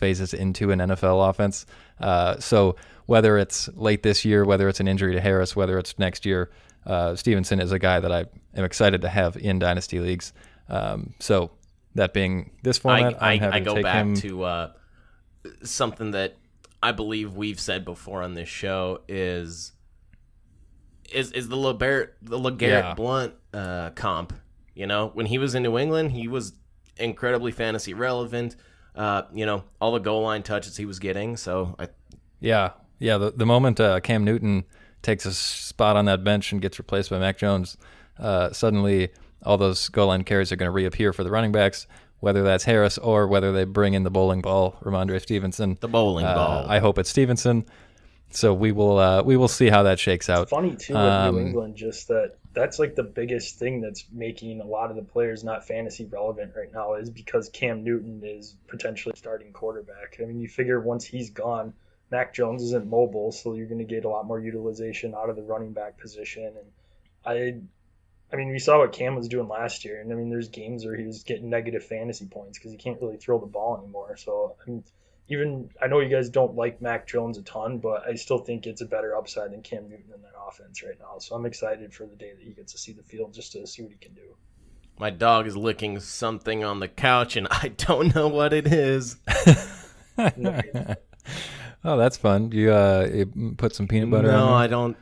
phases 0.00 0.34
into 0.34 0.72
an 0.72 0.80
NFL 0.80 1.30
offense. 1.30 1.66
Uh, 2.00 2.40
so 2.40 2.74
whether 3.06 3.38
it's 3.38 3.68
late 3.74 4.02
this 4.02 4.24
year, 4.24 4.44
whether 4.44 4.68
it's 4.68 4.80
an 4.80 4.88
injury 4.88 5.14
to 5.14 5.20
Harris, 5.20 5.54
whether 5.54 5.78
it's 5.78 5.98
next 5.98 6.26
year, 6.26 6.50
uh, 6.86 7.14
Stevenson 7.14 7.60
is 7.60 7.70
a 7.70 7.78
guy 7.78 8.00
that 8.00 8.10
I 8.10 8.24
am 8.54 8.64
excited 8.64 9.02
to 9.02 9.08
have 9.08 9.36
in 9.36 9.58
dynasty 9.58 10.00
leagues. 10.00 10.32
Um, 10.68 11.14
so 11.20 11.50
that 11.94 12.12
being 12.14 12.50
this 12.62 12.78
format, 12.78 13.22
I, 13.22 13.34
I, 13.34 13.56
I 13.56 13.60
go 13.60 13.80
back 13.82 13.96
him... 13.96 14.14
to 14.16 14.42
uh, 14.44 14.72
something 15.62 16.12
that 16.12 16.36
I 16.82 16.92
believe 16.92 17.34
we've 17.34 17.60
said 17.60 17.84
before 17.84 18.22
on 18.22 18.34
this 18.34 18.48
show 18.48 19.02
is 19.08 19.72
is 21.12 21.32
is 21.32 21.48
the 21.48 21.56
LeBert 21.56 22.10
the 22.22 22.38
LeGarrette 22.38 22.60
yeah. 22.60 22.94
Blount 22.94 23.34
uh, 23.52 23.90
comp. 23.90 24.32
You 24.74 24.86
know, 24.86 25.10
when 25.12 25.26
he 25.26 25.36
was 25.38 25.54
in 25.54 25.62
New 25.62 25.76
England, 25.76 26.12
he 26.12 26.28
was 26.28 26.54
incredibly 26.96 27.52
fantasy 27.52 27.92
relevant. 27.92 28.56
Uh, 28.94 29.22
you 29.32 29.46
know, 29.46 29.64
all 29.80 29.92
the 29.92 29.98
goal 29.98 30.22
line 30.22 30.42
touches 30.42 30.76
he 30.76 30.84
was 30.84 30.98
getting. 30.98 31.36
So 31.36 31.74
I, 31.78 31.88
yeah, 32.40 32.70
yeah. 32.98 33.18
The 33.18 33.30
the 33.30 33.46
moment 33.46 33.80
uh, 33.80 34.00
Cam 34.00 34.24
Newton 34.24 34.64
takes 35.02 35.24
a 35.24 35.32
spot 35.32 35.96
on 35.96 36.04
that 36.06 36.24
bench 36.24 36.52
and 36.52 36.60
gets 36.60 36.78
replaced 36.78 37.10
by 37.10 37.18
Mac 37.18 37.38
Jones, 37.38 37.76
uh, 38.18 38.52
suddenly 38.52 39.10
all 39.42 39.56
those 39.56 39.88
goal 39.88 40.08
line 40.08 40.24
carries 40.24 40.52
are 40.52 40.56
going 40.56 40.66
to 40.66 40.72
reappear 40.72 41.12
for 41.12 41.24
the 41.24 41.30
running 41.30 41.52
backs, 41.52 41.86
whether 42.20 42.42
that's 42.42 42.64
Harris 42.64 42.98
or 42.98 43.26
whether 43.26 43.52
they 43.52 43.64
bring 43.64 43.94
in 43.94 44.02
the 44.02 44.10
bowling 44.10 44.42
ball, 44.42 44.76
Rhamondre 44.82 45.20
Stevenson. 45.20 45.78
The 45.80 45.88
bowling 45.88 46.26
uh, 46.26 46.34
ball. 46.34 46.66
I 46.68 46.78
hope 46.78 46.98
it's 46.98 47.10
Stevenson. 47.10 47.64
So 48.30 48.54
we 48.54 48.72
will 48.72 48.98
uh, 48.98 49.22
we 49.22 49.36
will 49.36 49.48
see 49.48 49.68
how 49.68 49.82
that 49.84 49.98
shakes 49.98 50.28
out. 50.28 50.42
It's 50.42 50.50
funny 50.50 50.76
too 50.76 50.94
with 50.94 51.02
um, 51.02 51.34
New 51.34 51.40
England, 51.42 51.76
just 51.76 52.08
that 52.08 52.36
that's 52.52 52.78
like 52.78 52.94
the 52.94 53.02
biggest 53.02 53.58
thing 53.58 53.80
that's 53.80 54.04
making 54.12 54.60
a 54.60 54.66
lot 54.66 54.90
of 54.90 54.96
the 54.96 55.02
players 55.02 55.44
not 55.44 55.66
fantasy 55.66 56.04
relevant 56.04 56.52
right 56.56 56.72
now 56.72 56.94
is 56.94 57.10
because 57.10 57.48
Cam 57.48 57.84
Newton 57.84 58.22
is 58.24 58.56
potentially 58.68 59.14
starting 59.16 59.52
quarterback. 59.52 60.16
I 60.20 60.24
mean, 60.24 60.40
you 60.40 60.48
figure 60.48 60.80
once 60.80 61.04
he's 61.04 61.30
gone, 61.30 61.74
Mac 62.10 62.32
Jones 62.34 62.62
isn't 62.62 62.86
mobile, 62.86 63.32
so 63.32 63.54
you're 63.54 63.66
going 63.66 63.78
to 63.78 63.84
get 63.84 64.04
a 64.04 64.08
lot 64.08 64.26
more 64.26 64.40
utilization 64.40 65.14
out 65.14 65.28
of 65.28 65.36
the 65.36 65.42
running 65.42 65.72
back 65.72 65.98
position. 65.98 66.52
And 66.56 66.66
I 67.24 67.60
I 68.32 68.36
mean, 68.36 68.50
we 68.50 68.58
saw 68.58 68.78
what 68.78 68.92
Cam 68.92 69.16
was 69.16 69.28
doing 69.28 69.48
last 69.48 69.84
year, 69.84 70.00
and 70.00 70.12
I 70.12 70.14
mean, 70.14 70.30
there's 70.30 70.48
games 70.48 70.84
where 70.84 70.94
he 70.94 71.04
was 71.04 71.24
getting 71.24 71.50
negative 71.50 71.84
fantasy 71.84 72.26
points 72.26 72.58
because 72.58 72.70
he 72.70 72.78
can't 72.78 73.00
really 73.00 73.16
throw 73.16 73.40
the 73.40 73.46
ball 73.46 73.76
anymore. 73.78 74.16
So, 74.16 74.54
I 74.64 74.70
mean, 74.70 74.84
even 75.30 75.70
I 75.80 75.86
know 75.86 76.00
you 76.00 76.08
guys 76.08 76.28
don't 76.28 76.56
like 76.56 76.82
Mac 76.82 77.06
Jones 77.06 77.38
a 77.38 77.42
ton, 77.42 77.78
but 77.78 78.02
I 78.06 78.14
still 78.14 78.38
think 78.38 78.66
it's 78.66 78.80
a 78.80 78.86
better 78.86 79.16
upside 79.16 79.52
than 79.52 79.62
Cam 79.62 79.88
Newton 79.88 80.12
in 80.14 80.22
that 80.22 80.32
offense 80.46 80.82
right 80.82 80.98
now. 80.98 81.18
So 81.18 81.36
I'm 81.36 81.46
excited 81.46 81.94
for 81.94 82.04
the 82.04 82.16
day 82.16 82.32
that 82.34 82.42
he 82.42 82.50
gets 82.50 82.72
to 82.72 82.78
see 82.78 82.92
the 82.92 83.04
field 83.04 83.32
just 83.32 83.52
to 83.52 83.66
see 83.66 83.82
what 83.82 83.92
he 83.92 83.98
can 83.98 84.12
do. 84.12 84.34
My 84.98 85.10
dog 85.10 85.46
is 85.46 85.56
licking 85.56 86.00
something 86.00 86.64
on 86.64 86.80
the 86.80 86.88
couch, 86.88 87.36
and 87.36 87.46
I 87.50 87.68
don't 87.68 88.14
know 88.14 88.28
what 88.28 88.52
it 88.52 88.66
is. 88.66 89.16
oh, 90.18 90.96
that's 91.84 92.16
fun. 92.16 92.50
You, 92.50 92.72
uh, 92.72 93.08
you 93.12 93.54
put 93.56 93.74
some 93.74 93.86
peanut 93.86 94.10
butter. 94.10 94.32
No, 94.32 94.52
I 94.52 94.66
don't 94.66 94.96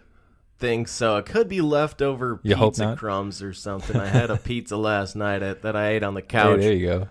think 0.59 0.89
so. 0.89 1.17
It 1.17 1.27
could 1.27 1.49
be 1.49 1.63
leftover 1.63 2.39
you 2.43 2.55
pizza 2.55 2.95
crumbs 2.99 3.43
or 3.43 3.55
something. 3.55 3.97
I 3.97 4.07
had 4.07 4.31
a 4.31 4.37
pizza 4.45 4.77
last 4.77 5.17
night 5.17 5.43
at, 5.43 5.63
that 5.63 5.75
I 5.75 5.89
ate 5.93 6.03
on 6.03 6.13
the 6.13 6.23
couch. 6.23 6.61
Hey, 6.61 6.67
there 6.67 6.75
you 6.75 6.87
go. 6.87 7.09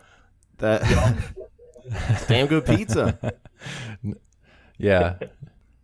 That 0.60 0.84
damn 2.28 2.48
good 2.48 2.66
pizza. 2.66 3.34
yeah, 4.78 5.16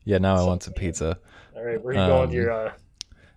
yeah. 0.05 0.17
Now 0.17 0.35
I 0.35 0.43
want 0.43 0.63
some 0.63 0.73
pizza. 0.73 1.17
All 1.55 1.63
right, 1.63 1.81
where 1.81 1.93
are 1.93 1.95
you 1.95 2.01
um, 2.01 2.09
going 2.09 2.29
with 2.29 2.35
your? 2.35 2.51
Uh, 2.51 2.71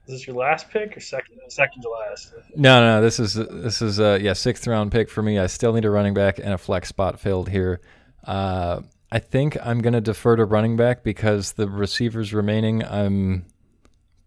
is 0.07 0.15
this 0.15 0.27
your 0.27 0.37
last 0.37 0.71
pick 0.71 0.97
or 0.97 1.01
second? 1.01 1.39
Second 1.49 1.83
to 1.83 1.89
last? 1.89 2.33
No, 2.55 2.81
no. 2.81 3.03
This 3.03 3.19
is 3.19 3.35
this 3.35 3.83
is 3.83 3.99
uh 3.99 4.19
yeah 4.21 4.35
sixth 4.35 4.67
round 4.67 4.93
pick 4.93 5.11
for 5.11 5.23
me. 5.23 5.39
I 5.39 5.47
still 5.47 5.73
need 5.73 5.85
a 5.85 5.91
running 5.91 6.15
back 6.15 6.39
and 6.39 6.53
a 6.53 6.59
flex 6.59 6.89
spot 6.89 7.19
filled 7.19 7.49
here. 7.49 7.81
Uh, 8.25 8.83
I 9.11 9.19
think 9.19 9.57
I'm 9.65 9.81
gonna 9.81 10.01
defer 10.01 10.37
to 10.37 10.45
running 10.45 10.77
back 10.77 11.03
because 11.03 11.53
the 11.53 11.69
receivers 11.69 12.33
remaining 12.33 12.85
I'm 12.85 13.47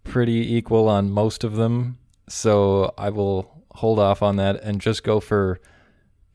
pretty 0.03 0.55
equal 0.55 0.89
on 0.89 1.11
most 1.11 1.43
of 1.43 1.55
them. 1.55 1.97
So 2.27 2.93
I 2.97 3.09
will 3.09 3.63
hold 3.75 3.99
off 3.99 4.21
on 4.21 4.35
that 4.37 4.61
and 4.61 4.81
just 4.81 5.03
go 5.03 5.19
for 5.19 5.59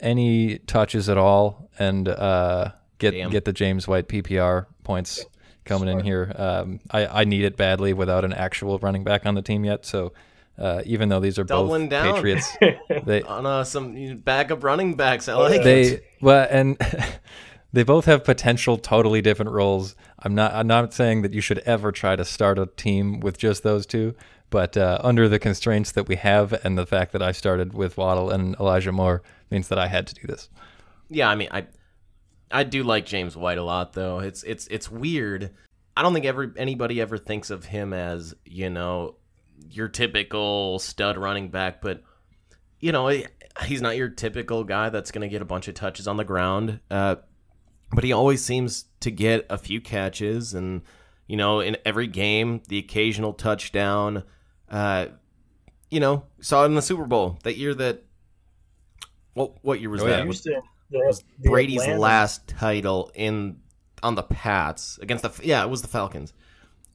any 0.01 0.59
touches 0.59 1.09
at 1.09 1.19
all 1.19 1.71
and 1.79 2.09
uh, 2.09 2.73
get 2.99 3.13
Damn. 3.13 3.31
get 3.31 3.45
the 3.45 3.53
James 3.53 3.89
White 3.89 4.09
PPR 4.09 4.67
points 4.83 5.25
coming 5.65 5.89
in 5.89 6.01
here. 6.01 6.33
Um, 6.37 6.81
I, 6.91 7.07
I 7.07 7.25
need 7.25 7.45
it 7.45 7.57
badly 7.57 7.93
without 7.93 8.25
an 8.25 8.33
actual 8.33 8.79
running 8.79 9.05
back 9.05 9.27
on 9.27 9.35
the 9.35 9.43
team 9.43 9.65
yet. 9.65 9.87
So 9.87 10.13
uh, 10.59 10.83
even 10.85 11.09
though 11.09 11.21
these 11.21 11.39
are 11.39 11.45
Doubling 11.45 11.89
both 11.89 11.91
down. 11.91 12.15
Patriots, 12.15 12.57
they 13.05 13.23
on 13.23 13.45
uh, 13.47 13.65
some 13.65 14.19
backup 14.19 14.63
running 14.63 14.95
backs. 14.95 15.29
I 15.29 15.35
like 15.35 15.63
they, 15.63 15.83
it. 15.83 16.05
Well, 16.21 16.47
and 16.49 16.79
they 17.73 17.83
both 17.83 18.05
have 18.05 18.25
potential 18.25 18.79
totally 18.79 19.21
different 19.21 19.51
roles. 19.51 19.97
I'm 20.21 20.35
not 20.35 20.55
I'm 20.55 20.67
not 20.67 20.95
saying 20.95 21.23
that 21.23 21.35
you 21.35 21.41
should 21.41 21.59
ever 21.61 21.91
try 21.91 22.15
to 22.15 22.25
start 22.25 22.59
a 22.59 22.67
team 22.67 23.21
with 23.21 23.37
just 23.37 23.63
those 23.63 23.85
two, 23.85 24.15
but 24.51 24.77
uh, 24.77 24.99
under 25.03 25.29
the 25.29 25.39
constraints 25.39 25.93
that 25.93 26.09
we 26.09 26.17
have 26.17 26.53
and 26.65 26.79
the 26.79 26.87
fact 26.87 27.13
that 27.13 27.23
I 27.23 27.33
started 27.33 27.75
with 27.75 27.97
Waddle 27.97 28.31
and 28.31 28.55
Elijah 28.61 28.93
Moore 28.93 29.23
means 29.51 29.69
that 29.69 29.79
I 29.79 29.89
had 29.89 30.07
to 30.07 30.15
do 30.15 30.27
this. 30.27 30.49
Yeah, 31.09 31.29
I 31.29 31.35
mean, 31.35 31.49
I 31.51 31.67
I 32.51 32.65
do 32.65 32.83
like 32.83 33.07
James 33.07 33.37
White 33.37 33.59
a 33.59 33.63
lot 33.63 33.93
though. 33.93 34.21
It's 34.21 34.43
it's 34.45 34.67
it's 34.69 34.91
weird. 34.91 35.51
I 35.97 36.03
don't 36.03 36.13
think 36.13 36.27
ever 36.27 36.53
anybody 36.57 37.01
ever 37.01 37.19
thinks 37.19 37.51
of 37.51 37.65
him 37.65 37.93
as, 37.93 38.35
you 38.45 38.71
know, 38.71 39.17
your 39.71 39.89
typical 39.89 40.79
stud 40.79 41.17
running 41.17 41.51
back, 41.51 41.81
but 41.81 42.03
you 42.81 42.93
know, 42.93 43.09
he's 43.65 43.81
not 43.81 43.97
your 43.97 44.09
typical 44.09 44.65
guy 44.65 44.91
that's 44.91 45.11
going 45.11 45.23
to 45.23 45.29
get 45.29 45.43
a 45.43 45.47
bunch 45.47 45.69
of 45.69 45.75
touches 45.75 46.07
on 46.07 46.17
the 46.17 46.25
ground. 46.25 46.81
Uh, 46.91 47.17
but 47.93 48.05
he 48.05 48.13
always 48.13 48.45
seems 48.45 48.87
to 49.01 49.11
get 49.11 49.47
a 49.49 49.57
few 49.57 49.81
catches 49.81 50.55
and 50.55 50.83
you 51.27 51.37
know 51.37 51.61
in 51.61 51.77
every 51.85 52.07
game 52.07 52.61
the 52.69 52.79
occasional 52.79 53.33
touchdown 53.33 54.25
uh 54.75 55.07
you 55.91 56.01
know 56.01 56.25
saw 56.41 56.63
it 56.65 56.67
in 56.67 56.75
the 56.75 56.83
super 56.83 57.07
bowl 57.07 57.39
that 57.45 57.57
year 57.57 57.73
that 57.75 58.03
what 59.35 59.53
what 59.63 59.81
year 59.81 59.91
was 59.91 60.03
oh, 60.03 60.07
that 60.07 60.25
Houston 60.25 60.61
The, 60.91 60.99
was 60.99 61.23
the 61.41 61.49
Brady's 61.51 61.83
Atlanta- 61.83 62.01
last 62.01 62.47
title 62.49 63.11
in 63.15 63.61
on 64.03 64.15
the 64.15 64.23
Pats 64.23 64.99
against 65.01 65.23
the 65.23 65.47
yeah, 65.47 65.63
it 65.65 65.71
was 65.71 65.83
the 65.83 65.89
Falcons. 65.89 66.33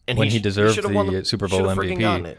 And 0.08 0.18
When 0.18 0.30
he 0.30 0.40
sh- 0.40 0.42
deserved 0.44 0.76
should've 0.76 0.92
the 0.92 0.96
won 0.96 1.26
Super 1.26 1.48
Bowl 1.48 1.62
MVP. 1.62 2.38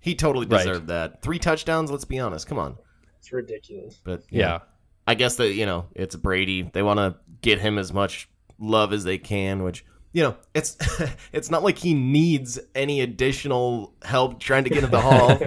He 0.00 0.14
totally 0.14 0.46
Right. 0.46 0.58
deserved 0.58 0.88
that. 0.88 1.22
Three 1.22 1.38
touchdowns. 1.38 1.90
Let's 1.90 2.04
be 2.04 2.18
honest. 2.18 2.46
Come 2.46 2.58
on. 2.58 2.76
It's 3.18 3.32
ridiculous. 3.32 4.00
But 4.04 4.22
you 4.30 4.40
Yeah. 4.40 4.46
know, 4.48 4.60
I 5.06 5.14
guess 5.14 5.36
that 5.36 5.52
you 5.54 5.64
know 5.66 5.86
it's 5.94 6.14
Brady. 6.16 6.62
They 6.72 6.82
want 6.82 6.98
to 6.98 7.16
get 7.42 7.58
him 7.60 7.78
as 7.78 7.92
much 7.92 8.28
love 8.58 8.92
as 8.92 9.04
they 9.04 9.18
can, 9.18 9.62
which 9.62 9.84
you 10.14 10.22
know 10.22 10.36
it's 10.54 10.78
it's 11.32 11.50
not 11.50 11.62
like 11.62 11.76
he 11.76 11.92
needs 11.92 12.58
any 12.74 13.02
additional 13.02 13.92
help 14.02 14.40
trying 14.40 14.64
to 14.64 14.70
get 14.70 14.82
in 14.82 14.90
the 14.90 15.00
hall. 15.00 15.38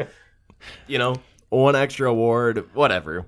you 0.88 1.00
know, 1.00 1.16
one 1.50 1.76
extra 1.76 2.10
award, 2.10 2.70
whatever. 2.76 3.26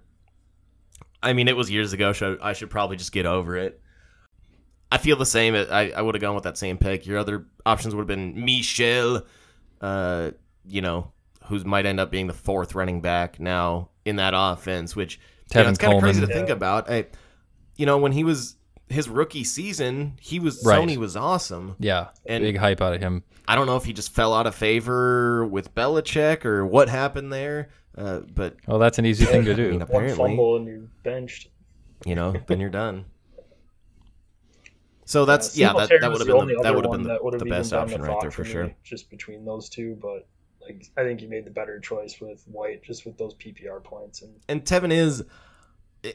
I 1.23 1.33
mean, 1.33 1.47
it 1.47 1.57
was 1.57 1.71
years 1.71 1.93
ago, 1.93 2.13
so 2.13 2.37
I 2.41 2.53
should 2.53 2.69
probably 2.69 2.97
just 2.97 3.11
get 3.11 3.25
over 3.25 3.57
it. 3.57 3.81
I 4.91 4.97
feel 4.97 5.15
the 5.15 5.25
same. 5.25 5.55
I, 5.55 5.91
I 5.91 6.01
would 6.01 6.15
have 6.15 6.21
gone 6.21 6.35
with 6.35 6.43
that 6.43 6.57
same 6.57 6.77
pick. 6.77 7.05
Your 7.05 7.17
other 7.17 7.45
options 7.65 7.93
would 7.93 8.01
have 8.01 8.07
been 8.07 8.43
Michel, 8.43 9.23
uh, 9.81 10.31
you 10.65 10.81
know, 10.81 11.11
who 11.45 11.63
might 11.63 11.85
end 11.85 11.99
up 11.99 12.11
being 12.11 12.27
the 12.27 12.33
fourth 12.33 12.75
running 12.75 13.01
back 13.01 13.39
now 13.39 13.89
in 14.05 14.17
that 14.17 14.33
offense, 14.35 14.95
which 14.95 15.19
you 15.53 15.63
know, 15.63 15.69
it's 15.69 15.77
kind 15.77 15.93
of 15.93 16.01
crazy 16.01 16.21
to 16.21 16.27
Coleman. 16.27 16.47
think 16.47 16.49
about. 16.49 16.89
I, 16.89 17.05
you 17.75 17.85
know, 17.85 17.97
when 17.97 18.11
he 18.11 18.23
was 18.23 18.55
his 18.89 19.07
rookie 19.09 19.43
season, 19.43 20.13
he 20.19 20.39
was 20.39 20.63
Right. 20.65 20.79
Sony 20.87 20.97
was 20.97 21.15
awesome. 21.15 21.75
Yeah. 21.79 22.07
And- 22.25 22.43
Big 22.43 22.57
hype 22.57 22.81
out 22.81 22.93
of 22.93 23.01
him. 23.01 23.23
I 23.47 23.55
don't 23.55 23.65
know 23.65 23.77
if 23.77 23.85
he 23.85 23.93
just 23.93 24.13
fell 24.13 24.33
out 24.33 24.45
of 24.47 24.53
favor 24.55 25.45
with 25.45 25.73
Belichick 25.73 26.45
or 26.45 26.65
what 26.65 26.87
happened 26.89 27.33
there, 27.33 27.69
uh, 27.97 28.19
but 28.19 28.57
Well, 28.67 28.77
that's 28.79 28.99
an 28.99 29.05
easy 29.05 29.25
thing 29.25 29.43
to 29.45 29.51
I 29.53 29.55
mean, 29.55 29.79
do. 29.79 29.85
One 29.85 30.09
fumble 30.09 30.57
and 30.57 30.67
you're 30.67 30.87
benched. 31.03 31.47
you 32.05 32.13
know, 32.15 32.33
then 32.47 32.59
you're 32.59 32.69
done. 32.69 33.05
So 35.05 35.25
that's 35.25 35.57
Yeah, 35.57 35.73
yeah, 35.73 35.87
that, 35.87 36.01
that 36.01 36.11
would 36.11 36.19
have 36.19 36.27
been 36.27 36.47
the, 36.47 36.59
that 36.61 36.75
would 36.75 36.85
have 36.85 36.91
been 36.91 37.03
the, 37.03 37.37
the 37.43 37.45
best 37.49 37.71
done 37.71 37.83
option 37.83 38.01
the 38.01 38.07
right 38.07 38.17
there 38.21 38.29
for 38.31 38.43
me, 38.43 38.49
sure. 38.51 38.75
Just 38.83 39.09
between 39.09 39.43
those 39.43 39.67
two, 39.69 39.97
but 39.99 40.27
like 40.61 40.85
I 40.97 41.03
think 41.03 41.21
you 41.21 41.27
made 41.27 41.45
the 41.45 41.51
better 41.51 41.79
choice 41.79 42.21
with 42.21 42.43
White, 42.45 42.83
just 42.83 43.05
with 43.07 43.17
those 43.17 43.33
PPR 43.35 43.83
points. 43.83 44.21
And 44.21 44.35
And 44.47 44.63
Tevin 44.63 44.91
is, 44.91 45.23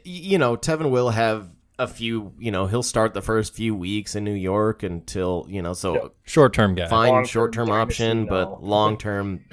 you 0.05 0.39
know, 0.39 0.57
Tevin 0.57 0.91
will 0.91 1.11
have 1.11 1.51
a 1.79 1.87
few, 1.89 2.33
you 2.39 2.51
know, 2.53 2.67
he'll 2.67 2.83
start 2.85 3.15
the 3.15 3.23
first 3.23 3.55
few 3.55 3.75
weeks 3.75 4.15
in 4.15 4.23
New 4.25 4.33
York 4.35 4.83
until 4.83 5.47
you 5.49 5.61
know, 5.63 5.73
so 5.75 5.95
Yep. 5.95 6.13
Short 6.25 6.53
term 6.53 6.75
guy. 6.75 6.87
fine 6.89 7.25
short 7.27 7.53
term 7.53 7.71
option, 7.71 8.25
no. 8.25 8.31
but 8.31 8.63
long 8.63 8.97
term, 8.97 9.45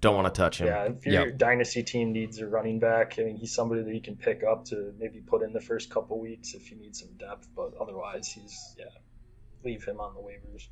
don't 0.00 0.14
want 0.14 0.32
to 0.32 0.38
touch 0.38 0.58
him. 0.60 0.66
yeah, 0.68 0.84
if 0.84 1.04
your 1.06 1.26
Yep. 1.28 1.38
dynasty 1.38 1.82
team 1.82 2.12
needs 2.12 2.38
a 2.38 2.46
running 2.46 2.78
back, 2.78 3.14
I 3.18 3.22
mean, 3.24 3.36
he's 3.36 3.52
somebody 3.54 3.82
that 3.82 3.94
you 3.94 4.00
can 4.00 4.16
pick 4.16 4.42
up 4.44 4.64
to 4.66 4.92
maybe 4.98 5.20
put 5.20 5.42
in 5.42 5.52
the 5.52 5.60
first 5.60 5.90
couple 5.90 6.20
weeks 6.20 6.54
if 6.54 6.70
you 6.70 6.76
need 6.76 6.94
some 6.94 7.08
depth. 7.18 7.48
But 7.56 7.72
otherwise, 7.80 8.28
he's 8.28 8.74
yeah, 8.78 8.84
leave 9.64 9.84
him 9.84 9.98
on 10.00 10.14
the 10.14 10.20
waivers. 10.20 10.68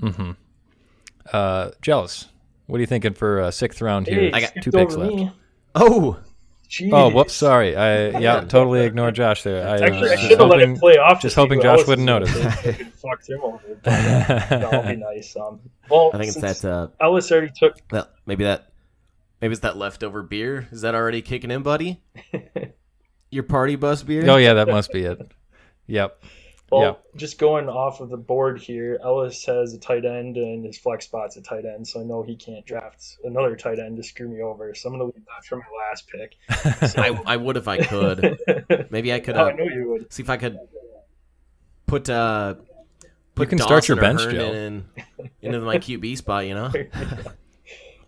hmm 0.00 0.32
Uh, 1.32 1.70
jealous. 1.80 2.28
What 2.66 2.78
are 2.78 2.80
you 2.80 2.86
thinking 2.86 3.14
for 3.14 3.40
uh, 3.42 3.50
sixth 3.50 3.80
round 3.80 4.06
here? 4.06 4.20
Hey, 4.22 4.32
I 4.32 4.40
got 4.40 4.54
two 4.62 4.70
picks 4.72 4.96
left. 4.96 5.14
me. 5.14 5.30
Oh, 5.74 6.18
Jeez. 6.74 6.90
Oh, 6.92 7.08
whoops, 7.08 7.34
sorry. 7.34 7.76
I 7.76 8.18
yeah, 8.18 8.40
totally 8.40 8.80
ignored 8.80 9.14
Josh 9.14 9.44
there. 9.44 9.64
I 9.64 9.74
Actually, 9.74 10.00
was 10.00 10.10
I 10.10 10.14
just 10.16 10.28
should 10.28 10.40
have 10.40 10.48
let 10.48 10.60
him 10.60 10.76
play 10.76 10.98
off. 10.98 11.22
just 11.22 11.36
hoping 11.36 11.62
Josh 11.62 11.78
else 11.78 11.86
wouldn't 11.86 12.04
notice. 12.04 12.36
gonna 12.36 12.50
pick 12.50 12.80
and 12.80 12.92
Fucked 12.94 13.28
him 13.28 13.40
over. 13.44 13.60
But, 13.84 14.48
That'll 14.48 14.82
be 14.82 14.96
nice. 14.96 15.36
Um, 15.36 15.60
well, 15.88 16.10
I 16.12 16.18
think 16.18 16.36
it's 16.36 16.60
that. 16.60 16.68
Uh, 16.68 16.88
Ellis 17.00 17.30
already 17.30 17.52
took. 17.56 17.76
Well, 17.92 18.08
maybe 18.26 18.42
that 18.42 18.72
maybe 19.40 19.52
it's 19.52 19.60
that 19.60 19.76
leftover 19.76 20.24
beer. 20.24 20.66
Is 20.72 20.80
that 20.80 20.96
already 20.96 21.22
kicking 21.22 21.52
in, 21.52 21.62
buddy? 21.62 22.00
Your 23.30 23.44
party 23.44 23.76
bus 23.76 24.02
beer? 24.02 24.28
Oh 24.28 24.36
yeah, 24.36 24.54
that 24.54 24.66
must 24.66 24.90
be 24.92 25.04
it. 25.04 25.30
Yep. 25.86 26.20
Well, 26.74 26.82
Yeah. 26.82 27.18
just 27.18 27.38
going 27.38 27.68
off 27.68 28.00
of 28.00 28.08
the 28.10 28.16
board 28.16 28.60
here, 28.60 28.98
Ellis 29.02 29.44
has 29.46 29.72
a 29.74 29.78
tight 29.78 30.04
end 30.04 30.36
and 30.36 30.64
his 30.64 30.76
flex 30.78 31.04
spot's 31.06 31.36
a 31.36 31.42
tight 31.42 31.64
end, 31.64 31.86
so 31.86 32.00
I 32.00 32.04
know 32.04 32.22
he 32.22 32.36
can't 32.36 32.64
draft 32.66 33.16
another 33.24 33.56
tight 33.56 33.78
end 33.78 33.96
to 33.96 34.02
screw 34.02 34.28
me 34.28 34.40
over. 34.42 34.74
So 34.74 34.88
I'm 34.88 34.94
gonna 34.94 35.04
leave 35.04 35.14
that 35.26 35.44
for 35.46 35.56
my 35.56 35.64
last 35.88 36.08
pick. 36.08 36.36
I, 36.98 37.20
I 37.26 37.36
would 37.36 37.56
if 37.56 37.68
I 37.68 37.78
could. 37.78 38.38
Maybe 38.90 39.12
I 39.12 39.20
could 39.20 39.36
Oh, 39.36 39.46
I 39.46 39.52
uh, 39.52 39.56
know 39.56 39.64
you 39.64 39.88
would. 39.90 40.12
see 40.12 40.22
if 40.22 40.30
I 40.30 40.36
could 40.36 40.58
put 41.86 42.08
uh 42.10 42.54
put 43.34 43.48
can 43.48 43.58
start 43.58 43.88
your 43.88 43.96
bench, 44.00 44.22
Joe. 44.22 44.52
In, 44.52 44.84
into 45.42 45.60
my 45.60 45.78
QB 45.78 46.16
spot. 46.16 46.46
You 46.46 46.54
know, 46.54 46.72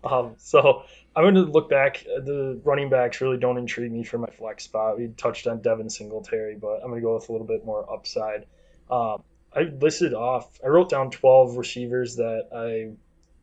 Um, 0.03 0.35
so 0.37 0.83
I'm 1.15 1.23
going 1.23 1.35
to 1.35 1.41
look 1.41 1.69
back. 1.69 2.03
The 2.03 2.61
running 2.63 2.89
backs 2.89 3.19
really 3.19 3.37
don't 3.37 3.57
intrigue 3.57 3.91
me 3.91 4.03
for 4.03 4.17
my 4.17 4.29
flex 4.29 4.63
spot. 4.63 4.97
We 4.97 5.07
touched 5.17 5.47
on 5.47 5.61
Devin 5.61 5.89
Singletary, 5.89 6.55
but 6.55 6.75
I'm 6.83 6.89
going 6.89 7.01
to 7.01 7.05
go 7.05 7.15
with 7.15 7.27
a 7.27 7.31
little 7.31 7.47
bit 7.47 7.65
more 7.65 7.91
upside. 7.91 8.45
Um, 8.89 9.23
I 9.53 9.61
listed 9.63 10.13
off. 10.13 10.59
I 10.63 10.67
wrote 10.67 10.89
down 10.89 11.09
12 11.11 11.57
receivers 11.57 12.15
that 12.17 12.49
I 12.55 12.95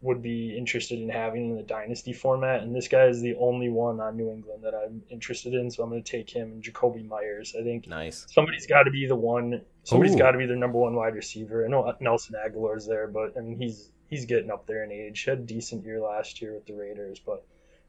would 0.04 0.20
be 0.20 0.56
interested 0.56 1.00
in 1.00 1.08
having 1.08 1.50
in 1.50 1.56
the 1.56 1.62
dynasty 1.62 2.12
format, 2.12 2.62
and 2.62 2.76
this 2.76 2.88
guy 2.88 3.06
is 3.06 3.22
the 3.22 3.34
only 3.36 3.70
one 3.70 4.00
on 4.00 4.16
New 4.16 4.30
England 4.30 4.62
that 4.62 4.74
I'm 4.74 5.02
interested 5.10 5.54
in. 5.54 5.70
So 5.70 5.82
I'm 5.82 5.88
going 5.88 6.02
to 6.02 6.10
take 6.10 6.28
him 6.28 6.52
and 6.52 6.62
Jakobi 6.62 7.08
Meyers. 7.08 7.54
I 7.58 7.62
think 7.62 7.88
nice. 7.88 8.26
somebody's 8.30 8.66
got 8.66 8.82
to 8.82 8.90
be 8.90 9.06
the 9.06 9.16
one. 9.16 9.62
Somebody's 9.82 10.14
got 10.14 10.32
to 10.32 10.38
be 10.38 10.46
their 10.46 10.56
number 10.56 10.78
one 10.78 10.94
wide 10.94 11.14
receiver. 11.14 11.64
I 11.64 11.68
know 11.68 11.92
Nelson 12.00 12.36
Agholor's 12.36 12.86
there, 12.86 13.08
but 13.08 13.34
I 13.36 13.40
mean 13.40 13.58
he's 13.58 13.90
he's 14.08 14.26
getting 14.26 14.50
up 14.50 14.66
there 14.66 14.84
in 14.84 14.92
age. 14.92 15.22
He 15.22 15.30
had 15.30 15.40
a 15.40 15.42
decent 15.42 15.84
year 15.84 16.00
last 16.00 16.42
year 16.42 16.54
with 16.54 16.66
the 16.66 16.74
Raiders, 16.74 17.18
but 17.24 17.44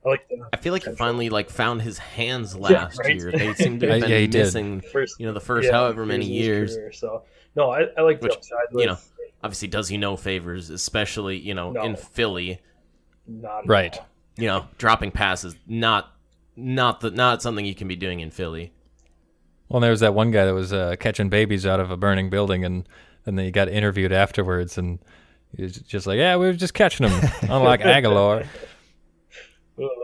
I 0.06 0.10
like 0.10 0.28
the 0.30 0.48
I 0.54 0.58
feel 0.58 0.72
like 0.72 0.86
he 0.86 0.96
finally 0.96 1.30
like 1.30 1.50
found 1.50 1.82
his 1.82 1.98
hands 1.98 2.58
last 2.58 3.00
right? 3.00 3.16
year. 3.16 3.32
They 3.32 3.54
seem 3.56 3.80
to 3.82 3.88
have 3.92 3.96
I- 3.98 4.00
been 4.00 4.10
yeah, 4.10 4.20
he 4.20 4.28
did. 4.28 4.46
missing, 4.46 4.82
first 4.82 5.20
you 5.20 5.26
know, 5.26 5.34
the 5.34 5.42
first 5.42 5.66
yeah, 5.66 5.74
however 5.74 6.06
many 6.06 6.26
years. 6.26 6.76
career. 6.76 6.92
So 6.94 7.24
no, 7.56 7.72
I, 7.72 7.86
I 7.98 8.02
like 8.02 8.22
Which, 8.22 8.32
the 8.34 8.38
upside. 8.38 8.60
With 8.72 8.82
you 8.82 8.88
know, 8.88 8.98
Obviously, 9.44 9.68
does 9.68 9.92
you 9.92 9.98
no 10.00 10.16
favors, 10.18 10.70
especially 10.72 11.38
you 11.38 11.54
know 11.54 11.72
No. 11.72 11.84
in 11.84 11.96
Philly. 11.96 12.60
not 13.28 13.60
at 13.64 13.68
Right. 13.70 13.98
all. 13.98 14.08
You 14.38 14.48
know, 14.48 14.68
dropping 14.78 15.12
passes 15.12 15.56
not 15.68 16.12
not 16.56 17.00
the 17.02 17.12
not 17.12 17.42
something 17.42 17.66
you 17.66 17.76
can 17.76 17.88
be 17.88 17.96
doing 17.96 18.20
in 18.22 18.32
Philly. 18.32 18.72
Well, 19.70 19.80
there 19.82 19.92
was 19.92 20.00
that 20.02 20.14
one 20.14 20.32
guy 20.32 20.46
that 20.46 20.54
was 20.54 20.72
uh, 20.74 20.96
catching 21.00 21.30
babies 21.30 21.66
out 21.66 21.80
of 21.80 21.90
a 21.92 21.98
burning 21.98 22.30
building, 22.30 22.66
and 22.66 22.88
and 23.26 23.38
then 23.38 23.46
he 23.46 23.52
got 23.52 23.68
interviewed 23.70 24.12
afterwards, 24.12 24.78
and 24.78 25.00
he 25.56 25.64
was 25.64 25.74
just 25.78 26.06
like, 26.08 26.18
"Yeah, 26.18 26.38
we 26.38 26.46
were 26.48 26.54
just 26.54 26.74
catching 26.74 27.08
them." 27.08 27.30
Unlike 27.44 27.82
Agholor, 27.82 28.46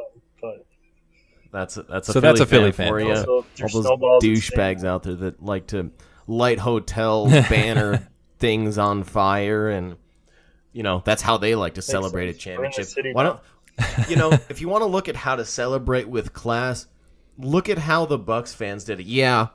That's 1.51 1.75
a, 1.75 1.83
that's 1.83 2.07
a 2.07 2.13
So 2.13 2.21
Philly 2.21 2.31
that's 2.31 2.39
a 2.41 2.45
Philly 2.45 2.71
fan. 2.71 2.87
for 2.87 2.99
you. 3.01 3.09
also, 3.09 3.45
All 3.89 3.97
those 3.97 4.23
douchebags 4.23 4.85
out 4.85 5.03
there 5.03 5.15
that 5.15 5.43
like 5.43 5.67
to 5.67 5.91
light 6.27 6.59
hotel 6.59 7.25
banner 7.49 8.07
things 8.39 8.77
on 8.77 9.03
fire, 9.03 9.69
and 9.69 9.97
you 10.73 10.83
know 10.83 11.01
that's 11.05 11.21
how 11.21 11.37
they 11.37 11.55
like 11.55 11.75
to 11.75 11.81
celebrate 11.81 12.29
a 12.29 12.33
sense. 12.33 12.45
We're 12.57 12.65
in 12.65 12.71
the 12.71 12.79
championship. 12.79 13.15
Why 13.15 13.23
don't 13.23 13.39
you 14.09 14.15
know 14.15 14.31
if 14.49 14.61
you 14.61 14.69
want 14.69 14.81
to 14.81 14.87
look 14.87 15.09
at 15.09 15.15
how 15.15 15.35
to 15.35 15.45
celebrate 15.45 16.07
with 16.07 16.33
class, 16.33 16.87
look 17.37 17.69
at 17.69 17.77
how 17.77 18.05
the 18.05 18.17
Bucks 18.17 18.53
fans 18.53 18.83
did 18.83 18.99
it. 18.99 19.05
Yeah, 19.05 19.47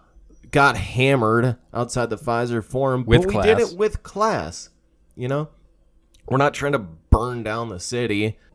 got 0.50 0.76
hammered 0.76 1.56
outside 1.72 2.10
the 2.10 2.18
Fiserv 2.18 2.64
Forum, 2.64 3.04
With 3.04 3.26
but 3.26 3.34
we 3.34 3.42
did 3.42 3.58
it 3.58 3.76
with 3.76 4.02
class. 4.02 4.70
You 5.14 5.28
know, 5.28 5.48
we're 6.28 6.38
not 6.38 6.54
trying 6.54 6.72
to 6.72 6.78
burn 6.78 7.42
down 7.42 7.68
the 7.68 7.80
city. 7.80 8.38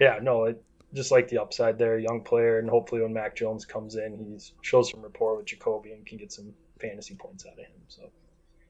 Yeah, 0.00 0.18
no, 0.22 0.44
it, 0.44 0.62
just 0.96 1.10
like 1.12 1.28
the 1.28 1.38
upside 1.40 1.78
there, 1.78 1.98
young 1.98 2.22
player, 2.22 2.58
and 2.58 2.68
hopefully 2.68 3.02
when 3.02 3.12
Mac 3.12 3.36
Jones 3.36 3.64
comes 3.64 3.94
in, 3.96 4.16
he 4.16 4.38
shows 4.62 4.90
some 4.90 5.02
rapport 5.02 5.36
with 5.36 5.46
Jakobi 5.46 5.92
and 5.92 6.04
can 6.04 6.18
get 6.18 6.32
some 6.32 6.52
fantasy 6.80 7.14
points 7.14 7.46
out 7.46 7.52
of 7.52 7.58
him. 7.58 7.66
So 7.88 8.02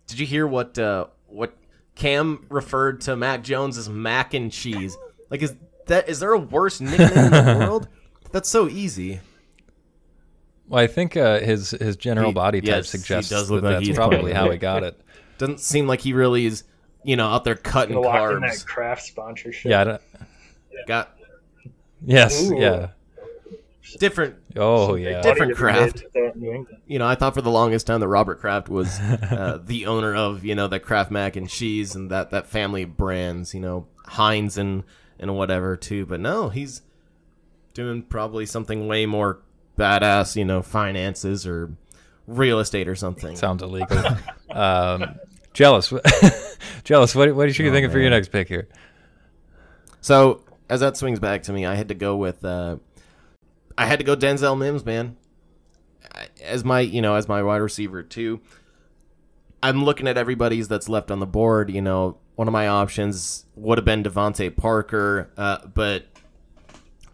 Did 0.08 0.18
you 0.18 0.26
hear 0.26 0.46
what 0.46 0.78
uh, 0.78 1.06
what 1.28 1.56
Cam 1.94 2.44
referred 2.50 3.00
to 3.02 3.16
Mac 3.16 3.42
Jones 3.42 3.78
as 3.78 3.88
mac 3.88 4.34
and 4.34 4.52
cheese? 4.52 4.96
Like, 5.30 5.42
is 5.42 5.54
that 5.86 6.08
is 6.08 6.20
there 6.20 6.32
a 6.32 6.38
worse 6.38 6.80
nickname 6.80 7.08
in 7.26 7.30
the 7.30 7.56
world? 7.66 7.88
That's 8.32 8.48
so 8.48 8.68
easy. 8.68 9.20
well, 10.68 10.82
I 10.82 10.86
think 10.88 11.16
uh, 11.16 11.40
his 11.40 11.70
his 11.70 11.96
general 11.96 12.28
He- 12.30 12.34
body 12.34 12.60
type 12.60 12.68
yes, 12.68 12.88
suggests 12.90 13.30
does 13.30 13.48
that 13.48 13.62
like 13.62 13.84
that's 13.84 13.96
probably 13.96 14.18
probably- 14.18 14.32
how 14.32 14.50
he 14.50 14.58
got 14.58 14.82
it. 14.82 15.00
Doesn't 15.38 15.60
seem 15.60 15.86
like 15.86 16.00
he 16.00 16.12
really 16.12 16.46
is, 16.46 16.64
you 17.04 17.14
know, 17.16 17.26
out 17.28 17.44
there 17.44 17.54
cutting 17.56 17.94
gonna 17.94 18.06
lock 18.06 18.32
in 18.32 18.40
that 18.40 18.64
Kraft 18.66 19.02
sponsorship. 19.02 19.70
Yeah. 19.70 19.80
I 19.80 19.84
don't, 19.84 20.02
Got 20.86 21.15
yes. 22.04 22.50
Ooh. 22.50 22.58
Yeah. 22.58 22.88
different, 23.98 24.36
Oh 24.56 24.94
yeah. 24.94 25.20
Different 25.22 25.56
to 25.56 25.56
be 25.56 25.64
made 25.66 25.74
craft. 25.74 26.02
with 26.02 26.12
that 26.14 26.34
in 26.34 26.40
New 26.40 26.52
England. 26.52 26.80
you 26.86 26.98
know. 26.98 27.06
I 27.06 27.14
thought 27.14 27.34
for 27.34 27.42
the 27.42 27.50
longest 27.50 27.86
time 27.86 28.00
that 28.00 28.08
Robert 28.08 28.40
Kraft 28.40 28.68
was 28.68 28.98
uh, 29.00 29.60
the 29.64 29.86
owner 29.86 30.14
of, 30.14 30.44
you 30.44 30.54
know, 30.54 30.66
that 30.68 30.80
Kraft 30.80 31.10
mac 31.10 31.36
and 31.36 31.48
cheese 31.48 31.94
and 31.94 32.10
that 32.10 32.30
that 32.30 32.46
family 32.46 32.82
of 32.82 32.96
brands, 32.96 33.54
you 33.54 33.60
know, 33.60 33.86
Heinz 34.06 34.58
and 34.58 34.82
and 35.18 35.34
whatever 35.36 35.76
too. 35.76 36.04
But 36.06 36.20
no, 36.20 36.48
he's 36.48 36.82
doing 37.74 38.02
probably 38.02 38.46
something 38.46 38.86
way 38.88 39.06
more 39.06 39.40
badass, 39.78 40.36
you 40.36 40.44
know, 40.44 40.62
finances 40.62 41.46
or 41.46 41.70
real 42.26 42.58
estate 42.60 42.88
or 42.88 42.94
something. 42.96 43.36
Sounds 43.36 43.62
illegal. 43.62 43.98
um, 44.50 45.16
jealous. 45.52 45.92
jealous. 46.84 47.14
What 47.14 47.34
what 47.36 47.44
are 47.44 47.48
you 47.48 47.68
Oh, 47.68 47.72
thinking 47.72 47.90
for 47.90 47.98
your 47.98 48.10
next 48.10 48.28
pick 48.28 48.48
here? 48.48 48.68
So 50.00 50.42
as 50.68 50.80
that 50.80 50.96
swings 50.96 51.20
back 51.20 51.42
to 51.44 51.52
me, 51.52 51.64
I 51.66 51.74
had 51.74 51.88
to 51.88 51.94
go 51.94 52.16
with. 52.16 52.44
Uh, 52.44 52.76
I 53.78 53.86
had 53.86 53.98
to 53.98 54.04
go 54.04 54.16
Denzel 54.16 54.58
Mims, 54.58 54.84
man. 54.84 55.16
As 56.42 56.64
my, 56.64 56.80
you 56.80 57.02
know, 57.02 57.14
as 57.14 57.28
my 57.28 57.42
wide 57.42 57.56
receiver 57.58 58.02
too. 58.02 58.40
I'm 59.62 59.84
looking 59.84 60.06
at 60.06 60.16
everybody's 60.16 60.68
that's 60.68 60.88
left 60.88 61.10
on 61.10 61.18
the 61.18 61.26
board. 61.26 61.70
You 61.70 61.82
know, 61.82 62.18
one 62.36 62.46
of 62.46 62.52
my 62.52 62.68
options 62.68 63.46
would 63.56 63.78
have 63.78 63.84
been 63.84 64.02
DeVante 64.02 64.54
Parker, 64.56 65.30
uh, 65.36 65.66
but 65.66 66.06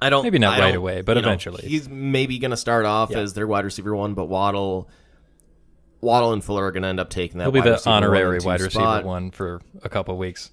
I 0.00 0.10
don't. 0.10 0.22
Maybe 0.24 0.38
not 0.38 0.58
I 0.58 0.64
right 0.66 0.74
away, 0.74 1.00
but 1.02 1.16
you 1.16 1.22
know, 1.22 1.28
eventually. 1.28 1.66
he's 1.66 1.88
maybe 1.88 2.38
going 2.38 2.50
to 2.50 2.56
start 2.56 2.84
off 2.84 3.10
Yeah. 3.10 3.18
as 3.20 3.34
their 3.34 3.46
wide 3.46 3.64
receiver 3.64 3.94
one, 3.94 4.14
but 4.14 4.24
Waddle, 4.26 4.90
Waddle 6.00 6.32
and 6.32 6.44
Fuller 6.44 6.66
are 6.66 6.72
going 6.72 6.82
to 6.82 6.88
end 6.88 7.00
up 7.00 7.08
taking 7.08 7.38
that. 7.38 7.44
He'll 7.44 7.52
be 7.52 7.60
the 7.60 7.80
honorary 7.88 8.40
wide 8.40 8.60
receiver 8.60 8.70
spot. 8.70 9.04
one 9.04 9.30
for 9.30 9.62
a 9.82 9.88
couple 9.88 10.16
weeks. 10.18 10.50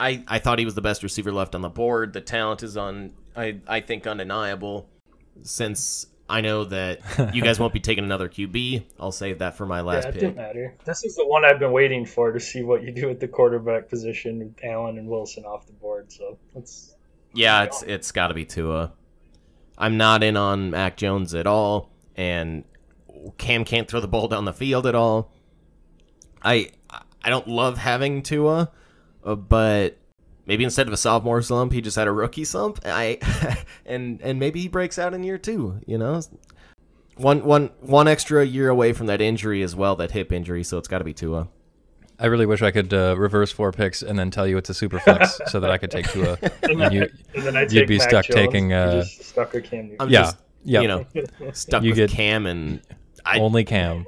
I, 0.00 0.24
I 0.26 0.38
thought 0.38 0.58
he 0.58 0.64
was 0.64 0.74
the 0.74 0.80
best 0.80 1.02
receiver 1.02 1.30
left 1.30 1.54
on 1.54 1.60
the 1.60 1.68
board. 1.68 2.12
The 2.14 2.20
talent 2.20 2.62
is 2.62 2.76
on 2.76 3.12
I 3.36 3.60
I 3.68 3.80
think 3.80 4.06
undeniable. 4.06 4.88
Since 5.42 6.06
I 6.28 6.40
know 6.40 6.64
that 6.64 7.00
you 7.34 7.42
guys 7.42 7.58
won't 7.60 7.72
be 7.72 7.80
taking 7.80 8.04
another 8.04 8.28
QB, 8.28 8.84
I'll 8.98 9.12
save 9.12 9.38
that 9.40 9.56
for 9.56 9.66
my 9.66 9.80
last 9.80 10.04
Yeah, 10.04 10.06
last 10.06 10.06
it 10.08 10.12
pick. 10.12 10.20
didn't 10.20 10.36
matter. 10.36 10.74
This 10.84 11.04
is 11.04 11.16
the 11.16 11.26
one 11.26 11.44
I've 11.44 11.58
been 11.58 11.72
waiting 11.72 12.06
for 12.06 12.32
to 12.32 12.40
see 12.40 12.62
what 12.62 12.82
you 12.82 12.92
do 12.92 13.10
at 13.10 13.20
the 13.20 13.28
quarterback 13.28 13.88
position 13.88 14.38
with 14.38 14.54
Allen 14.64 14.96
and 14.98 15.08
Wilson 15.08 15.44
off 15.44 15.66
the 15.66 15.72
board. 15.74 16.10
So 16.12 16.38
let's. 16.54 16.94
Yeah, 17.32 17.64
it's 17.64 17.82
it's 17.82 18.10
got 18.12 18.28
to 18.28 18.34
be 18.34 18.44
Tua. 18.44 18.92
I'm 19.78 19.96
not 19.96 20.22
in 20.22 20.36
on 20.36 20.70
Mac 20.70 20.96
Jones 20.96 21.34
at 21.34 21.46
all, 21.46 21.90
and 22.16 22.64
Cam 23.38 23.64
can't 23.64 23.88
throw 23.88 24.00
the 24.00 24.08
ball 24.08 24.28
down 24.28 24.44
the 24.44 24.52
field 24.52 24.86
at 24.86 24.94
all. 24.94 25.32
I 26.42 26.70
I 27.22 27.30
don't 27.30 27.46
love 27.48 27.78
having 27.78 28.22
Tua, 28.22 28.70
uh, 29.24 29.34
but 29.34 29.96
maybe 30.46 30.64
instead 30.64 30.86
of 30.86 30.92
a 30.92 30.96
sophomore 30.96 31.42
slump, 31.42 31.72
he 31.72 31.80
just 31.80 31.96
had 31.96 32.08
a 32.08 32.12
rookie 32.12 32.44
slump. 32.44 32.80
I 32.84 33.18
and 33.86 34.20
and 34.22 34.38
maybe 34.38 34.60
he 34.60 34.68
breaks 34.68 34.98
out 34.98 35.14
in 35.14 35.22
year 35.22 35.38
two. 35.38 35.80
You 35.86 35.98
know, 35.98 36.20
one 37.16 37.44
one 37.44 37.70
one 37.80 38.08
extra 38.08 38.44
year 38.44 38.68
away 38.68 38.92
from 38.92 39.06
that 39.06 39.20
injury 39.20 39.62
as 39.62 39.74
well, 39.76 39.96
that 39.96 40.10
hip 40.12 40.32
injury. 40.32 40.64
So 40.64 40.78
it's 40.78 40.88
got 40.88 40.98
to 40.98 41.04
be 41.04 41.12
Tua. 41.14 41.48
I 42.18 42.26
really 42.26 42.44
wish 42.44 42.60
I 42.60 42.70
could 42.70 42.92
uh, 42.92 43.14
reverse 43.16 43.50
four 43.50 43.72
picks 43.72 44.02
and 44.02 44.18
then 44.18 44.30
tell 44.30 44.46
you 44.46 44.58
it's 44.58 44.68
a 44.68 44.74
super 44.74 44.98
flex 44.98 45.40
so 45.46 45.58
that 45.60 45.70
I 45.70 45.78
could 45.78 45.90
take 45.90 46.06
Tua. 46.10 46.36
And 46.64 46.92
you, 46.92 47.08
And 47.34 47.44
then 47.44 47.56
I 47.56 47.62
You'd 47.62 47.88
be 47.88 47.96
Mac 47.96 48.10
stuck 48.10 48.24
Jones. 48.26 48.34
taking, 48.34 48.70
You're 48.70 48.78
uh, 48.78 49.00
just 49.02 49.22
stuck 49.22 49.54
with 49.54 49.64
Cam 49.64 49.84
Newton. 49.84 49.96
I'm 50.00 50.10
yeah, 50.10 50.22
just 50.24 50.36
yeah, 50.62 50.80
you 50.82 50.88
know 50.88 51.06
stuck 51.54 51.82
You 51.82 51.90
with 51.92 51.96
get- 51.96 52.10
Cam 52.10 52.44
and 52.46 52.82
I, 53.24 53.38
only 53.38 53.64
Cam. 53.64 54.04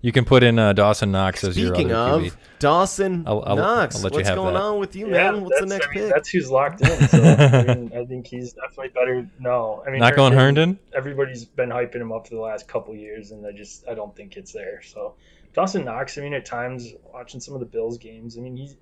You 0.00 0.12
can 0.12 0.24
put 0.24 0.44
in 0.44 0.58
uh, 0.60 0.72
Dawson 0.74 1.10
Knox 1.10 1.42
as 1.42 1.58
your 1.58 1.74
Speaking 1.74 1.90
other 1.92 2.26
of 2.26 2.32
QB. 2.32 2.36
Dawson 2.60 3.24
I'll- 3.26 3.42
I'll- 3.44 3.56
Knox, 3.56 3.96
I'll 3.96 4.02
let 4.02 4.12
you 4.12 4.18
what's 4.18 4.28
have 4.28 4.36
going 4.36 4.54
that. 4.54 4.60
on 4.62 4.78
with 4.78 4.94
you, 4.94 5.06
Yeah, 5.08 5.32
man? 5.32 5.42
What's 5.44 5.58
the 5.60 5.66
next 5.66 5.88
I 5.88 5.94
mean, 5.94 6.04
pick? 6.04 6.14
That's 6.14 6.28
who's 6.28 6.50
locked 6.50 6.80
in. 6.82 7.08
So 7.08 7.18
I, 7.20 7.64
mean, 7.74 7.92
I 7.96 8.04
think 8.04 8.26
he's 8.28 8.52
definitely 8.52 8.88
better. 8.90 9.28
No, 9.40 9.82
I 9.86 9.90
mean, 9.90 9.98
Not 10.00 10.14
going 10.14 10.32
Herndon- 10.32 10.68
Herndon? 10.74 10.78
Everybody's 10.96 11.44
been 11.44 11.70
hyping 11.70 11.96
him 11.96 12.12
up 12.12 12.28
for 12.28 12.34
the 12.36 12.40
last 12.40 12.68
couple 12.68 12.94
years, 12.94 13.32
and 13.32 13.44
I 13.44 13.50
just 13.52 13.88
I 13.88 13.94
don't 13.94 14.14
think 14.14 14.36
it's 14.36 14.52
there. 14.52 14.82
So 14.82 15.14
Dawson 15.54 15.84
Knox. 15.84 16.16
I 16.16 16.20
mean, 16.20 16.34
at 16.34 16.46
times 16.46 16.92
watching 17.12 17.40
some 17.40 17.54
of 17.54 17.60
the 17.60 17.66
Bills 17.66 17.98
games, 17.98 18.38
I 18.38 18.40
mean 18.40 18.56
he's 18.56 18.76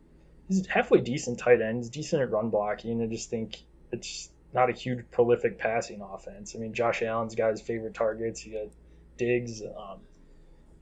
he's 0.48 0.66
halfway 0.66 1.00
decent 1.00 1.38
tight 1.38 1.62
end. 1.62 1.78
He's 1.78 1.88
decent 1.88 2.20
at 2.20 2.30
run 2.30 2.50
blocking. 2.50 3.02
I 3.02 3.06
just 3.06 3.30
think 3.30 3.56
it's 3.90 4.28
not 4.52 4.68
a 4.68 4.72
huge 4.74 5.04
prolific 5.10 5.58
passing 5.58 6.02
offense. 6.02 6.54
I 6.54 6.58
mean, 6.58 6.74
Josh 6.74 7.00
Allen's 7.02 7.34
got 7.34 7.52
his 7.52 7.62
favorite 7.62 7.94
targets. 7.94 8.40
He 8.40 8.50
got 8.50 8.68
Diggs. 9.16 9.62
Um, 9.62 10.00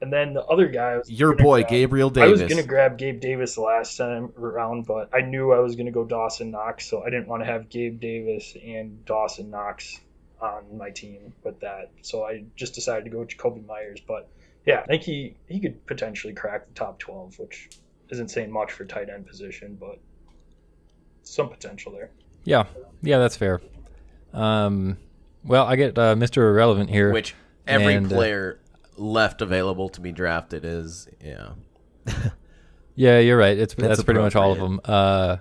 and 0.00 0.12
then 0.12 0.34
the 0.34 0.44
other 0.44 0.68
guy, 0.68 0.98
was 0.98 1.10
Your 1.10 1.34
boy 1.34 1.60
grab- 1.60 1.70
Gabriel 1.70 2.10
Davis. 2.10 2.40
I 2.40 2.44
was 2.44 2.52
gonna 2.52 2.66
grab 2.66 2.98
Gabe 2.98 3.20
Davis 3.20 3.54
the 3.54 3.62
last 3.62 3.96
time 3.96 4.32
around, 4.38 4.86
but 4.86 5.08
I 5.14 5.20
knew 5.22 5.52
I 5.52 5.60
was 5.60 5.76
gonna 5.76 5.90
go 5.90 6.04
Dawson 6.04 6.50
Knox, 6.50 6.86
so 6.86 7.02
I 7.02 7.10
didn't 7.10 7.28
want 7.28 7.42
to 7.42 7.46
have 7.46 7.68
Gabe 7.68 8.00
Davis 8.00 8.56
and 8.64 9.04
Dawson 9.04 9.50
Knox 9.50 10.00
on 10.40 10.76
my 10.76 10.90
team 10.90 11.32
with 11.42 11.60
that. 11.60 11.90
So 12.02 12.24
I 12.24 12.44
just 12.56 12.74
decided 12.74 13.04
to 13.04 13.10
go 13.10 13.20
with 13.20 13.28
Jakobi 13.28 13.64
Meyers. 13.66 14.00
But 14.06 14.28
yeah, 14.66 14.80
I 14.80 14.86
think 14.86 15.02
he 15.02 15.36
he 15.48 15.60
could 15.60 15.86
potentially 15.86 16.34
crack 16.34 16.66
the 16.68 16.74
top 16.74 16.98
twelve, 16.98 17.38
which 17.38 17.70
isn't 18.10 18.28
saying 18.28 18.50
much 18.50 18.72
for 18.72 18.84
tight 18.84 19.08
end 19.08 19.26
position, 19.26 19.76
but 19.80 19.98
some 21.22 21.48
potential 21.48 21.92
there. 21.92 22.10
Yeah, 22.44 22.64
yeah, 23.02 23.18
that's 23.18 23.36
fair. 23.36 23.62
Um, 24.34 24.98
well, 25.44 25.64
I 25.64 25.76
get 25.76 25.96
uh, 25.98 26.14
Mr. 26.14 26.38
Irrelevant 26.38 26.90
here. 26.90 27.12
which 27.12 27.34
every 27.66 27.94
And, 27.94 28.06
uh, 28.06 28.10
player 28.14 28.58
left 28.96 29.42
available 29.42 29.88
to 29.90 30.00
be 30.00 30.12
drafted 30.12 30.64
is 30.64 31.08
yeah. 31.22 31.50
Yeah, 32.96 33.18
you're 33.18 33.38
right. 33.38 33.58
It's 33.58 33.74
That's 33.74 33.88
that's, 33.88 34.02
pretty 34.04 34.20
much 34.20 34.36
all 34.36 34.52
of 34.52 34.58
them. 34.58 34.80
Uh, 34.84 35.38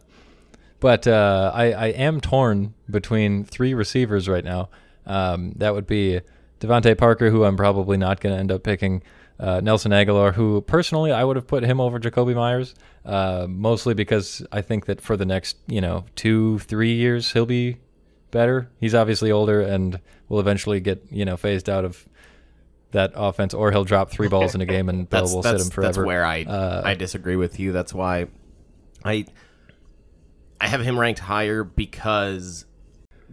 but 0.80 1.08
uh, 1.08 1.52
I 1.54 1.72
I 1.72 1.88
am 1.88 2.20
torn 2.20 2.74
between 2.90 3.44
three 3.44 3.74
receivers 3.74 4.28
right 4.28 4.44
now. 4.44 4.70
Um, 5.06 5.54
that 5.58 5.74
would 5.74 5.88
be 5.88 6.22
DeVante 6.60 6.98
Parker, 6.98 7.30
who 7.30 7.44
I'm 7.44 7.58
probably 7.58 7.98
not 7.98 8.22
going 8.22 8.34
to 8.34 8.40
end 8.40 8.52
up 8.52 8.64
picking. 8.64 9.04
Uh, 9.40 9.60
Nelson 9.62 9.92
Agholor, 9.92 10.34
who 10.34 10.62
personally 10.62 11.12
I 11.12 11.24
would 11.24 11.36
have 11.36 11.48
put 11.48 11.64
him 11.64 11.82
over 11.82 12.00
Jakobi 12.00 12.36
Meyers, 12.36 12.76
uh, 13.04 13.48
mostly 13.50 13.94
because 13.94 14.46
I 14.52 14.62
think 14.62 14.86
that 14.86 15.02
for 15.02 15.18
the 15.18 15.26
next 15.26 15.58
you 15.68 15.82
know 15.82 16.06
two 16.16 16.60
three 16.60 16.94
years 16.94 17.34
he'll 17.34 17.46
be 17.46 17.78
better. 18.32 18.70
He's 18.80 18.96
obviously 18.96 19.32
older 19.32 19.62
and 19.62 20.00
will 20.30 20.40
eventually 20.40 20.80
get 20.80 21.04
you 21.12 21.26
know 21.26 21.38
phased 21.38 21.70
out 21.70 21.86
of 21.86 22.08
that 22.94 23.12
offense, 23.16 23.54
or 23.54 23.72
he'll 23.72 23.84
drop 23.84 24.10
three 24.10 24.28
balls 24.30 24.56
in 24.56 24.62
a 24.62 24.66
game 24.66 24.90
and 24.90 25.10
Bill 25.10 25.22
That's 25.22 25.34
will 25.34 25.42
that's, 25.42 25.62
sit 25.64 25.68
him 25.68 25.72
forever. 25.72 25.94
that's 25.94 26.06
where 26.08 26.26
I 26.26 26.44
Uh, 26.44 26.82
I 26.84 26.96
disagree 26.96 27.36
with 27.36 27.60
you. 27.60 27.72
That's 27.72 27.94
why 27.94 28.28
I 29.04 29.26
I 30.62 30.68
have 30.68 30.82
him 30.82 30.98
ranked 31.00 31.20
higher 31.20 31.64
because 31.64 32.66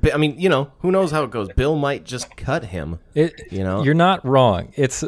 but, 0.03 0.15
I 0.15 0.17
mean, 0.17 0.41
you 0.41 0.49
know, 0.49 0.73
who 0.79 0.91
knows 0.91 1.11
how 1.11 1.25
it 1.25 1.31
goes. 1.31 1.51
Bill 1.51 1.77
might 1.77 2.05
just 2.05 2.35
cut 2.37 2.65
him. 2.65 3.01
It, 3.15 3.35
You 3.51 3.63
know? 3.65 3.83
you're 3.85 3.93
not 3.93 4.25
wrong. 4.25 4.73
It's 4.75 5.05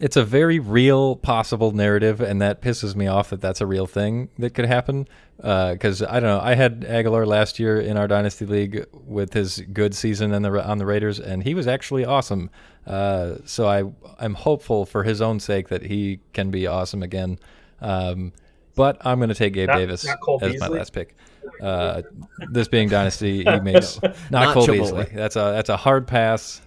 it's 0.00 0.16
a 0.16 0.24
very 0.24 0.58
real 0.58 1.16
possible 1.16 1.72
narrative, 1.72 2.20
and 2.20 2.40
that 2.40 2.62
pisses 2.62 2.96
me 2.96 3.06
off 3.06 3.30
that 3.30 3.40
that's 3.40 3.60
a 3.60 3.66
real 3.66 3.86
thing 3.86 4.30
that 4.38 4.54
could 4.54 4.64
happen. 4.64 5.06
Because 5.36 6.02
I 6.02 6.20
don't 6.20 6.22
know, 6.30 6.40
I 6.40 6.54
had 6.54 6.80
Agholor 6.82 7.26
last 7.26 7.58
year 7.58 7.80
in 7.80 7.96
our 7.96 8.08
dynasty 8.08 8.46
league 8.46 8.86
with 8.92 9.32
his 9.34 9.60
good 9.72 9.94
season 9.94 10.32
on 10.32 10.42
the 10.42 10.66
on 10.66 10.78
the 10.78 10.86
Raiders, 10.86 11.20
and 11.20 11.42
he 11.42 11.54
was 11.54 11.66
actually 11.66 12.04
awesome. 12.04 12.50
Uh, 12.86 13.36
so 13.44 13.68
I 13.68 13.84
I'm 14.18 14.34
hopeful 14.34 14.86
for 14.86 15.04
his 15.04 15.20
own 15.20 15.38
sake 15.38 15.68
that 15.68 15.82
he 15.82 16.20
can 16.32 16.50
be 16.50 16.66
awesome 16.66 17.02
again. 17.02 17.38
Um, 17.80 18.32
but 18.74 18.98
I'm 19.04 19.18
going 19.18 19.28
to 19.28 19.34
take 19.34 19.52
Gabe 19.52 19.68
Not- 19.68 19.78
Davis 19.78 20.04
not 20.06 20.20
Cole 20.20 20.38
as 20.42 20.58
my 20.60 20.68
last 20.68 20.92
pick. 20.92 21.14
Uh, 21.60 22.02
this 22.50 22.68
being 22.68 22.88
dynasty, 22.88 23.44
he 23.44 23.60
makes 23.60 24.00
not, 24.02 24.16
Not 24.30 24.54
Cole 24.54 24.66
Chipotle. 24.66 24.78
Beasley. 24.78 25.08
That's 25.14 25.36
a 25.36 25.52
that's 25.54 25.68
a 25.68 25.76
hard 25.76 26.06
pass 26.06 26.60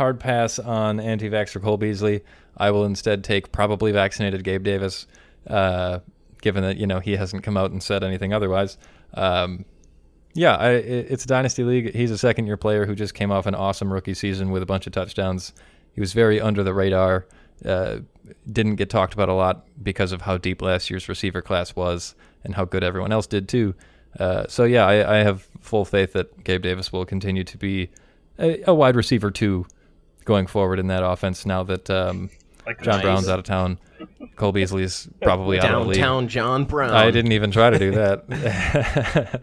hard 0.00 0.18
pass 0.18 0.58
on 0.58 0.98
anti-vaxxer 0.98 1.60
Cole 1.60 1.76
Beasley. 1.76 2.22
I 2.56 2.70
will 2.70 2.86
instead 2.86 3.22
take 3.22 3.52
probably 3.52 3.92
vaccinated 3.92 4.42
Gabe 4.44 4.64
Davis, 4.64 5.06
uh, 5.46 5.98
given 6.40 6.62
that 6.62 6.78
you 6.78 6.86
know 6.86 7.00
he 7.00 7.16
hasn't 7.16 7.42
come 7.42 7.58
out 7.58 7.70
and 7.70 7.82
said 7.82 8.02
anything 8.02 8.32
otherwise. 8.32 8.78
Um, 9.12 9.66
yeah, 10.32 10.56
I, 10.56 10.70
it's 10.70 11.24
a 11.24 11.28
dynasty 11.28 11.64
league. 11.64 11.94
He's 11.94 12.10
a 12.10 12.16
second-year 12.16 12.56
player 12.56 12.86
who 12.86 12.94
just 12.94 13.12
came 13.12 13.30
off 13.30 13.44
an 13.44 13.54
awesome 13.54 13.92
rookie 13.92 14.14
season 14.14 14.50
with 14.50 14.62
a 14.62 14.66
bunch 14.66 14.86
of 14.86 14.94
touchdowns. 14.94 15.52
He 15.92 16.00
was 16.00 16.14
very 16.14 16.40
under 16.40 16.62
the 16.62 16.72
radar. 16.72 17.26
Uh, 17.62 17.98
didn't 18.50 18.76
get 18.76 18.88
talked 18.88 19.12
about 19.12 19.28
a 19.28 19.34
lot 19.34 19.66
because 19.84 20.12
of 20.12 20.22
how 20.22 20.38
deep 20.38 20.62
last 20.62 20.88
year's 20.88 21.10
receiver 21.10 21.42
class 21.42 21.76
was 21.76 22.14
and 22.42 22.54
how 22.54 22.64
good 22.64 22.82
everyone 22.82 23.12
else 23.12 23.26
did 23.26 23.50
too. 23.50 23.74
Uh, 24.18 24.46
so 24.48 24.64
yeah, 24.64 24.86
I, 24.86 25.16
I 25.16 25.24
have 25.24 25.46
full 25.60 25.84
faith 25.84 26.14
that 26.14 26.42
Gabe 26.42 26.62
Davis 26.62 26.90
will 26.90 27.04
continue 27.04 27.44
to 27.44 27.58
be 27.58 27.90
a, 28.38 28.62
a 28.66 28.74
wide 28.74 28.96
receiver 28.96 29.30
too 29.30 29.66
going 30.30 30.46
forward 30.46 30.78
in 30.78 30.86
that 30.86 31.02
offense. 31.04 31.44
Now 31.44 31.64
that 31.64 31.90
um, 31.90 32.30
Like 32.64 32.80
John 32.82 32.98
Nice. 32.98 33.02
Brown's 33.02 33.28
out 33.28 33.40
of 33.40 33.44
town, 33.44 33.78
Cole 34.36 34.52
Beasley's 34.52 35.08
probably 35.22 35.58
out 35.58 35.64
of 35.74 35.82
the 35.82 35.88
league. 35.88 35.96
Downtown 35.98 36.28
John 36.28 36.64
Brown. 36.66 36.92
I 36.92 37.10
didn't 37.10 37.32
even 37.32 37.50
try 37.50 37.68
to 37.70 37.78
do 37.80 37.90
that. 37.90 39.42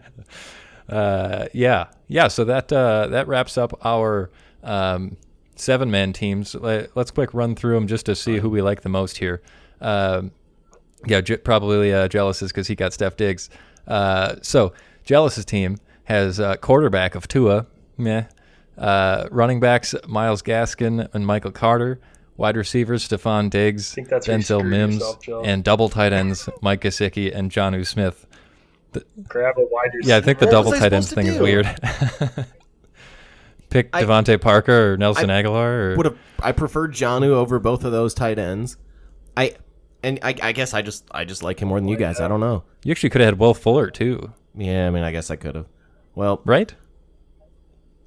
uh, 0.88 1.46
yeah, 1.52 1.88
yeah. 2.06 2.28
So 2.28 2.44
that 2.44 2.72
uh, 2.72 3.08
that 3.08 3.28
wraps 3.28 3.58
up 3.58 3.78
our 3.84 4.30
um, 4.64 5.18
seven 5.56 5.90
man 5.90 6.12
teams. 6.14 6.54
Let- 6.54 6.96
Let's 6.96 7.10
quick 7.10 7.34
run 7.34 7.54
through 7.54 7.74
them 7.74 7.86
just 7.86 8.06
to 8.06 8.16
see 8.16 8.38
who 8.38 8.48
we 8.48 8.62
like 8.62 8.80
the 8.80 8.88
most 8.88 9.18
here. 9.18 9.42
Um, 9.82 10.32
yeah, 11.06 11.20
J- 11.20 11.36
probably 11.36 11.92
uh, 11.92 12.08
jealous 12.08 12.40
is 12.42 12.50
because 12.50 12.66
he 12.66 12.74
got 12.74 12.92
Steph 12.94 13.16
Diggs. 13.16 13.50
Uh, 13.86 14.36
so 14.42 14.72
jealous's 15.04 15.44
team 15.44 15.76
has 16.04 16.40
uh, 16.40 16.56
quarterback 16.56 17.14
of 17.14 17.28
Tua, 17.28 17.66
meh. 17.98 18.24
Uh, 18.78 19.26
running 19.30 19.60
backs 19.60 19.94
Myles 20.06 20.42
Gaskin 20.42 21.08
and 21.12 21.26
Michael 21.26 21.50
Carter. 21.52 22.00
Wide 22.36 22.56
receivers 22.56 23.08
Stefon 23.08 23.50
Diggs, 23.50 23.92
think 23.92 24.08
that's 24.08 24.28
where 24.28 24.38
Denzel 24.38 24.64
Mims, 24.64 25.00
yourself, 25.00 25.44
and 25.44 25.64
double 25.64 25.88
tight 25.88 26.12
ends 26.12 26.48
Mike 26.62 26.82
Gesicki 26.82 27.34
and 27.34 27.50
Jonnu 27.50 27.84
Smith. 27.84 28.26
grab 29.26 29.56
a 29.58 29.62
wide 29.62 29.90
receiver. 29.92 30.10
Yeah, 30.10 30.16
I 30.18 30.20
think 30.20 30.38
the 30.38 30.46
What 30.46 30.52
double 30.52 30.70
tight 30.72 30.92
ends 30.92 31.12
thing 31.12 31.26
to 31.26 31.32
is 31.32 31.40
weird. 31.40 31.66
Pick 33.70 33.90
I- 33.92 34.04
DeVante 34.04 34.40
Parker 34.40 34.92
or 34.92 34.96
Nelson 34.96 35.28
Agholor. 35.28 35.92
Or, 35.92 35.96
would 35.96 36.06
have 36.06 36.18
I 36.40 36.52
preferred 36.52 36.92
Jonnu 36.92 37.30
over 37.30 37.58
both 37.58 37.84
of 37.84 37.90
those 37.92 38.14
tight 38.14 38.38
ends. 38.38 38.76
I 39.36 39.56
and 40.02 40.18
I, 40.22 40.34
I 40.40 40.52
guess 40.52 40.72
I 40.74 40.82
just 40.82 41.04
I 41.10 41.24
just 41.24 41.42
like 41.42 41.60
him 41.60 41.68
more 41.68 41.80
than 41.80 41.88
you 41.88 41.96
guys. 41.96 42.20
I 42.20 42.28
don't 42.28 42.40
know. 42.40 42.62
you 42.84 42.92
actually 42.92 43.10
could 43.10 43.20
have 43.20 43.32
had 43.34 43.38
Will 43.40 43.52
Fuller 43.54 43.90
too, 43.90 44.32
Yeah, 44.56 44.86
I 44.86 44.90
mean 44.90 45.02
I 45.02 45.10
guess 45.12 45.30
I 45.30 45.36
could 45.36 45.54
have. 45.56 45.66
Well, 46.14 46.40
right? 46.44 46.72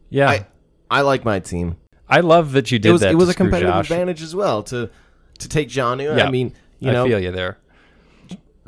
Yeah, 0.09 0.30
I 0.30 0.47
I 0.91 1.01
like 1.01 1.25
my 1.25 1.39
team. 1.39 1.77
I 2.09 2.19
love 2.19 2.51
that 2.51 2.69
you 2.71 2.77
did 2.77 2.89
It 2.89 2.91
was 2.91 3.01
that. 3.01 3.11
it 3.13 3.15
was 3.15 3.29
a 3.29 3.33
competitive 3.33 3.73
Josh. 3.73 3.89
advantage 3.89 4.21
as 4.21 4.35
well 4.35 4.61
to 4.63 4.89
to 5.39 5.49
take. 5.49 5.73
Yeah. 5.75 5.87
I 5.87 6.29
mean, 6.29 6.53
you 6.79 6.89
I 6.89 6.93
know, 6.93 7.05
feel 7.07 7.19
you 7.19 7.31
there. 7.31 7.57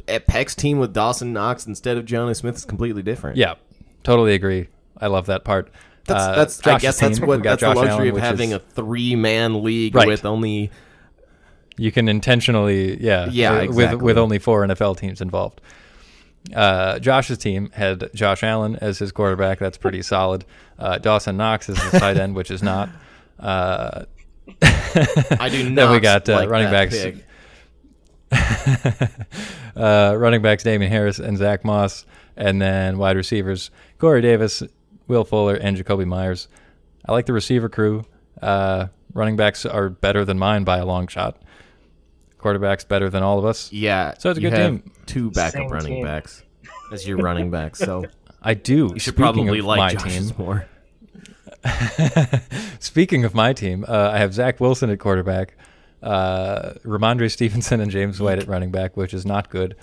at 0.07 0.25
Peck's 0.25 0.55
team 0.55 0.79
with 0.79 0.93
Dawson 0.93 1.33
Knox 1.33 1.67
instead 1.67 1.97
of 1.97 2.05
Jonnu 2.05 2.35
Smith 2.35 2.55
is 2.55 2.65
completely 2.65 3.03
different. 3.03 3.37
Yeah, 3.37 3.55
totally 4.03 4.33
agree. 4.33 4.69
I 4.99 5.07
love 5.07 5.25
that 5.27 5.43
part. 5.43 5.69
That's 6.05 6.23
Uh, 6.23 6.35
that's 6.35 6.67
I 6.67 6.79
guess 6.79 6.99
that's 6.99 7.19
what 7.19 7.43
that's 7.43 7.59
the 7.61 7.67
Josh 7.67 7.75
luxury 7.75 8.09
Allen, 8.09 8.15
of 8.15 8.17
having 8.21 8.49
is- 8.51 8.55
a 8.55 8.59
three 8.59 9.15
man 9.15 9.63
league 9.63 9.95
Right. 9.95 10.07
with 10.07 10.25
only 10.25 10.71
You 11.77 11.91
can 11.91 12.07
intentionally, 12.07 13.01
yeah, 13.03 13.27
Yeah, 13.31 13.53
uh, 13.53 13.55
exactly. 13.61 13.75
with 13.95 14.01
with 14.01 14.17
only 14.17 14.37
four 14.39 14.63
NFL 14.63 14.95
teams 14.97 15.21
involved. 15.21 15.59
Uh, 16.53 16.99
Josh's 16.99 17.37
team 17.37 17.69
had 17.71 18.09
Josh 18.13 18.43
Allen 18.43 18.75
as 18.77 18.99
his 18.99 19.11
quarterback. 19.11 19.59
That's 19.59 19.77
pretty 19.77 20.01
solid. 20.01 20.45
Uh, 20.77 20.97
Dawson 20.97 21.37
Knox 21.37 21.69
is 21.69 21.81
his 21.81 22.01
tight 22.01 22.17
end, 22.17 22.35
which 22.35 22.51
is 22.51 22.61
not. 22.61 22.89
Uh, 23.39 24.05
I 24.61 25.49
do 25.49 25.69
not. 25.69 25.75
then 25.75 25.91
we 25.91 25.99
got 25.99 26.27
uh, 26.27 26.35
like 26.35 26.49
running 26.49 26.71
backs. 26.71 27.05
uh, 29.75 30.15
running 30.17 30.41
backs 30.41 30.63
Damien 30.63 30.91
Harris 30.91 31.19
and 31.19 31.37
Zach 31.37 31.63
Moss, 31.63 32.05
and 32.35 32.61
then 32.61 32.97
wide 32.97 33.15
receivers 33.15 33.71
Corey 33.97 34.21
Davis, 34.21 34.63
Will 35.07 35.23
Fuller, 35.23 35.55
and 35.55 35.77
Jakobi 35.77 36.05
Meyers. 36.05 36.47
I 37.05 37.11
like 37.11 37.25
the 37.25 37.33
receiver 37.33 37.69
crew. 37.69 38.03
Uh, 38.41 38.87
running 39.13 39.35
backs 39.35 39.65
are 39.65 39.89
better 39.89 40.25
than 40.25 40.39
mine 40.39 40.63
by 40.63 40.77
a 40.77 40.85
long 40.85 41.07
shot. 41.07 41.41
Quarterbacks 42.43 42.87
better 42.87 43.09
than 43.09 43.23
all 43.23 43.39
of 43.39 43.45
us. 43.45 43.71
Yeah, 43.71 44.13
So 44.19 44.29
it's 44.29 44.37
a 44.39 44.41
you 44.41 44.49
good 44.49 44.57
have 44.59 44.71
team. 44.83 44.91
Two 45.05 45.31
backup 45.31 45.53
Same 45.61 45.69
running 45.69 45.93
team. 45.95 46.03
backs 46.05 46.43
as 46.91 47.07
your 47.07 47.17
running 47.17 47.49
backs. 47.49 47.79
So 47.79 48.05
I 48.41 48.53
do. 48.53 48.91
you 48.93 48.99
should 48.99 49.13
Speaking 49.15 49.23
probably 49.23 49.59
of 49.59 49.65
like 49.65 49.77
my 49.77 49.93
Josh's 49.93 50.31
team. 50.31 50.35
more. 50.45 50.67
Speaking 52.79 53.23
of 53.25 53.33
my 53.33 53.53
team, 53.53 53.85
uh, 53.87 54.11
I 54.13 54.17
have 54.17 54.33
Zach 54.33 54.59
Wilson 54.59 54.89
at 54.89 54.99
quarterback, 54.99 55.55
uh, 56.01 56.73
Rhamondre 56.83 57.31
Stevenson 57.31 57.79
and 57.79 57.89
James 57.89 58.19
White 58.19 58.39
at 58.39 58.47
running 58.47 58.71
back, 58.71 58.97
which 58.97 59.13
is 59.13 59.25
not 59.25 59.49
good, 59.49 59.75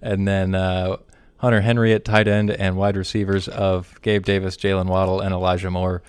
and 0.00 0.26
then 0.26 0.54
uh, 0.54 0.96
Hunter 1.38 1.60
Henry 1.60 1.92
at 1.92 2.04
tight 2.04 2.28
end 2.28 2.50
and 2.50 2.76
wide 2.76 2.96
receivers 2.96 3.48
of 3.48 4.00
Gabe 4.02 4.24
Davis, 4.24 4.56
Jaylen 4.56 4.86
Waddle, 4.86 5.20
and 5.20 5.34
Elijah 5.34 5.70
Moore. 5.70 6.02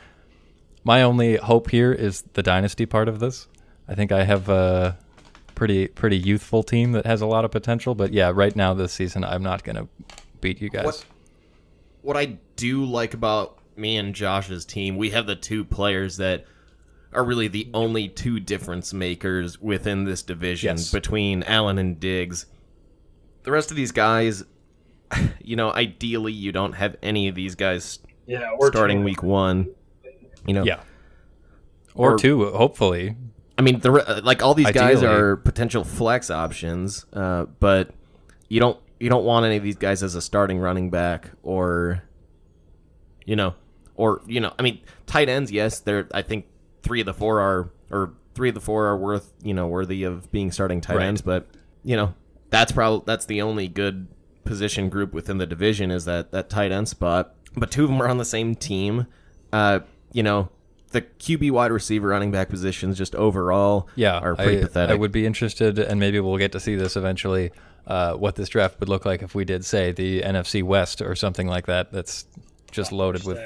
My 0.84 1.01
only 1.01 1.36
hope 1.36 1.70
here 1.70 1.91
is 1.91 2.22
the 2.34 2.43
dynasty 2.43 2.86
part 2.86 3.10
of 3.10 3.20
this. 3.20 3.47
I 3.89 3.95
think 3.95 4.12
I 4.14 4.24
have 4.24 4.47
a 4.47 4.97
pretty 5.58 5.88
pretty 5.88 6.18
youthful 6.18 6.62
team 6.62 6.91
that 6.91 7.05
has 7.08 7.20
a 7.22 7.26
lot 7.26 7.43
of 7.43 7.49
potential, 7.51 7.95
but 7.95 8.14
yeah, 8.14 8.32
right 8.34 8.55
now 8.55 8.74
this 8.76 8.93
season 8.93 9.24
I'm 9.24 9.41
not 9.41 9.64
gonna 9.64 9.88
beat 10.39 10.62
you 10.62 10.70
guys. 10.70 10.86
What 10.86 11.05
what 12.03 12.18
I 12.18 12.38
do 12.55 12.86
like 12.86 13.14
about 13.16 13.58
me 13.76 13.97
and 13.97 14.14
Josh's 14.14 14.66
team, 14.66 14.97
we 14.97 15.10
have 15.10 15.26
the 15.26 15.36
two 15.36 15.66
players 15.66 16.18
that 16.18 16.45
are 17.12 17.24
really 17.24 17.47
the 17.47 17.70
only 17.74 18.08
two 18.08 18.39
difference 18.39 18.93
makers 18.93 19.60
within 19.60 20.03
this 20.05 20.22
division 20.22 20.78
Yes. 20.78 20.91
between 20.91 21.41
Allen 21.43 21.78
and 21.80 21.99
Diggs. 21.99 22.45
The 23.43 23.51
rest 23.51 23.72
of 23.72 23.78
these 23.78 23.91
guys, 23.91 24.43
you 25.43 25.55
know, 25.55 25.72
ideally 25.72 26.34
you 26.34 26.51
don't 26.51 26.74
have 26.74 26.95
any 27.01 27.28
of 27.30 27.36
these 27.36 27.55
guys 27.55 27.99
Yeah, 28.28 28.51
starting 28.68 28.99
two. 28.99 29.05
week 29.05 29.24
one. 29.24 29.70
You 30.45 30.53
know, 30.53 30.64
Yeah. 30.64 30.82
Or, 31.95 32.14
Or- 32.14 32.18
two, 32.18 32.45
hopefully. 32.51 33.16
I 33.58 33.62
mean, 33.64 33.80
the, 33.80 34.22
like 34.24 34.43
all 34.43 34.53
these 34.53 34.72
guys 34.72 34.97
Ideally. 34.97 35.16
are 35.16 35.36
potential 35.38 35.84
flex 35.84 36.30
options, 36.30 37.05
uh, 37.14 37.45
but 37.60 37.91
you 38.49 38.60
don't 38.60 38.80
you 38.99 39.10
don't 39.10 39.26
want 39.26 39.45
any 39.45 39.58
of 39.58 39.64
these 39.64 39.76
guys 39.76 40.03
as 40.03 40.16
a 40.16 40.22
starting 40.22 40.60
running 40.60 40.89
back 40.89 41.32
or, 41.43 42.03
you 43.26 43.36
know, 43.36 43.55
or 43.95 44.22
you 44.28 44.39
know, 44.39 44.53
I 44.58 44.62
mean, 44.62 44.82
tight 45.05 45.30
ends. 45.30 45.51
Yes, 45.51 45.80
they're. 45.80 46.08
I 46.14 46.22
think 46.22 46.45
three 46.84 46.99
of 46.99 47.05
the 47.05 47.14
four 47.14 47.39
are, 47.39 47.72
or 47.91 48.14
three 48.36 48.49
of 48.49 48.55
the 48.55 48.62
four 48.62 48.86
are 48.88 48.97
worth, 48.97 49.34
you 49.41 49.53
know, 49.53 49.68
worthy 49.68 50.03
of 50.03 50.32
being 50.32 50.51
starting 50.51 50.80
tight 50.82 50.97
Right. 50.97 51.08
ends. 51.08 51.22
But 51.22 51.47
you 51.84 51.95
know, 51.95 52.14
that's 52.49 52.72
probably 52.72 53.03
that's 53.05 53.26
the 53.26 53.41
only 53.41 53.68
good 53.68 54.08
position 54.45 54.89
group 54.89 55.14
within 55.14 55.39
the 55.39 55.45
division 55.47 55.91
is 55.91 56.05
that 56.05 56.32
that 56.32 56.49
tight 56.49 56.72
end 56.72 56.88
spot. 56.88 57.34
But 57.55 57.72
two 57.72 57.84
of 57.84 57.89
them 57.89 58.01
are 58.01 58.08
on 58.08 58.18
the 58.20 58.26
same 58.26 58.53
team. 58.55 59.08
Uh, 59.51 59.80
you 60.14 60.22
know, 60.22 60.49
the 60.91 61.01
QB 61.01 61.51
wide 61.51 61.71
receiver 61.71 62.07
running 62.07 62.31
back 62.31 62.49
positions 62.49 62.97
just 62.97 63.15
overall 63.15 63.88
yeah, 63.95 64.19
are 64.19 64.35
pretty 64.35 64.59
I, 64.59 64.61
pathetic. 64.61 64.93
I 64.93 64.95
would 64.97 65.11
be 65.11 65.25
interested, 65.25 65.79
and 65.79 65.99
maybe 65.99 66.19
we'll 66.19 66.38
get 66.38 66.51
to 66.53 66.59
see 66.59 66.75
this 66.75 66.95
eventually. 66.95 67.51
Uh, 67.85 68.13
what 68.15 68.35
this 68.35 68.49
draft 68.49 68.79
would 68.81 68.89
look 68.89 69.05
like 69.05 69.21
if 69.21 69.33
we 69.33 69.45
did, 69.45 69.63
say, 69.63 69.93
the 69.93 70.21
NFC 70.21 70.61
West 70.61 71.01
or 71.01 71.15
something 71.15 71.47
like 71.47 71.67
that. 71.67 71.89
That's 71.91 72.25
just 72.69 72.91
loaded 72.91 73.23
with 73.23 73.39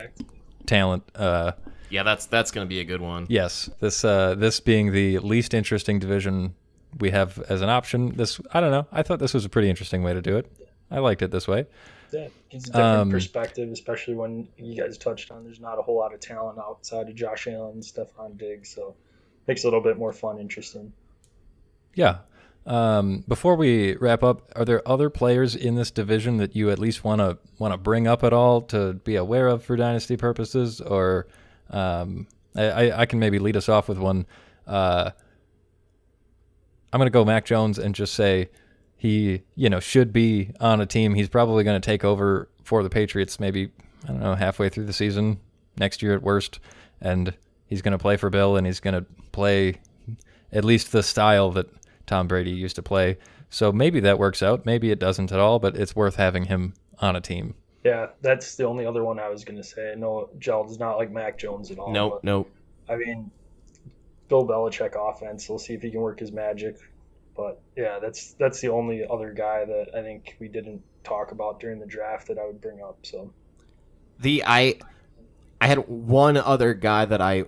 talent. 0.65 1.03
Uh, 1.13 1.51
yeah, 1.91 2.03
that's 2.03 2.25
that's 2.25 2.49
going 2.51 2.65
to 2.65 2.69
be 2.69 2.79
a 2.79 2.83
good 2.83 3.01
one. 3.01 3.27
yes, 3.29 3.69
this 3.79 4.03
uh, 4.03 4.33
this 4.35 4.59
being 4.59 4.91
the 4.91 5.19
least 5.19 5.53
interesting 5.53 5.99
division 5.99 6.55
we 6.99 7.11
have 7.11 7.39
as 7.49 7.61
an 7.61 7.69
option. 7.69 8.15
This 8.15 8.39
I 8.53 8.61
don't 8.61 8.71
know. 8.71 8.87
I 8.91 9.03
thought 9.03 9.19
this 9.19 9.33
was 9.33 9.45
a 9.45 9.49
pretty 9.49 9.69
interesting 9.69 10.01
way 10.01 10.13
to 10.13 10.21
do 10.21 10.37
it. 10.37 10.51
I 10.89 10.99
liked 10.99 11.21
it 11.21 11.31
this 11.31 11.47
way. 11.47 11.67
Yeah, 12.11 12.27
gives 12.49 12.65
a 12.65 12.71
different 12.71 12.99
Um, 12.99 13.09
perspective, 13.09 13.71
especially 13.71 14.15
when 14.15 14.47
you 14.57 14.75
guys 14.75 14.97
touched 14.97 15.31
on 15.31 15.43
there's 15.43 15.59
not 15.59 15.79
a 15.79 15.81
whole 15.81 15.97
lot 15.97 16.13
of 16.13 16.19
talent 16.19 16.59
outside 16.59 17.07
of 17.07 17.15
Josh 17.15 17.47
Allen, 17.47 17.75
and 17.75 17.83
Stefon 17.83 18.37
Diggs, 18.37 18.69
so 18.69 18.95
makes 19.47 19.63
it 19.63 19.67
a 19.67 19.69
little 19.69 19.81
bit 19.81 19.97
more 19.97 20.13
fun, 20.13 20.39
interesting. 20.39 20.91
Yeah. 21.95 22.19
Um, 22.65 23.23
before 23.27 23.55
we 23.55 23.95
wrap 23.95 24.23
up, 24.23 24.51
are 24.55 24.65
there 24.65 24.87
other 24.87 25.09
players 25.09 25.55
in 25.55 25.75
this 25.75 25.89
division 25.89 26.37
that 26.37 26.55
you 26.55 26.69
at 26.69 26.77
least 26.77 27.03
want 27.03 27.19
to 27.19 27.37
want 27.57 27.73
to 27.73 27.77
bring 27.77 28.07
up 28.07 28.23
at 28.23 28.33
all 28.33 28.61
to 28.63 28.93
be 28.93 29.15
aware 29.15 29.47
of 29.47 29.63
for 29.63 29.75
dynasty 29.75 30.15
purposes? 30.15 30.79
Or 30.79 31.27
um, 31.71 32.27
I, 32.55 32.63
I, 32.63 33.01
I 33.01 33.05
can 33.07 33.17
maybe 33.19 33.39
lead 33.39 33.57
us 33.57 33.67
off 33.67 33.89
with 33.89 33.97
one. 33.97 34.27
Uh, 34.67 35.09
I'm 36.93 36.99
going 36.99 37.07
to 37.07 37.11
go 37.11 37.25
Mac 37.25 37.45
Jones 37.45 37.79
and 37.79 37.95
just 37.95 38.13
say 38.13 38.49
he, 39.01 39.41
you 39.55 39.67
know, 39.67 39.79
should 39.79 40.13
be 40.13 40.51
on 40.59 40.79
a 40.79 40.85
team. 40.85 41.15
He's 41.15 41.27
probably 41.27 41.63
going 41.63 41.81
to 41.81 41.83
take 41.83 42.03
over 42.03 42.47
for 42.63 42.83
the 42.83 42.89
Patriots 42.89 43.39
maybe, 43.39 43.71
I 44.03 44.09
don't 44.09 44.19
know, 44.19 44.35
halfway 44.35 44.69
through 44.69 44.85
the 44.85 44.93
season, 44.93 45.39
next 45.75 46.03
year 46.03 46.13
at 46.13 46.21
worst. 46.21 46.59
And 47.01 47.33
he's 47.65 47.81
going 47.81 47.93
to 47.93 47.97
play 47.97 48.15
for 48.15 48.29
Bill 48.29 48.57
and 48.57 48.67
he's 48.67 48.79
going 48.79 48.93
to 48.93 49.03
play 49.31 49.79
at 50.51 50.63
least 50.63 50.91
the 50.91 51.01
style 51.01 51.49
that 51.49 51.67
Tom 52.05 52.27
Brady 52.27 52.51
used 52.51 52.75
to 52.75 52.83
play. 52.83 53.17
So 53.49 53.71
maybe 53.71 54.01
that 54.01 54.19
works 54.19 54.43
out. 54.43 54.67
Maybe 54.67 54.91
it 54.91 54.99
doesn't 54.99 55.31
at 55.31 55.39
all, 55.39 55.57
but 55.57 55.75
it's 55.75 55.95
worth 55.95 56.17
having 56.17 56.45
him 56.45 56.75
on 56.99 57.15
a 57.15 57.21
team. 57.21 57.55
Yeah, 57.83 58.09
that's 58.21 58.53
the 58.53 58.65
only 58.67 58.85
other 58.85 59.03
one 59.03 59.17
I 59.17 59.29
was 59.29 59.43
going 59.43 59.57
to 59.57 59.63
say. 59.63 59.95
No, 59.97 60.29
Geld's 60.37 60.77
not 60.77 60.97
like 60.97 61.09
Mac 61.09 61.39
Jones 61.39 61.71
at 61.71 61.79
all. 61.79 61.91
Nope, 61.91 62.19
but, 62.21 62.23
nope. 62.23 62.51
I 62.87 62.97
mean, 62.97 63.31
Bill 64.29 64.47
Belichick 64.47 64.93
offense. 64.95 65.49
We'll 65.49 65.57
see 65.57 65.73
if 65.73 65.81
he 65.81 65.89
can 65.89 66.01
work 66.01 66.19
his 66.19 66.31
magic. 66.31 66.77
But 67.41 67.59
yeah, 67.75 67.97
that's 67.99 68.33
that's 68.33 68.59
the 68.61 68.69
only 68.69 69.03
other 69.09 69.33
guy 69.33 69.65
that 69.65 69.95
I 69.97 70.03
think 70.03 70.35
we 70.39 70.47
didn't 70.47 70.83
talk 71.03 71.31
about 71.31 71.59
during 71.59 71.79
the 71.79 71.87
draft 71.87 72.27
that 72.27 72.37
I 72.37 72.45
would 72.45 72.61
bring 72.61 72.81
up. 72.83 72.99
So 73.01 73.33
The 74.19 74.43
I 74.45 74.75
I 75.59 75.65
had 75.67 75.87
one 75.87 76.37
other 76.37 76.75
guy 76.75 77.05
that 77.05 77.19
I 77.21 77.45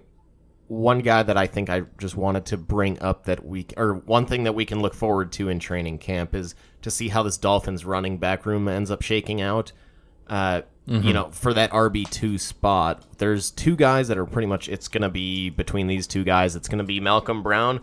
one 0.67 0.99
guy 0.99 1.21
that 1.21 1.37
I 1.37 1.45
think 1.45 1.69
I 1.69 1.83
just 1.99 2.15
wanted 2.15 2.45
to 2.47 2.57
bring 2.57 2.99
up 3.01 3.25
that 3.25 3.45
we 3.45 3.67
or 3.77 3.93
one 3.93 4.25
thing 4.25 4.45
that 4.45 4.55
we 4.55 4.65
can 4.65 4.81
look 4.81 4.95
forward 4.95 5.31
to 5.33 5.49
in 5.49 5.59
training 5.59 5.99
camp 5.99 6.33
is 6.33 6.55
to 6.81 6.89
see 6.89 7.09
how 7.09 7.21
this 7.21 7.37
Dolphins 7.37 7.85
running 7.85 8.17
back 8.17 8.47
room 8.47 8.67
ends 8.67 8.89
up 8.89 9.03
shaking 9.03 9.41
out. 9.41 9.71
Uh, 10.27 10.61
You 10.85 11.13
know, 11.13 11.29
for 11.31 11.53
that 11.53 11.71
RB 11.71 12.09
two 12.09 12.37
spot, 12.37 13.05
there's 13.17 13.51
two 13.51 13.75
guys 13.77 14.09
that 14.09 14.17
are 14.17 14.25
pretty 14.25 14.47
much. 14.47 14.67
It's 14.67 14.87
gonna 14.89 15.09
be 15.09 15.49
between 15.49 15.87
these 15.87 16.07
two 16.07 16.23
guys. 16.25 16.55
It's 16.57 16.67
gonna 16.67 16.83
be 16.83 16.99
Malcolm 16.99 17.41
Brown 17.43 17.79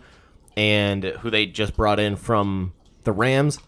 and 0.57 1.03
who 1.03 1.29
they 1.29 1.45
just 1.45 1.75
brought 1.75 1.99
in 1.99 2.15
from 2.15 2.73
the 3.03 3.11
Rams, 3.11 3.59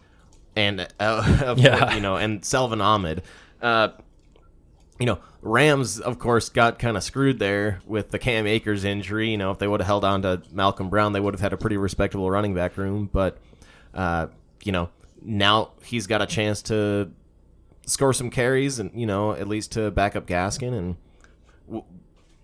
and 0.56 0.86
uh, 1.00 1.54
Yeah. 1.58 1.94
you 1.94 2.00
know, 2.00 2.16
and 2.16 2.44
Salvon 2.44 2.80
Ahmed. 2.80 3.22
Uh, 3.62 3.88
you 5.00 5.06
know, 5.06 5.18
Rams, 5.42 5.98
of 5.98 6.18
course, 6.18 6.48
got 6.48 6.78
kind 6.78 6.96
of 6.96 7.02
screwed 7.02 7.38
there 7.38 7.80
with 7.86 8.10
the 8.10 8.18
Cam 8.18 8.46
Akers 8.46 8.84
injury. 8.84 9.30
You 9.30 9.36
know, 9.38 9.50
if 9.50 9.58
they 9.58 9.66
would 9.66 9.80
have 9.80 9.86
held 9.86 10.04
on 10.04 10.22
to 10.22 10.42
Malcolm 10.52 10.88
Brown, 10.88 11.12
they 11.12 11.20
would 11.20 11.34
have 11.34 11.40
had 11.40 11.52
a 11.52 11.56
pretty 11.56 11.76
respectable 11.76 12.30
running 12.30 12.54
back 12.54 12.76
room. 12.76 13.10
But, 13.12 13.38
uh, 13.92 14.28
you 14.62 14.70
know, 14.72 14.90
now 15.20 15.70
he's 15.82 16.06
got 16.06 16.22
a 16.22 16.26
chance 16.26 16.62
to 16.62 17.10
score 17.86 18.12
some 18.12 18.30
carries 18.30 18.78
and, 18.78 18.90
you 18.98 19.06
know, 19.06 19.32
at 19.32 19.48
least 19.48 19.72
to 19.72 19.90
back 19.90 20.14
up 20.14 20.26
Gaskin. 20.26 20.72
And 20.72 20.96
w- 21.66 21.84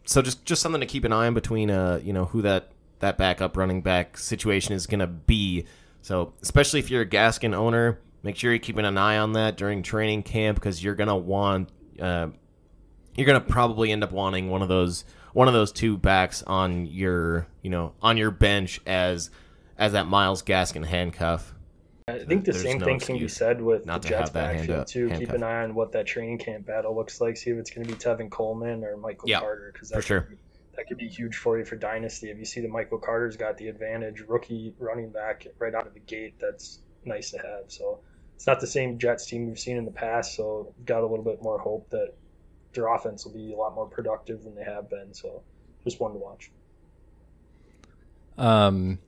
so 0.04 0.20
just, 0.20 0.44
just 0.44 0.60
something 0.60 0.80
to 0.80 0.86
keep 0.86 1.04
an 1.04 1.12
eye 1.12 1.26
on 1.28 1.34
between, 1.34 1.70
uh, 1.70 2.00
you 2.02 2.12
know, 2.12 2.24
who 2.26 2.42
that, 2.42 2.72
that 3.00 3.18
backup 3.18 3.56
running 3.56 3.82
back 3.82 4.16
situation 4.16 4.74
is 4.74 4.86
going 4.86 5.00
to 5.00 5.06
be. 5.06 5.66
So, 6.02 6.32
especially 6.40 6.80
if 6.80 6.90
you're 6.90 7.02
a 7.02 7.06
Gaskin 7.06 7.54
owner, 7.54 7.98
make 8.22 8.36
sure 8.36 8.52
you're 8.52 8.58
keeping 8.58 8.86
an 8.86 8.96
eye 8.96 9.18
on 9.18 9.32
that 9.32 9.56
during 9.56 9.82
training 9.82 10.22
camp 10.22 10.56
because 10.56 10.82
you're 10.82 10.94
going 10.94 11.08
to 11.08 11.16
want 11.16 11.70
uh, 12.00 12.28
you're 13.14 13.26
gonna 13.26 13.40
probably 13.40 13.92
end 13.92 14.02
up 14.02 14.12
wanting 14.12 14.50
one 14.50 14.62
of 14.62 14.68
those 14.68 15.04
one 15.32 15.48
of 15.48 15.54
those 15.54 15.72
two 15.72 15.96
backs 15.96 16.42
on 16.42 16.86
your 16.86 17.46
you 17.62 17.70
know 17.70 17.92
on 18.00 18.16
your 18.16 18.30
bench 18.30 18.80
as 18.86 19.30
as 19.76 19.92
that 19.92 20.06
Myles 20.06 20.42
Gaskin 20.42 20.84
handcuff. 20.84 21.54
I 22.08 22.18
think 22.18 22.44
the 22.44 22.52
There's 22.52 22.64
same 22.64 22.78
no 22.78 22.86
thing 22.86 22.98
can 22.98 23.18
be 23.18 23.28
said 23.28 23.62
with 23.62 23.84
the 23.84 23.98
to 23.98 24.08
Jets 24.08 24.30
backfield 24.30 24.86
too. 24.88 25.10
Keep 25.10 25.30
an 25.30 25.44
eye 25.44 25.62
on 25.62 25.74
what 25.74 25.92
that 25.92 26.06
training 26.06 26.38
camp 26.38 26.66
battle 26.66 26.94
looks 26.94 27.20
like. 27.20 27.36
See 27.36 27.50
if 27.50 27.56
it's 27.56 27.70
going 27.70 27.86
to 27.86 27.92
be 27.92 27.98
Tevin 27.98 28.30
Coleman 28.30 28.82
or 28.82 28.96
Michael 28.96 29.28
Yeah, 29.28 29.38
Carter 29.38 29.70
because 29.72 29.92
for 29.92 30.02
sure. 30.02 30.28
That 30.76 30.86
could 30.86 30.98
be 30.98 31.08
huge 31.08 31.36
for 31.36 31.58
you 31.58 31.64
for 31.64 31.76
dynasty. 31.76 32.30
If 32.30 32.38
you 32.38 32.44
see 32.44 32.60
that 32.60 32.70
Michael 32.70 32.98
Carter's 32.98 33.36
got 33.36 33.58
the 33.58 33.68
advantage, 33.68 34.20
rookie 34.26 34.74
running 34.78 35.10
back 35.10 35.46
right 35.58 35.74
out 35.74 35.86
of 35.86 35.94
the 35.94 36.00
gate, 36.00 36.34
that's 36.40 36.80
nice 37.04 37.30
to 37.32 37.38
have. 37.38 37.64
So 37.68 38.00
it's 38.36 38.46
not 38.46 38.60
the 38.60 38.66
same 38.66 38.98
Jets 38.98 39.26
team 39.26 39.46
we've 39.46 39.58
seen 39.58 39.76
in 39.76 39.84
the 39.84 39.90
past. 39.90 40.36
So 40.36 40.74
got 40.84 41.02
a 41.02 41.06
little 41.06 41.24
bit 41.24 41.42
more 41.42 41.58
hope 41.58 41.90
that 41.90 42.14
their 42.72 42.86
offense 42.86 43.24
will 43.24 43.32
be 43.32 43.52
a 43.52 43.56
lot 43.56 43.74
more 43.74 43.86
productive 43.86 44.44
than 44.44 44.54
they 44.54 44.64
have 44.64 44.88
been. 44.88 45.12
So 45.12 45.42
just 45.84 46.00
one 46.00 46.12
to 46.12 46.18
watch. 46.18 46.50
Um, 48.38 48.98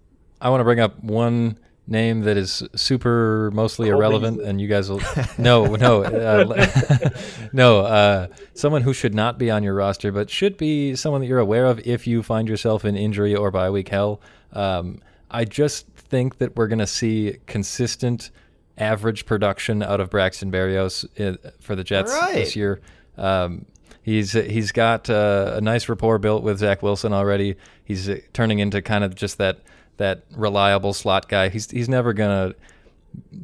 I 0.41 0.51
want 0.51 0.61
to 0.61 0.65
bring 0.65 0.81
up 0.81 1.03
one 1.03 1.59
name 1.87 2.21
that 2.21 2.37
is 2.37 2.63
super 2.75 3.51
mostly 3.53 3.89
irrelevant, 3.89 4.41
and 4.41 4.61
you 4.61 4.69
guys 4.69 4.89
will 4.89 5.01
no, 5.39 5.75
no, 5.77 6.03
uh, 6.05 7.09
no. 7.53 7.81
Uh, 7.81 8.27
someone 8.55 8.83
who 8.83 8.93
should 8.93 9.15
not 9.15 9.39
be 9.39 9.51
on 9.51 9.63
your 9.63 9.75
roster, 9.75 10.13
but 10.13 10.31
should 10.31 10.57
be 10.57 10.95
someone 10.95 11.21
that 11.21 11.27
you're 11.27 11.39
aware 11.39 11.67
of 11.67 11.81
if 11.87 12.07
you 12.07 12.23
find 12.23 12.49
yourself 12.49 12.85
in 12.85 12.97
injury 12.97 13.35
or 13.35 13.51
bye 13.51 13.71
week 13.71 13.89
hell. 13.89 14.21
Um, 14.53 15.01
I 15.31 15.45
just 15.45 15.87
think 15.97 16.39
that 16.39 16.57
we're 16.57 16.69
going 16.69 16.79
to 16.79 16.87
see 16.87 17.39
consistent 17.47 18.31
average 18.79 19.27
production 19.27 19.83
out 19.83 20.01
of 20.01 20.11
Braxton 20.11 20.51
Berrios 20.51 21.05
uh, 21.21 21.51
for 21.61 21.75
the 21.75 21.85
Jets 21.85 22.13
right. 22.13 22.35
this 22.35 22.57
year. 22.57 22.81
Um, 23.17 23.67
he's 24.03 24.33
he's 24.33 24.73
got 24.73 25.09
uh, 25.11 25.55
a 25.57 25.61
nice 25.61 25.89
rapport 25.89 26.19
built 26.19 26.43
with 26.43 26.59
Zach 26.59 26.83
Wilson 26.83 27.13
already. 27.13 27.57
He's 27.85 28.09
uh, 28.09 28.19
turning 28.33 28.59
into 28.59 28.83
kind 28.83 29.05
of 29.05 29.15
just 29.15 29.39
that 29.39 29.61
that 29.97 30.25
reliable 30.35 30.93
slot 30.93 31.29
guy. 31.29 31.49
He's 31.49 31.71
he's 31.71 31.89
never 31.89 32.13
gonna 32.13 32.55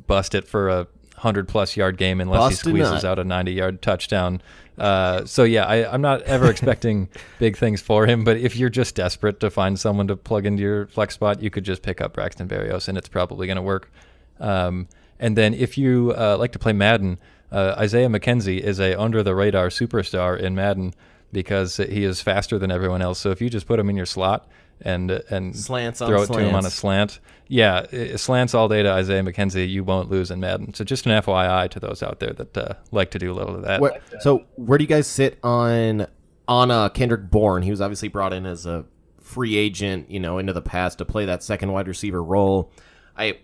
bust 0.06 0.34
it 0.34 0.46
for 0.46 0.68
a 0.68 0.86
hundred 1.16 1.48
plus 1.48 1.76
yard 1.76 1.96
game 1.96 2.20
unless 2.20 2.50
he 2.50 2.54
squeezes 2.56 3.02
not. 3.02 3.04
out 3.04 3.18
a 3.18 3.24
ninety 3.24 3.52
yard 3.52 3.82
touchdown. 3.82 4.40
Uh, 4.78 5.24
so 5.24 5.42
yeah, 5.42 5.64
I, 5.64 5.92
I'm 5.92 6.00
not 6.00 6.22
ever 6.22 6.50
expecting 6.50 7.08
big 7.38 7.56
things 7.56 7.82
for 7.82 8.06
him. 8.06 8.24
But 8.24 8.36
if 8.38 8.56
you're 8.56 8.70
just 8.70 8.94
desperate 8.94 9.40
to 9.40 9.50
find 9.50 9.78
someone 9.78 10.06
to 10.08 10.16
plug 10.16 10.46
into 10.46 10.62
your 10.62 10.86
flex 10.86 11.14
spot, 11.14 11.42
you 11.42 11.50
could 11.50 11.64
just 11.64 11.82
pick 11.82 12.00
up 12.00 12.14
Braxton 12.14 12.48
Berrios, 12.48 12.88
and 12.88 12.96
it's 12.96 13.08
probably 13.08 13.46
going 13.46 13.56
to 13.56 13.62
work. 13.62 13.90
Um, 14.38 14.88
and 15.18 15.36
then 15.36 15.52
if 15.52 15.76
you 15.76 16.14
uh, 16.16 16.36
like 16.38 16.52
to 16.52 16.58
play 16.60 16.72
Madden, 16.72 17.18
uh, 17.50 17.74
Isaiah 17.76 18.08
McKenzie 18.08 18.60
is 18.60 18.78
a 18.78 18.98
under 18.98 19.22
the 19.22 19.34
radar 19.34 19.68
superstar 19.68 20.38
in 20.38 20.54
Madden 20.54 20.94
because 21.32 21.76
he 21.78 22.04
is 22.04 22.20
faster 22.20 22.58
than 22.58 22.70
everyone 22.70 23.02
else. 23.02 23.18
So 23.18 23.30
if 23.30 23.40
you 23.40 23.50
just 23.50 23.66
put 23.66 23.78
him 23.78 23.90
in 23.90 23.96
your 23.96 24.06
slot 24.06 24.48
and 24.80 25.10
and 25.10 25.54
Slants 25.56 26.00
on 26.00 26.08
throw 26.08 26.22
it 26.22 26.26
to 26.28 26.38
him 26.38 26.54
on 26.54 26.64
a 26.66 26.70
slant, 26.70 27.20
yeah, 27.48 27.86
i- 27.92 28.16
slants 28.16 28.54
all 28.54 28.68
day 28.68 28.82
to 28.82 28.90
Isaiah 28.90 29.22
McKenzie, 29.22 29.68
you 29.68 29.82
won't 29.84 30.10
lose 30.10 30.30
in 30.30 30.40
Madden. 30.40 30.74
So 30.74 30.84
just 30.84 31.06
an 31.06 31.12
FYI 31.12 31.68
to 31.70 31.80
those 31.80 32.02
out 32.02 32.20
there 32.20 32.32
that 32.34 32.56
uh, 32.56 32.74
like 32.92 33.10
to 33.12 33.18
do 33.18 33.32
a 33.32 33.34
little 33.34 33.56
of 33.56 33.62
that. 33.62 33.80
Where, 33.80 34.00
so 34.20 34.44
where 34.56 34.78
do 34.78 34.84
you 34.84 34.88
guys 34.88 35.06
sit 35.06 35.38
on 35.42 36.06
on 36.46 36.70
uh, 36.70 36.88
Kendrick 36.90 37.30
Bourne? 37.30 37.62
He 37.62 37.70
was 37.70 37.80
obviously 37.80 38.08
brought 38.08 38.32
in 38.32 38.46
as 38.46 38.66
a 38.66 38.84
free 39.20 39.56
agent, 39.56 40.10
you 40.10 40.20
know, 40.20 40.38
into 40.38 40.52
the 40.52 40.62
past 40.62 40.98
to 40.98 41.04
play 41.04 41.26
that 41.26 41.42
second 41.42 41.72
wide 41.72 41.88
receiver 41.88 42.22
role. 42.22 42.72
I 43.16 43.38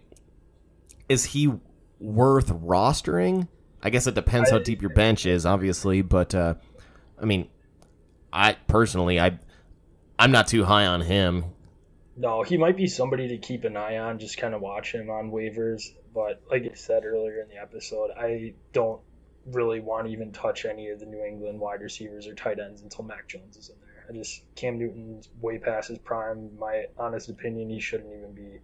is 1.08 1.24
he 1.26 1.52
worth 1.98 2.48
rostering? 2.48 3.48
I 3.82 3.90
guess 3.90 4.06
it 4.06 4.14
depends 4.14 4.50
how 4.50 4.58
deep 4.58 4.80
your 4.80 4.92
bench 4.94 5.26
is, 5.26 5.44
obviously, 5.44 6.00
but 6.00 6.34
uh, 6.34 6.54
I 7.20 7.26
mean, 7.26 7.48
I 8.32 8.54
personally, 8.66 9.20
I 9.20 9.38
I'm 10.18 10.32
not 10.32 10.46
too 10.46 10.64
high 10.64 10.86
on 10.86 11.00
him. 11.00 11.44
No, 12.16 12.42
he 12.42 12.56
might 12.56 12.76
be 12.76 12.86
somebody 12.86 13.28
to 13.28 13.38
keep 13.38 13.64
an 13.64 13.76
eye 13.76 13.98
on, 13.98 14.18
just 14.18 14.38
kind 14.38 14.54
of 14.54 14.60
watch 14.60 14.92
him 14.92 15.10
on 15.10 15.30
waivers. 15.30 15.82
But 16.14 16.42
like 16.48 16.62
I 16.70 16.74
said 16.74 17.04
earlier 17.04 17.40
in 17.40 17.48
the 17.48 17.60
episode, 17.60 18.10
I 18.16 18.54
don't 18.72 19.00
really 19.46 19.80
want 19.80 20.06
to 20.06 20.12
even 20.12 20.32
touch 20.32 20.64
any 20.64 20.88
of 20.88 21.00
the 21.00 21.06
New 21.06 21.22
England 21.24 21.58
wide 21.58 21.80
receivers 21.80 22.26
or 22.26 22.34
tight 22.34 22.60
ends 22.60 22.82
until 22.82 23.04
Mac 23.04 23.26
Jones 23.26 23.56
is 23.56 23.68
in 23.68 23.76
there. 23.80 24.06
I 24.08 24.12
just 24.12 24.42
Cam 24.54 24.78
Newton's 24.78 25.28
way 25.40 25.58
past 25.58 25.88
his 25.88 25.98
prime. 25.98 26.56
My 26.58 26.84
honest 26.96 27.28
opinion, 27.28 27.68
he 27.68 27.80
shouldn't 27.80 28.14
even 28.14 28.32
be 28.32 28.60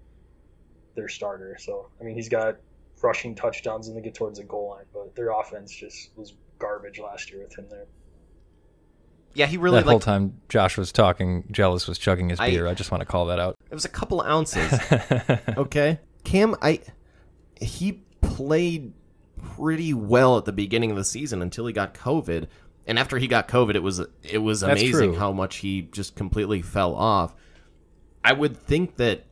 their 0.94 1.08
starter. 1.08 1.56
So 1.58 1.88
I 2.00 2.04
mean, 2.04 2.14
he's 2.14 2.28
got 2.28 2.58
rushing 3.02 3.34
touchdowns 3.34 3.88
and 3.88 3.96
they 3.96 4.02
get 4.02 4.14
towards 4.14 4.38
the 4.38 4.44
goal 4.44 4.70
line, 4.70 4.84
but 4.92 5.16
their 5.16 5.30
offense 5.30 5.74
just 5.74 6.10
was 6.16 6.34
garbage 6.58 7.00
last 7.00 7.32
year 7.32 7.42
with 7.42 7.58
him 7.58 7.66
there. 7.68 7.86
Yeah, 9.34 9.46
he 9.46 9.56
really 9.56 9.78
that 9.80 9.86
whole 9.86 10.00
time 10.00 10.40
Josh 10.48 10.76
was 10.76 10.90
talking, 10.92 11.44
Jealous 11.50 11.86
was 11.86 11.98
chugging 11.98 12.28
his 12.30 12.40
I- 12.40 12.50
beer. 12.50 12.66
I 12.66 12.74
just 12.74 12.90
want 12.90 13.00
to 13.02 13.06
call 13.06 13.26
that 13.26 13.38
out. 13.38 13.56
it 13.70 13.74
was 13.74 13.84
a 13.84 13.88
couple 13.88 14.20
ounces. 14.22 14.72
okay. 15.56 16.00
Cam, 16.24 16.56
I 16.60 16.80
he 17.60 18.02
played 18.20 18.92
pretty 19.56 19.94
well 19.94 20.36
at 20.36 20.44
the 20.44 20.52
beginning 20.52 20.90
of 20.90 20.96
the 20.96 21.04
season 21.04 21.40
until 21.42 21.66
he 21.66 21.72
got 21.72 21.94
COVID, 21.94 22.46
and 22.86 22.98
after 22.98 23.18
he 23.18 23.26
got 23.28 23.48
COVID, 23.48 23.74
it 23.74 23.82
was 23.82 24.00
it 24.22 24.38
was 24.38 24.60
That's 24.60 24.80
amazing 24.80 25.10
true. 25.12 25.18
how 25.18 25.32
much 25.32 25.56
he 25.56 25.82
just 25.82 26.16
completely 26.16 26.60
fell 26.62 26.94
off. 26.94 27.34
I 28.24 28.32
would 28.32 28.56
think 28.56 28.96
that 28.96 29.24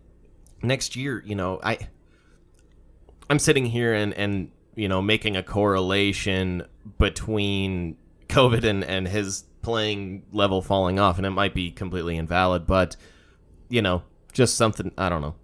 next 0.63 0.97
year, 0.97 1.23
you 1.27 1.35
know, 1.35 1.61
I 1.63 1.79
I'm 3.29 3.39
sitting 3.39 3.67
here 3.67 3.93
and 3.93 4.15
and 4.15 4.51
you 4.77 4.89
know 4.89 5.03
making 5.03 5.37
a 5.37 5.43
correlation 5.43 6.63
between 6.99 7.97
COVID 8.29 8.65
and 8.65 8.85
and 8.85 9.07
his 9.09 9.45
playing 9.63 10.23
level 10.33 10.63
falling 10.63 10.99
off, 10.99 11.17
and 11.19 11.27
it 11.27 11.31
might 11.31 11.55
be 11.55 11.71
completely 11.71 12.17
invalid, 12.17 12.67
but 12.67 12.97
you 13.69 13.83
know, 13.83 14.03
just 14.33 14.57
something 14.57 14.93
I 14.97 15.09
don't 15.09 15.21
know. 15.23 15.35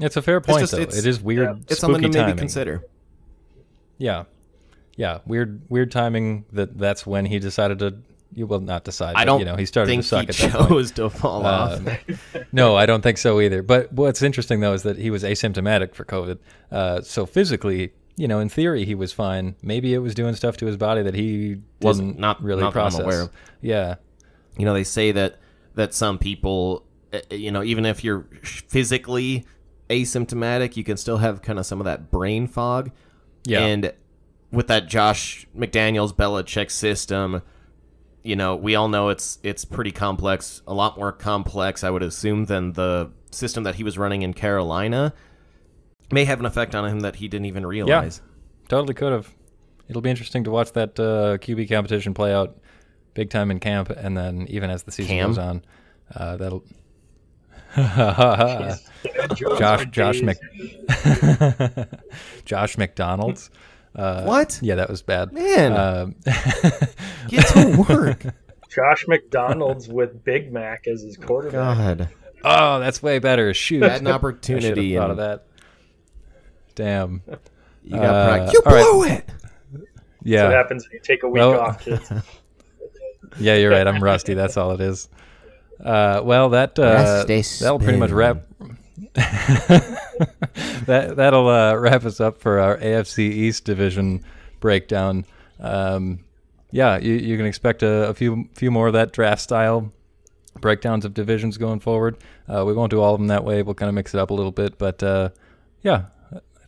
It's 0.00 0.16
a 0.16 0.22
fair 0.22 0.40
point, 0.40 0.60
just- 0.60 0.72
though. 0.72 0.78
it's- 0.80 0.96
it 0.98 1.06
is 1.06 1.20
weird. 1.20 1.48
yeah, 1.58 1.62
It's 1.68 1.80
something 1.80 2.02
to 2.02 2.08
maybe 2.08 2.20
timing. 2.20 2.36
consider. 2.36 2.84
Yeah, 3.98 4.24
yeah, 4.96 5.18
weird, 5.26 5.62
weird 5.68 5.90
timing. 5.90 6.44
That 6.52 6.78
that's 6.78 7.06
when 7.06 7.26
he 7.26 7.38
decided 7.38 7.78
to. 7.80 7.96
You 8.34 8.46
will 8.46 8.60
not 8.60 8.84
decide. 8.84 9.16
I 9.16 9.24
don't 9.24 9.40
You 9.40 9.46
know, 9.46 9.56
he 9.56 9.64
started 9.64 9.96
to 9.96 10.02
suck 10.02 10.24
he 10.24 10.28
at 10.28 10.34
that 10.36 10.52
point. 10.52 10.68
chose 10.68 10.90
to 10.92 11.08
fall 11.08 11.46
off. 11.46 11.78
Um, 11.78 11.96
no, 12.52 12.76
I 12.76 12.84
don't 12.84 13.00
think 13.00 13.16
so 13.16 13.40
either. 13.40 13.62
But 13.62 13.90
what's 13.92 14.20
interesting 14.22 14.60
though 14.60 14.74
is 14.74 14.82
that 14.82 14.98
he 14.98 15.10
was 15.10 15.22
asymptomatic 15.24 15.94
for 15.94 16.04
COVID. 16.04 16.38
Uh, 16.70 17.00
so 17.00 17.24
physically, 17.24 17.92
you 18.18 18.28
know, 18.28 18.38
in 18.40 18.48
theory, 18.50 18.84
he 18.84 18.94
was 18.94 19.12
fine. 19.12 19.54
Maybe 19.62 19.94
it 19.94 19.98
was 19.98 20.14
doing 20.14 20.34
stuff 20.34 20.56
to 20.58 20.66
his 20.66 20.76
body 20.76 21.02
that 21.02 21.14
he 21.14 21.58
Wasn't- 21.80 22.18
not- 22.18 22.42
really 22.42 22.60
not 22.62 22.72
process. 22.72 23.00
aware 23.00 23.22
of. 23.22 23.30
Yeah, 23.62 23.94
You 24.58 24.64
know, 24.66 24.74
they 24.74 24.84
say 24.84 25.12
that 25.12 25.36
that 25.76 25.94
some 25.94 26.18
people, 26.18 26.84
uh, 27.12 27.20
you 27.30 27.50
know, 27.52 27.62
even 27.62 27.86
if 27.86 28.02
you're 28.02 28.26
physically 28.42 29.46
asymptomatic, 29.88 30.76
you 30.76 30.84
can 30.84 30.96
still 30.96 31.18
have 31.18 31.40
kind 31.42 31.58
of 31.58 31.64
some 31.66 31.80
of 31.80 31.84
that 31.84 32.10
brain 32.10 32.46
fog. 32.46 32.90
yeah. 33.44 33.60
And 33.64 33.92
with 34.50 34.66
that 34.66 34.88
Josh 34.88 35.46
McDaniels 35.56 36.12
Belichick 36.14 36.70
system, 36.70 37.42
you 38.24 38.34
know, 38.36 38.56
we 38.56 38.74
all 38.74 38.88
know 38.88 39.08
it's 39.10 39.38
it's 39.42 39.64
pretty 39.64 39.92
complex, 39.92 40.60
a 40.66 40.74
lot 40.74 40.98
more 40.98 41.12
complex, 41.12 41.84
I 41.84 41.90
would 41.90 42.02
assume, 42.02 42.46
than 42.46 42.72
the 42.72 43.10
system 43.30 43.62
that 43.64 43.76
he 43.76 43.84
was 43.84 43.96
running 43.96 44.22
in 44.22 44.34
Carolina. 44.34 45.14
May 46.10 46.24
have 46.24 46.40
an 46.40 46.46
effect 46.46 46.74
on 46.74 46.86
him 46.88 47.00
that 47.00 47.16
he 47.16 47.28
didn't 47.28 47.46
even 47.46 47.66
realize. 47.66 48.20
Yeah, 48.24 48.68
Totally 48.68 48.94
could 48.94 49.12
have. 49.12 49.30
It'll 49.88 50.02
be 50.02 50.10
interesting 50.10 50.44
to 50.44 50.50
watch 50.50 50.72
that 50.72 50.98
uh, 51.00 51.38
QB 51.38 51.68
competition 51.70 52.12
play 52.14 52.32
out 52.34 52.58
big 53.14 53.30
time 53.30 53.50
in 53.50 53.58
camp, 53.60 53.90
and 53.90 54.16
then 54.16 54.46
even 54.48 54.70
as 54.70 54.82
the 54.84 54.92
season 54.92 55.16
Cam? 55.16 55.28
goes 55.30 55.38
on, 55.38 55.64
uh, 56.14 56.36
that'll. 56.36 56.64
Josh 59.58 59.86
Josh 59.90 60.22
Mc 60.22 60.38
Josh 62.44 62.78
McDonald's. 62.78 63.50
Uh, 63.94 64.24
What? 64.24 64.58
Yeah, 64.62 64.76
that 64.76 64.88
was 64.88 65.02
bad. 65.02 65.32
Man. 65.32 65.72
Um, 65.76 66.14
Get 67.28 67.46
to 67.48 67.84
work. 67.88 68.24
Josh 68.70 69.06
McDonald's 69.08 69.88
with 69.88 70.24
Big 70.24 70.52
Mac 70.52 70.86
as 70.86 71.02
his 71.02 71.16
quarterback. 71.16 71.98
God. 71.98 72.08
oh, 72.44 72.80
that's 72.80 73.02
way 73.02 73.18
better. 73.18 73.52
Shoot, 73.54 73.82
Had 73.82 74.00
an 74.02 74.06
I 74.06 74.10
have 74.10 74.16
opportunity. 74.16 74.94
thought 74.96 75.10
and 75.10 75.12
of 75.12 75.16
that. 75.18 75.46
Damn. 76.78 77.22
You 77.82 77.96
got 77.96 78.04
Uh, 78.04 78.28
practice. 78.28 78.52
You 78.54 78.60
all 78.64 78.72
right. 78.72 78.82
blew 78.92 79.04
it. 79.04 79.26
That's 79.26 79.34
what 79.72 79.86
Yeah, 80.22 80.50
happens 80.50 80.84
when 80.86 80.92
you 80.94 81.00
take 81.02 81.24
a 81.24 81.26
week 81.28 81.40
Well- 81.40 81.58
off, 81.58 81.84
kids. 81.84 82.12
yeah, 83.40 83.56
you're 83.56 83.70
right. 83.72 83.84
I'm 83.86 84.00
rusty. 84.02 84.34
That's 84.34 84.56
all 84.56 84.70
it 84.70 84.80
is. 84.80 85.08
Uh, 85.84 86.20
well, 86.22 86.50
that 86.50 86.78
uh, 86.78 87.24
that'll 87.24 87.78
pretty 87.80 87.98
much 87.98 88.10
wrap. 88.12 88.42
that 90.86 91.14
that'll 91.16 91.48
uh, 91.48 91.74
wrap 91.76 92.04
us 92.04 92.20
up 92.20 92.40
for 92.40 92.58
our 92.60 92.76
AFC 92.78 93.18
East 93.30 93.64
division 93.64 94.24
breakdown. 94.60 95.24
Um, 95.60 96.20
yeah, 96.70 96.98
you, 96.98 97.14
you 97.14 97.36
can 97.36 97.46
expect 97.46 97.82
a, 97.82 98.08
a 98.08 98.14
few 98.14 98.48
few 98.54 98.70
more 98.70 98.86
of 98.86 98.92
that 98.92 99.12
draft 99.12 99.40
style 99.42 99.90
breakdowns 100.60 101.04
of 101.04 101.14
divisions 101.14 101.56
going 101.58 101.80
forward. 101.80 102.16
Uh, 102.48 102.64
we 102.64 102.72
won't 102.72 102.90
do 102.90 103.00
all 103.00 103.14
of 103.14 103.20
them 103.20 103.28
that 103.28 103.44
way. 103.44 103.62
We'll 103.62 103.74
kind 103.74 103.88
of 103.88 103.94
mix 103.94 104.14
it 104.14 104.18
up 104.20 104.30
a 104.30 104.34
little 104.34 104.52
bit, 104.52 104.78
but 104.78 105.02
uh, 105.02 105.30
yeah, 105.82 105.94
I 105.94 106.17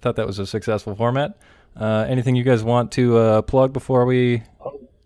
thought 0.00 0.16
that 0.16 0.26
was 0.26 0.38
a 0.38 0.46
successful 0.46 0.94
format. 0.94 1.38
Uh, 1.76 2.04
anything 2.08 2.34
you 2.34 2.42
guys 2.44 2.64
want 2.64 2.92
to 2.92 3.16
uh, 3.16 3.42
plug 3.42 3.72
before 3.72 4.04
we 4.04 4.42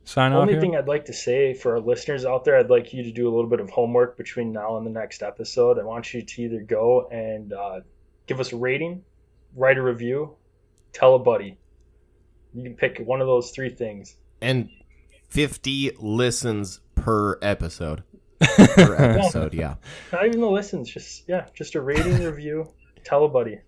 sign 0.04 0.32
off 0.32 0.42
Only 0.42 0.60
thing 0.60 0.76
I'd 0.76 0.88
like 0.88 1.06
to 1.06 1.12
say 1.12 1.54
for 1.54 1.72
our 1.72 1.80
listeners 1.80 2.24
out 2.24 2.44
there, 2.44 2.58
I'd 2.58 2.70
like 2.70 2.92
you 2.92 3.02
to 3.02 3.12
do 3.12 3.28
a 3.28 3.32
little 3.34 3.50
bit 3.50 3.60
of 3.60 3.70
homework 3.70 4.16
between 4.16 4.52
now 4.52 4.76
and 4.76 4.86
the 4.86 4.90
next 4.90 5.22
episode. 5.22 5.78
I 5.78 5.82
want 5.82 6.14
you 6.14 6.22
to 6.22 6.42
either 6.42 6.60
go 6.60 7.08
and 7.08 7.52
uh, 7.52 7.80
give 8.26 8.40
us 8.40 8.52
a 8.52 8.56
rating, 8.56 9.02
write 9.54 9.78
a 9.78 9.82
review, 9.82 10.36
tell 10.92 11.14
a 11.14 11.18
buddy. 11.18 11.58
You 12.54 12.62
can 12.62 12.74
pick 12.74 12.98
one 13.00 13.20
of 13.20 13.26
those 13.26 13.50
three 13.50 13.70
things. 13.70 14.16
And 14.40 14.70
50 15.28 15.92
listens 15.98 16.80
per 16.94 17.38
episode. 17.42 18.04
per 18.40 18.94
episode, 18.96 19.54
yeah. 19.54 19.76
Not 20.12 20.26
even 20.26 20.40
the 20.40 20.50
listens, 20.50 20.88
just 20.88 21.24
yeah, 21.28 21.46
just 21.54 21.74
a 21.74 21.80
rating 21.80 22.22
review, 22.22 22.68
tell 23.04 23.24
a 23.24 23.28
buddy. 23.28 23.60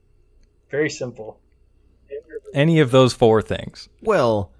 Very 0.70 0.90
simple. 0.90 1.38
Any 2.54 2.80
of 2.80 2.90
those 2.90 3.12
four 3.12 3.42
things. 3.42 3.88
Well, 4.02 4.52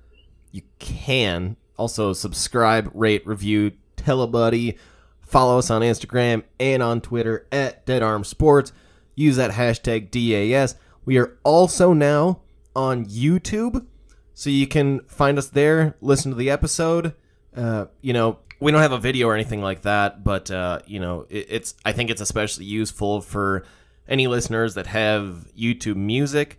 you 0.53 0.63
can 0.79 1.57
also 1.77 2.13
subscribe, 2.13 2.91
rate, 2.95 3.27
review, 3.27 3.73
tell 3.97 4.23
a 4.23 4.27
buddy, 4.27 4.79
follow 5.21 5.59
us 5.59 5.71
on 5.71 5.83
Instagram 5.83 6.45
and 6.61 6.83
on 6.83 7.01
Twitter 7.01 7.47
at 7.51 7.85
Dead 7.87 8.03
Arm 8.03 8.25
Sports. 8.25 8.73
Use 9.15 9.37
that 9.37 9.53
hashtag 9.53 10.11
DAS. 10.11 10.77
We 11.05 11.19
are 11.19 11.37
also 11.45 11.93
now 11.93 12.41
on 12.75 13.07
YouTube, 13.07 13.87
so 14.35 14.51
you 14.51 14.67
can 14.67 15.01
find 15.01 15.39
us 15.39 15.49
there, 15.49 15.97
listen 16.01 16.31
to 16.31 16.37
the 16.37 16.51
episode. 16.51 17.15
Uh, 17.57 17.87
you 18.03 18.13
know, 18.13 18.39
we 18.61 18.73
don't 18.73 18.83
have 18.83 18.93
a 18.93 18.99
video 18.99 19.29
or 19.29 19.35
anything 19.35 19.63
like 19.63 19.83
that, 19.83 20.23
but 20.23 20.51
uh, 20.51 20.81
you 20.87 21.01
know, 21.01 21.27
it, 21.31 21.47
it's 21.49 21.75
I 21.85 21.93
think 21.93 22.11
it's 22.11 22.21
especially 22.21 22.67
useful 22.67 23.21
for 23.21 23.65
any 24.09 24.27
listeners 24.27 24.75
that 24.75 24.87
have 24.87 25.47
YouTube 25.59 25.97
Music. 25.97 26.59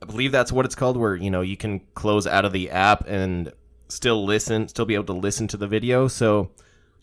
I 0.00 0.06
believe 0.06 0.32
that's 0.32 0.52
what 0.52 0.64
it's 0.64 0.74
called, 0.74 0.96
where 0.96 1.16
you 1.16 1.30
know 1.30 1.40
you 1.40 1.56
can 1.56 1.80
close 1.94 2.26
out 2.26 2.44
of 2.44 2.52
the 2.52 2.70
app 2.70 3.06
and 3.08 3.52
still 3.88 4.24
listen, 4.24 4.68
still 4.68 4.84
be 4.84 4.94
able 4.94 5.04
to 5.04 5.12
listen 5.12 5.48
to 5.48 5.56
the 5.56 5.66
video. 5.66 6.08
So, 6.08 6.50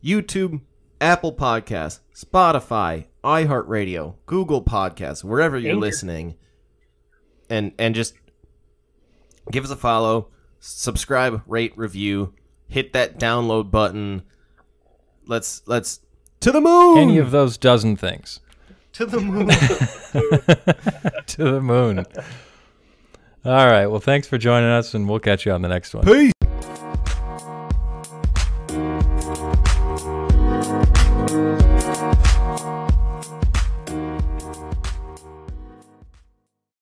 YouTube, 0.04 0.62
Apple 1.02 1.34
Podcasts, 1.34 2.00
Spotify, 2.16 3.06
iHeartRadio, 3.24 4.16
Google 4.26 4.64
Podcasts, 4.64 5.24
wherever 5.24 5.58
you're 5.58 5.76
listening, 5.76 6.36
and 7.50 7.74
and 7.78 7.96
just 7.96 8.16
give 9.52 9.64
us 9.64 9.72
a 9.72 9.76
follow, 9.76 10.30
subscribe, 10.60 11.42
rate, 11.46 11.74
review, 11.78 12.34
hit 12.68 12.94
that 12.94 13.20
download 13.20 13.72
button. 13.72 14.24
Let's 15.28 15.64
let's 15.66 16.00
to 16.42 16.52
the 16.52 16.62
moon. 16.62 16.98
Any 16.98 17.18
of 17.18 17.32
those 17.32 17.58
dozen 17.58 17.96
things. 17.96 18.40
To 18.96 19.06
the 19.06 19.20
moon. 19.20 19.48
to 21.28 21.44
the 21.44 21.62
moon. 21.62 22.00
All 23.44 23.68
right. 23.68 23.88
Well, 23.88 24.00
thanks 24.00 24.28
for 24.28 24.38
joining 24.38 24.70
us, 24.70 24.94
and 24.94 25.08
we'll 25.10 25.20
catch 25.20 25.46
you 25.46 25.52
on 25.52 25.62
the 25.62 25.68
next 25.68 25.94
one. 25.94 26.06
Peace. 26.06 26.35